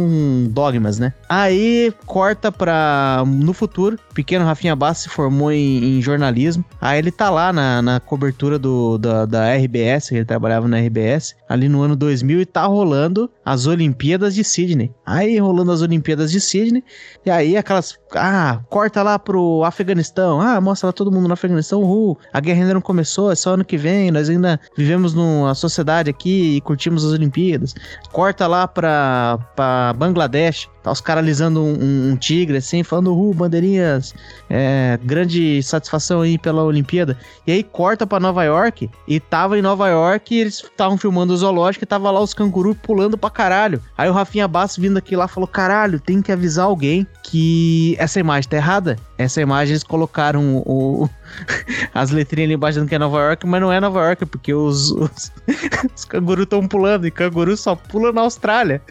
[0.49, 1.13] dogmas, né?
[1.27, 3.23] Aí corta pra.
[3.25, 6.63] No futuro, pequeno Rafinha Bassi se formou em, em jornalismo.
[6.79, 11.35] Aí ele tá lá na, na cobertura do, da, da RBS, ele trabalhava na RBS,
[11.49, 14.91] ali no ano 2000 e tá rolando as Olimpíadas de Sydney.
[15.05, 16.83] Aí rolando as Olimpíadas de Sydney,
[17.25, 17.97] e aí aquelas.
[18.15, 20.41] Ah, corta lá pro Afeganistão.
[20.41, 21.81] Ah, mostra lá todo mundo no Afeganistão.
[21.81, 24.11] Uhul, a guerra ainda não começou, é só ano que vem.
[24.11, 27.73] Nós ainda vivemos numa sociedade aqui e curtimos as Olimpíadas.
[28.11, 30.67] Corta lá pra, pra Bangladesh.
[30.83, 34.15] Tá os caras alisando um, um- tigre assim, falando, uhul, bandeirinhas,
[34.49, 37.15] é, grande satisfação aí pela Olimpíada.
[37.45, 41.37] E aí corta pra Nova York e tava em Nova York eles estavam filmando o
[41.37, 43.79] zoológico e tava lá os cangurus pulando pra caralho.
[44.01, 48.19] Aí o Rafinha Bastos vindo aqui lá falou: caralho, tem que avisar alguém que essa
[48.19, 48.97] imagem tá errada.
[49.15, 51.07] Essa imagem eles colocaram o.
[51.93, 54.55] As letrinhas ali embaixo dizendo que é Nova York, mas não é Nova York, porque
[54.55, 55.31] os, os,
[55.95, 58.81] os cangurus estão pulando e canguru só pula na Austrália.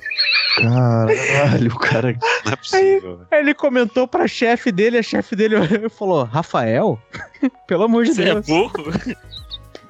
[0.58, 2.16] Caralho, o cara.
[2.44, 3.20] Não é possível.
[3.32, 6.96] Aí ele comentou pra chefe dele, a chefe dele olhou e falou: Rafael?
[7.66, 8.46] Pelo amor de Você é Deus.
[8.46, 8.92] burro?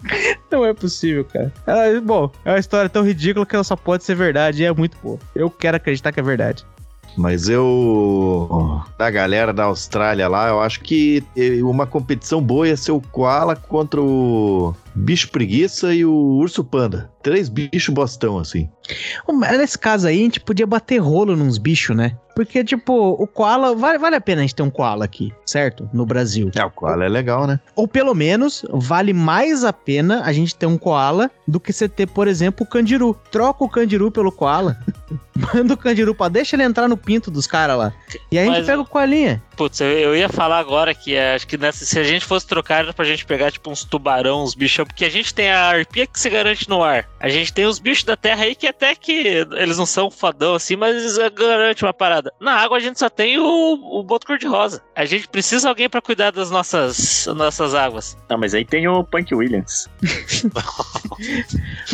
[0.51, 1.53] Não é possível, cara.
[1.67, 4.73] Ah, bom, é uma história tão ridícula que ela só pode ser verdade e é
[4.73, 5.19] muito boa.
[5.35, 6.65] Eu quero acreditar que é verdade.
[7.17, 8.81] Mas eu.
[8.99, 11.23] Da galera da Austrália lá, eu acho que
[11.63, 17.11] uma competição boa ia ser o Koala contra o Bicho Preguiça e o Urso Panda.
[17.23, 18.69] Três bichos bostão, assim.
[19.29, 22.17] Mas Nesse caso aí, a gente podia bater rolo nos bichos, né?
[22.41, 23.75] Porque, tipo, o koala.
[23.77, 25.87] Vale, vale a pena a gente ter um koala aqui, certo?
[25.93, 26.51] No Brasil.
[26.55, 27.61] É, o Koala é legal, né?
[27.77, 31.87] Ou pelo menos, vale mais a pena a gente ter um koala do que você
[31.87, 33.15] ter, por exemplo, o candiru.
[33.31, 34.79] Troca o candiru pelo koala.
[35.55, 36.29] Manda o candiru pra.
[36.29, 37.93] Deixa ele entrar no pinto dos caras lá.
[38.31, 39.43] E aí a gente Mas- pega o koalinha.
[39.57, 42.47] Putz, eu, eu ia falar agora que é, acho que nessa, se a gente fosse
[42.47, 45.67] trocar era pra gente pegar tipo uns tubarão, uns bichos, porque a gente tem a
[45.69, 47.07] arpia que se garante no ar.
[47.19, 50.55] A gente tem os bichos da terra aí que até que eles não são fodão
[50.55, 52.30] assim, mas eles garantem uma parada.
[52.41, 54.83] Na água a gente só tem o, o boto cor-de-rosa.
[54.95, 58.17] A gente precisa de alguém pra cuidar das nossas, nossas águas.
[58.29, 59.89] Ah, mas aí tem o Punk Williams.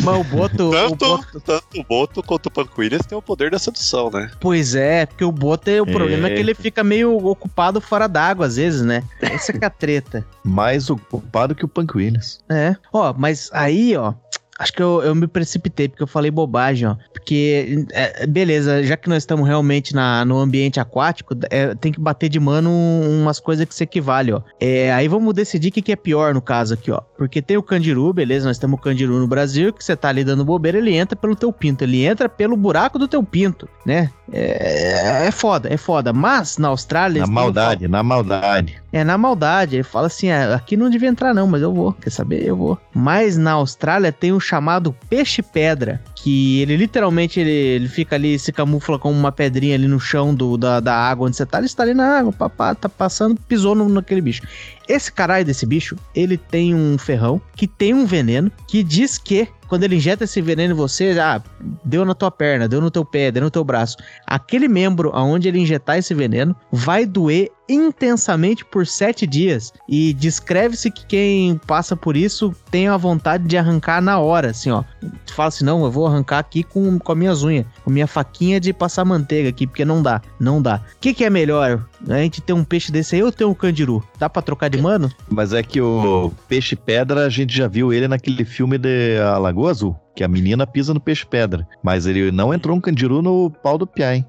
[0.03, 0.69] Mas o boto.
[0.69, 4.09] o Tanto, boto tanto o Boto quanto o Punk Williams tem o poder da sedução,
[4.09, 4.31] né?
[4.39, 8.45] Pois é, porque o boto, o problema é que ele fica meio ocupado fora d'água
[8.45, 9.03] às vezes, né?
[9.21, 10.25] Essa é a treta.
[10.43, 12.39] Mais ocupado que o Punk Williams.
[12.49, 12.75] É.
[12.93, 14.13] Ó, mas aí, ó.
[14.59, 16.95] Acho que eu, eu me precipitei, porque eu falei bobagem, ó.
[17.13, 21.99] Porque, é, beleza, já que nós estamos realmente na, no ambiente aquático, é, tem que
[21.99, 24.41] bater de mano umas coisas que se equivalem, ó.
[24.59, 27.01] É, aí vamos decidir o que, que é pior no caso aqui, ó.
[27.17, 30.23] Porque tem o candiru, beleza, nós temos o candiru no Brasil, que você tá ali
[30.23, 31.83] dando bobeira, ele entra pelo teu pinto.
[31.83, 34.09] Ele entra pelo buraco do teu pinto, né?
[34.31, 36.11] É, é foda, é foda.
[36.11, 37.21] Mas na Austrália.
[37.21, 38.81] Na têm um maldade, na maldade.
[38.97, 39.75] É, na maldade.
[39.75, 41.93] Ele fala assim: ah, aqui não devia entrar, não, mas eu vou.
[41.93, 42.45] Quer saber?
[42.45, 42.77] Eu vou.
[42.93, 46.01] Mas na Austrália tem o chamado peixe-pedra.
[46.27, 50.35] Que ele literalmente ele, ele fica ali, se camufla como uma pedrinha ali no chão
[50.35, 51.57] do, da, da água onde você tá.
[51.57, 54.41] Ele está ali na água, papá, tá passando, pisou no, naquele bicho.
[54.89, 59.47] Esse caralho desse bicho, ele tem um ferrão que tem um veneno que diz que
[59.67, 61.41] quando ele injeta esse veneno em você, ah,
[61.83, 63.97] deu na tua perna, deu no teu pé, deu no teu braço.
[64.25, 69.73] Aquele membro aonde ele injetar esse veneno vai doer intensamente por sete dias.
[69.89, 74.71] E descreve-se que quem passa por isso tem a vontade de arrancar na hora, assim,
[74.71, 74.83] ó.
[75.25, 78.07] Tu fala assim, não, eu vou arrancar aqui com, com as minhas unhas, com minha
[78.07, 80.81] faquinha de passar manteiga aqui, porque não dá, não dá.
[80.95, 81.85] O que, que é melhor?
[82.07, 84.03] A gente ter um peixe desse aí ou ter um candiru?
[84.17, 85.11] Dá pra trocar de mano?
[85.29, 89.37] Mas é que o Peixe Pedra, a gente já viu ele naquele filme de A
[89.37, 89.95] Lagoa Azul.
[90.15, 91.67] Que a menina pisa no peixe pedra.
[91.83, 94.25] Mas ele não entrou um candiru no pau do piá, hein?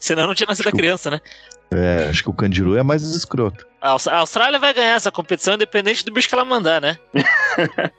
[0.00, 1.20] Senão não tinha nascido a criança, né?
[1.70, 3.64] É, acho que o candiru é mais escroto.
[3.82, 6.96] A Aus- a Austrália vai ganhar essa competição independente do bicho que ela mandar, né?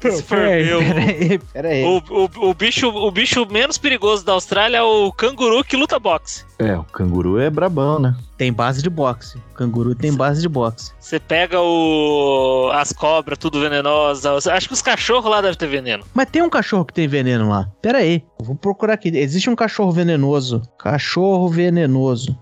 [0.00, 1.84] Se for ver o- pera aí, pera aí.
[1.84, 5.98] O, o, o, bicho, o bicho menos perigoso da Austrália é o canguru que luta
[5.98, 6.44] boxe.
[6.58, 8.14] É, o canguru é brabão, né?
[8.38, 9.36] Tem base de boxe.
[9.38, 10.92] O canguru tem base de boxe.
[10.98, 14.34] Você pega o as cobras, tudo venenosa.
[14.52, 16.04] Acho que os cachorros lá devem ter veneno.
[16.14, 17.68] Mas tem um cachorro que tem veneno lá.
[17.82, 18.22] Pera aí.
[18.38, 19.08] Eu vou procurar aqui.
[19.16, 20.62] Existe um cachorro venenoso.
[20.78, 22.36] Cachorro venenoso.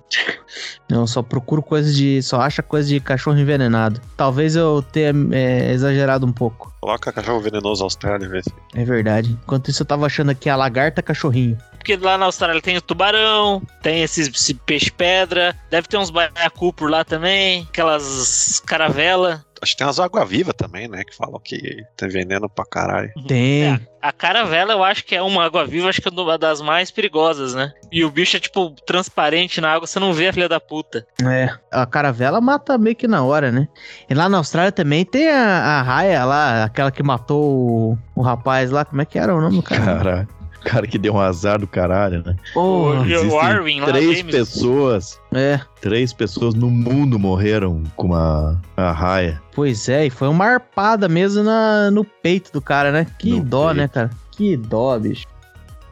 [0.88, 2.22] Não, eu só procuro coisas de.
[2.22, 4.00] Só acha coisa de cachorro envenenado.
[4.16, 6.73] Talvez eu tenha é, exagerado um pouco.
[6.84, 8.52] Coloca cachorro venenoso Austrália, vê se.
[8.74, 9.30] É verdade.
[9.42, 11.56] Enquanto isso, eu tava achando aqui a lagarta cachorrinho.
[11.78, 16.74] Porque lá na Austrália tem o tubarão, tem esses esse peixe-pedra, deve ter uns baiacu
[16.74, 19.42] por lá também, aquelas caravela.
[19.62, 21.04] acho que tem umas água-viva também, né?
[21.04, 23.10] Que falam que tem veneno pra caralho.
[23.26, 23.64] Tem.
[23.64, 26.90] É, a caravela eu acho que é uma água-viva, acho que é uma das mais
[26.90, 27.72] perigosas, né?
[27.90, 31.06] E o bicho é tipo transparente na água, você não vê a filha da puta.
[31.22, 33.66] É, a caravela mata meio que na hora, né?
[34.08, 38.20] E lá na Austrália também tem a, a raia lá, aquela que matou o, o
[38.22, 39.84] rapaz lá, como é que era o nome do cara?
[39.84, 40.28] Cara,
[40.64, 42.34] cara que deu um azar do caralho, né?
[42.52, 43.00] Porra.
[43.02, 48.92] o Existem Arwin lá, três pessoas, É, três pessoas no mundo morreram com uma, uma
[48.92, 49.40] raia.
[49.54, 53.06] pois é, e foi uma arpada mesmo na, no peito do cara, né?
[53.18, 53.76] Que No dó, peito.
[53.76, 54.10] né, cara?
[54.32, 55.26] Que dó, bicho.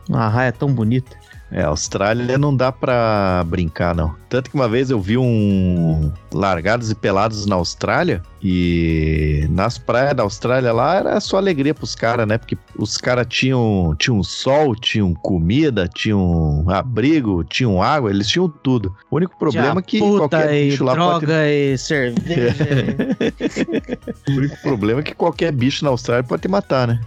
[0.08, 1.16] Uma raia tão bonita.
[1.52, 4.14] É, Austrália não dá pra brincar, não.
[4.30, 10.16] Tanto que uma vez eu vi um Largados e Pelados na Austrália e nas praias
[10.16, 12.38] da Austrália lá era só alegria pros caras, né?
[12.38, 18.96] Porque os caras tinham, tinham sol, tinham comida, tinham abrigo, tinham água, eles tinham tudo.
[19.10, 22.56] O único problema é que qualquer bicho lá droga pode e cerveja.
[24.28, 27.00] O único problema é que qualquer bicho na Austrália pode te matar, né?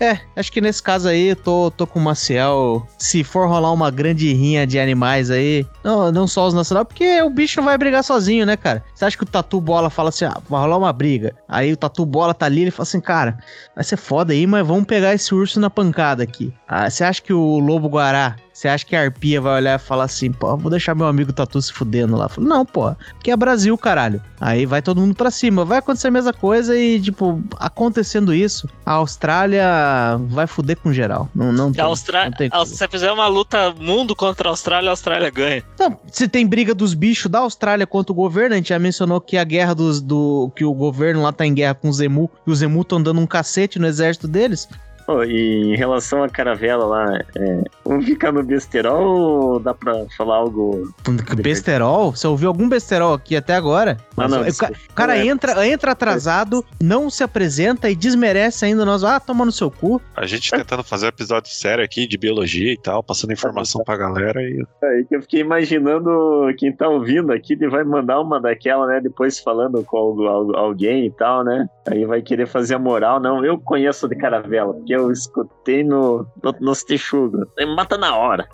[0.00, 2.86] É, acho que nesse caso aí eu tô, tô com o Maciel.
[2.96, 7.20] Se for rolar uma grande rinha de animais aí, não, não só os nacionais, porque
[7.22, 8.84] o bicho não vai brigar sozinho, né, cara?
[8.94, 11.34] Você acha que o Tatu Bola fala assim, ah, vai rolar uma briga.
[11.48, 13.38] Aí o Tatu Bola tá ali, ele fala assim, cara,
[13.74, 16.54] vai ser foda aí, mas vamos pegar esse urso na pancada aqui.
[16.66, 19.82] Ah, você acha que o Lobo Guará, você acha que a Arpia vai olhar e
[19.82, 22.28] falar assim, pô, vou deixar meu amigo Tatu se fudendo lá?
[22.28, 24.20] Fala, não, pô, que é Brasil, caralho.
[24.40, 25.64] Aí vai todo mundo pra cima.
[25.64, 29.64] Vai acontecer a mesma coisa e, tipo, acontecendo isso, a Austrália
[30.28, 31.28] vai fuder com geral.
[31.34, 34.50] Não, não A tem- Austrália, não a- se você fizer uma luta mundo contra a
[34.50, 35.62] Austrália, a Austrália ganha.
[35.78, 39.20] Não, se tem briga dos bichos da Austrália contra o governo, a gente já mencionou
[39.20, 40.00] que a guerra dos.
[40.00, 43.00] Do, que o governo lá tá em guerra com os Emu e os Emu estão
[43.02, 44.68] dando um cacete no exército deles.
[45.08, 49.02] Pô, e em relação à caravela lá, é, vamos ficar no besterol
[49.54, 50.92] ou dá pra falar algo.
[51.42, 52.10] Besterol?
[52.14, 53.96] Você ouviu algum besterol aqui até agora?
[54.18, 54.74] Ah, não, o, ca- desculpa.
[54.90, 59.02] o cara Não, é- entra, entra atrasado, não se apresenta e desmerece ainda nós.
[59.02, 59.98] Ah, toma no seu cu.
[60.14, 63.96] A gente tentando fazer um episódio sério aqui de biologia e tal, passando informação pra
[63.96, 64.62] galera e.
[64.84, 69.00] Aí que eu fiquei imaginando quem tá ouvindo aqui, ele vai mandar uma daquela, né?
[69.00, 71.66] Depois falando com al- al- alguém e tal, né?
[71.90, 73.18] Aí vai querer fazer a moral.
[73.20, 77.46] Não, eu conheço de caravela, porque eu escutei no, no, nos texugos.
[77.76, 78.48] Mata na hora.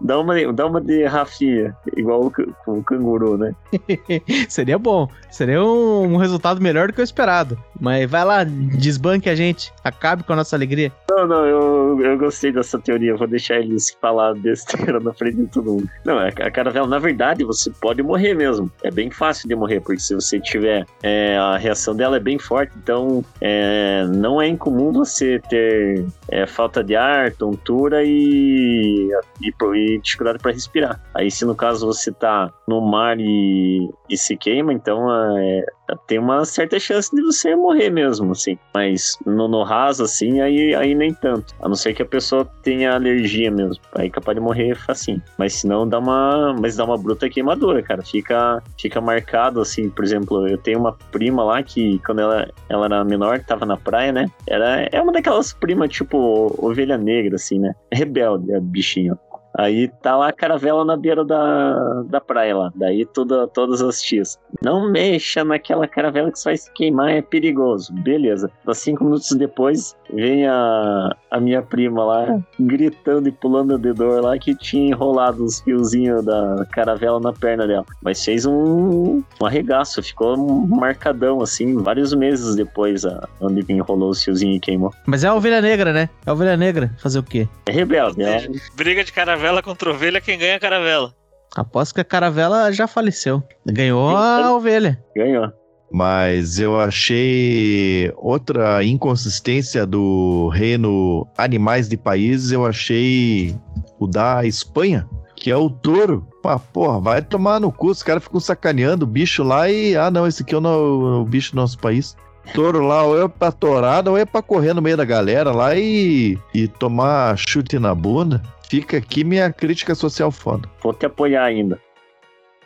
[0.00, 2.32] Dá uma, dá uma de Rafinha, igual o,
[2.72, 3.54] o canguru, né?
[4.48, 5.08] Seria bom.
[5.30, 7.58] Seria um, um resultado melhor do que o esperado.
[7.80, 9.72] Mas vai lá, desbanque a gente.
[9.82, 10.92] Acabe com a nossa alegria.
[11.10, 13.16] Não, não, eu, eu gostei dessa teoria.
[13.16, 15.90] Vou deixar eles falar besteira na frente de todo mundo.
[16.04, 18.70] Não, a, a caravela, na verdade, você pode morrer mesmo.
[18.82, 20.86] É bem fácil de morrer, porque se você tiver.
[21.02, 25.85] é, a reação dela é bem forte, então é, não é incomum você ter
[26.28, 29.10] é, falta de ar, tontura e,
[29.40, 31.00] e, e dificuldade para respirar.
[31.14, 35.06] Aí, se no caso você tá no mar e, e se queima, então
[35.38, 35.64] é,
[36.06, 38.58] tem uma certa chance de você morrer mesmo, assim.
[38.74, 41.54] Mas no, no raso, assim, aí, aí nem tanto.
[41.60, 43.82] A não ser que a pessoa tenha alergia mesmo.
[43.94, 45.22] Aí é capaz de morrer facinho.
[45.38, 46.54] Mas senão dá uma.
[46.60, 48.02] Mas dá uma bruta queimadura, cara.
[48.02, 49.88] Fica, fica marcado, assim.
[49.90, 53.76] Por exemplo, eu tenho uma prima lá que, quando ela, ela era menor, tava na
[53.76, 54.26] praia, né?
[54.46, 57.74] Era, é uma daquelas primas, tipo, ovelha negra, assim, né?
[57.92, 59.16] Rebelde, a bichinha.
[59.58, 62.72] Aí tá lá a caravela na beira da, da praia lá.
[62.74, 64.38] Daí toda, todas as tias.
[64.62, 67.92] Não mexa naquela caravela que você vai se queimar, é perigoso.
[67.92, 68.50] Beleza.
[68.74, 74.38] Cinco minutos depois, vem a, a minha prima lá, gritando e pulando de dor lá,
[74.38, 77.86] que tinha enrolado os fiozinhos da caravela na perna dela.
[78.02, 84.22] Mas fez um, um arregaço, ficou marcadão, assim, vários meses depois, a, onde enrolou os
[84.22, 84.92] fiozinhos e queimou.
[85.06, 86.10] Mas é a ovelha negra, né?
[86.26, 86.90] É a ovelha negra.
[86.98, 87.48] Fazer o quê?
[87.66, 88.40] É rebelde, é.
[88.40, 91.12] seja, Briga de caravela contra ovelha, quem ganha é a caravela.
[91.54, 93.42] Aposto que a caravela já faleceu.
[93.66, 95.02] Ganhou a ovelha.
[95.16, 95.48] Ganhou.
[95.90, 103.56] Mas eu achei outra inconsistência do reino Animais de Países, eu achei
[103.98, 106.26] o da Espanha, que é o touro.
[106.42, 109.96] Pá, porra, vai tomar no cu, os caras ficam sacaneando o bicho lá e.
[109.96, 112.16] Ah, não, esse aqui é o, no- o bicho do nosso país.
[112.52, 115.74] Touro lá, ou é pra torada, ou é pra correr no meio da galera lá
[115.76, 118.42] e, e tomar chute na bunda.
[118.68, 120.68] Fica aqui minha crítica social foda.
[120.82, 121.80] Vou te apoiar ainda.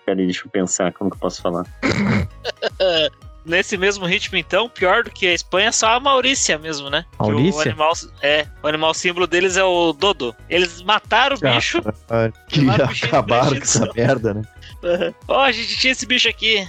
[0.07, 1.65] Peraí, deixa eu pensar como que eu posso falar.
[3.45, 7.07] Nesse mesmo ritmo, então, pior do que a Espanha, é só a Maurícia mesmo, né?
[7.13, 7.59] Que Maurícia?
[7.59, 7.93] O animal,
[8.23, 10.37] é, o animal símbolo deles é o Dodo.
[10.49, 11.81] Eles mataram o bicho.
[12.11, 14.43] Ah, que acabaram com essa merda, né?
[15.27, 16.69] Ó, a gente tinha esse bicho aqui.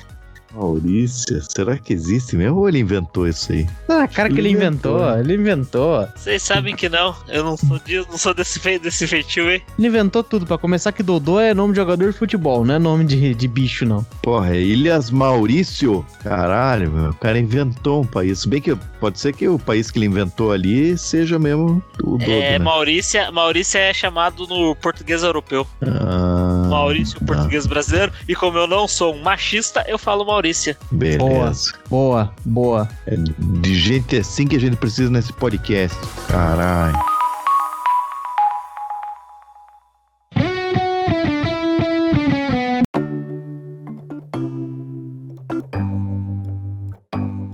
[0.53, 3.67] Maurícia, será que existe mesmo ou ele inventou isso aí?
[3.87, 5.19] Ah, cara que ele inventou, inventou.
[5.19, 6.07] ele inventou.
[6.15, 7.15] Vocês sabem que não.
[7.27, 9.61] Eu não sou, de, não sou desse, fe- desse feitio, hein?
[9.77, 10.45] Ele inventou tudo.
[10.45, 13.47] Pra começar que Dodô é nome de jogador de futebol, não é nome de, de
[13.47, 14.03] bicho, não.
[14.21, 16.05] Porra, é Ilhas Maurício?
[16.23, 17.09] Caralho, meu.
[17.11, 18.39] O cara inventou um país.
[18.39, 22.17] Se bem que pode ser que o país que ele inventou ali seja mesmo o
[22.17, 22.59] Dodo, É, né?
[22.59, 25.65] Maurícia, Maurícia é chamado no português europeu.
[25.81, 27.25] Ah, Maurício, tá.
[27.25, 28.11] português brasileiro.
[28.27, 30.75] E como eu não sou um machista, eu falo Maurícia.
[30.91, 31.73] Beleza.
[31.87, 32.89] Boa, boa.
[33.05, 35.95] É de gente assim que a gente precisa nesse podcast.
[36.27, 36.97] Caralho.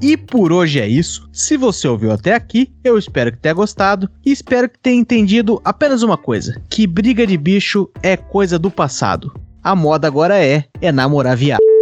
[0.01, 1.27] E por hoje é isso.
[1.33, 5.61] Se você ouviu até aqui, eu espero que tenha gostado e espero que tenha entendido
[5.65, 9.33] apenas uma coisa: que briga de bicho é coisa do passado.
[9.61, 11.76] A moda agora é é namorar viado.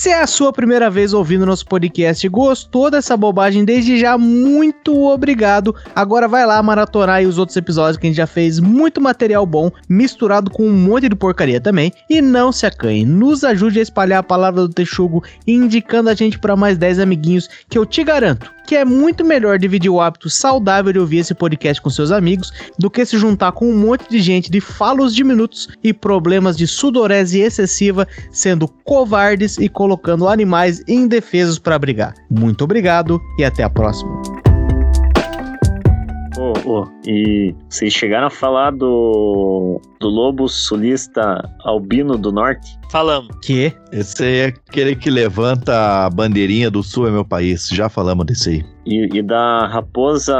[0.00, 4.16] Se é a sua primeira vez ouvindo nosso podcast e gostou dessa bobagem, desde já,
[4.16, 5.76] muito obrigado.
[5.94, 9.44] Agora vai lá maratonar aí os outros episódios que a gente já fez muito material
[9.44, 11.92] bom, misturado com um monte de porcaria também.
[12.08, 16.38] E não se acanhe, nos ajude a espalhar a palavra do Texugo, indicando a gente
[16.38, 20.30] para mais 10 amiguinhos, que eu te garanto que é muito melhor dividir o hábito
[20.30, 24.08] saudável de ouvir esse podcast com seus amigos do que se juntar com um monte
[24.08, 30.84] de gente de falos diminutos e problemas de sudorese excessiva, sendo covardes e colocando animais
[30.86, 32.14] indefesos para brigar.
[32.30, 34.22] Muito obrigado e até a próxima.
[36.36, 42.78] Ô, ô, e vocês chegaram a falar do, do lobo sulista albino do norte?
[42.90, 43.36] Falamos.
[43.42, 43.72] Que?
[43.92, 47.68] Esse aí é aquele que levanta a bandeirinha do sul é meu país.
[47.68, 48.64] Já falamos desse aí.
[48.86, 50.36] E, e da raposa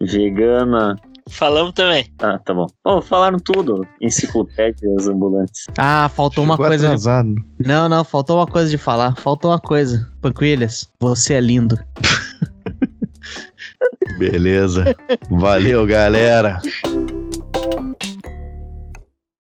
[0.00, 0.96] vegana.
[1.28, 2.06] Falamos também.
[2.18, 2.66] Ah, tá bom.
[2.84, 3.86] Oh, falaram tudo.
[4.00, 5.66] Enciclopédias ambulantes.
[5.78, 6.80] Ah, faltou uma Ficou coisa.
[6.80, 6.86] De...
[6.86, 7.34] atrasado.
[7.58, 9.14] Não, não, faltou uma coisa de falar.
[9.16, 10.10] Faltou uma coisa.
[10.20, 11.78] Panquilhas, você é lindo.
[14.20, 14.94] Beleza.
[15.30, 16.60] Valeu, galera.